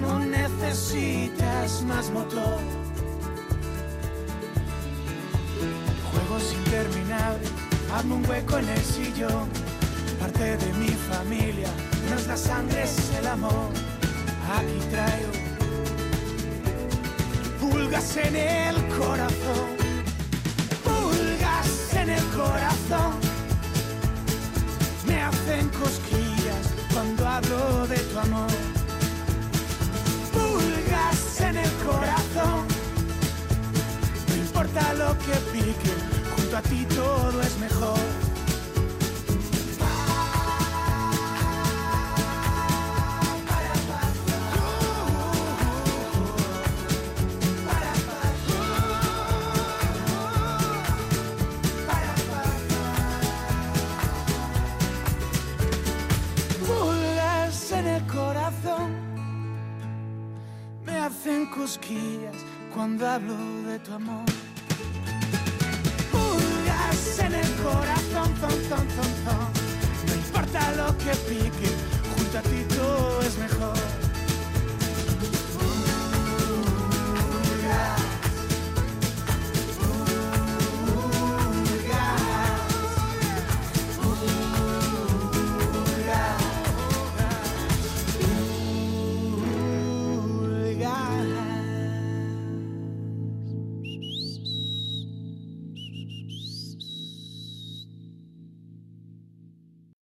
no 0.00 0.18
necesitas 0.18 1.82
más 1.82 2.10
motor. 2.10 2.60
Juegos 6.10 6.54
interminables, 6.64 7.50
hazme 7.94 8.14
un 8.14 8.26
hueco 8.26 8.58
en 8.58 8.68
el 8.68 8.82
sillón. 8.82 9.71
Parte 10.22 10.56
de 10.56 10.72
mi 10.74 10.88
familia, 10.88 11.68
no 12.08 12.16
es 12.16 12.26
la 12.28 12.36
sangre, 12.36 12.84
es 12.84 13.10
el 13.18 13.26
amor. 13.26 13.70
Aquí 14.56 14.78
traigo 14.90 15.32
pulgas 17.60 18.16
en 18.16 18.36
el 18.36 18.76
corazón 18.98 19.82
pulgas 20.84 21.94
en 21.94 22.10
el 22.10 22.24
corazón. 22.26 23.14
Me 25.06 25.22
hacen 25.22 25.68
cosquillas 25.70 26.64
cuando 26.92 27.28
hablo 27.28 27.86
de 27.86 27.98
tu 27.98 28.18
amor. 28.18 28.50
Pulgas 30.32 31.40
en 31.40 31.56
el 31.56 31.72
corazón. 31.88 32.66
No 34.28 34.34
importa 34.36 34.94
lo 34.94 35.18
que 35.18 35.36
pique, 35.52 35.94
junto 36.36 36.56
a 36.56 36.62
ti 36.62 36.86
todo 36.94 37.42
es 37.42 37.58
mejor. 37.58 38.31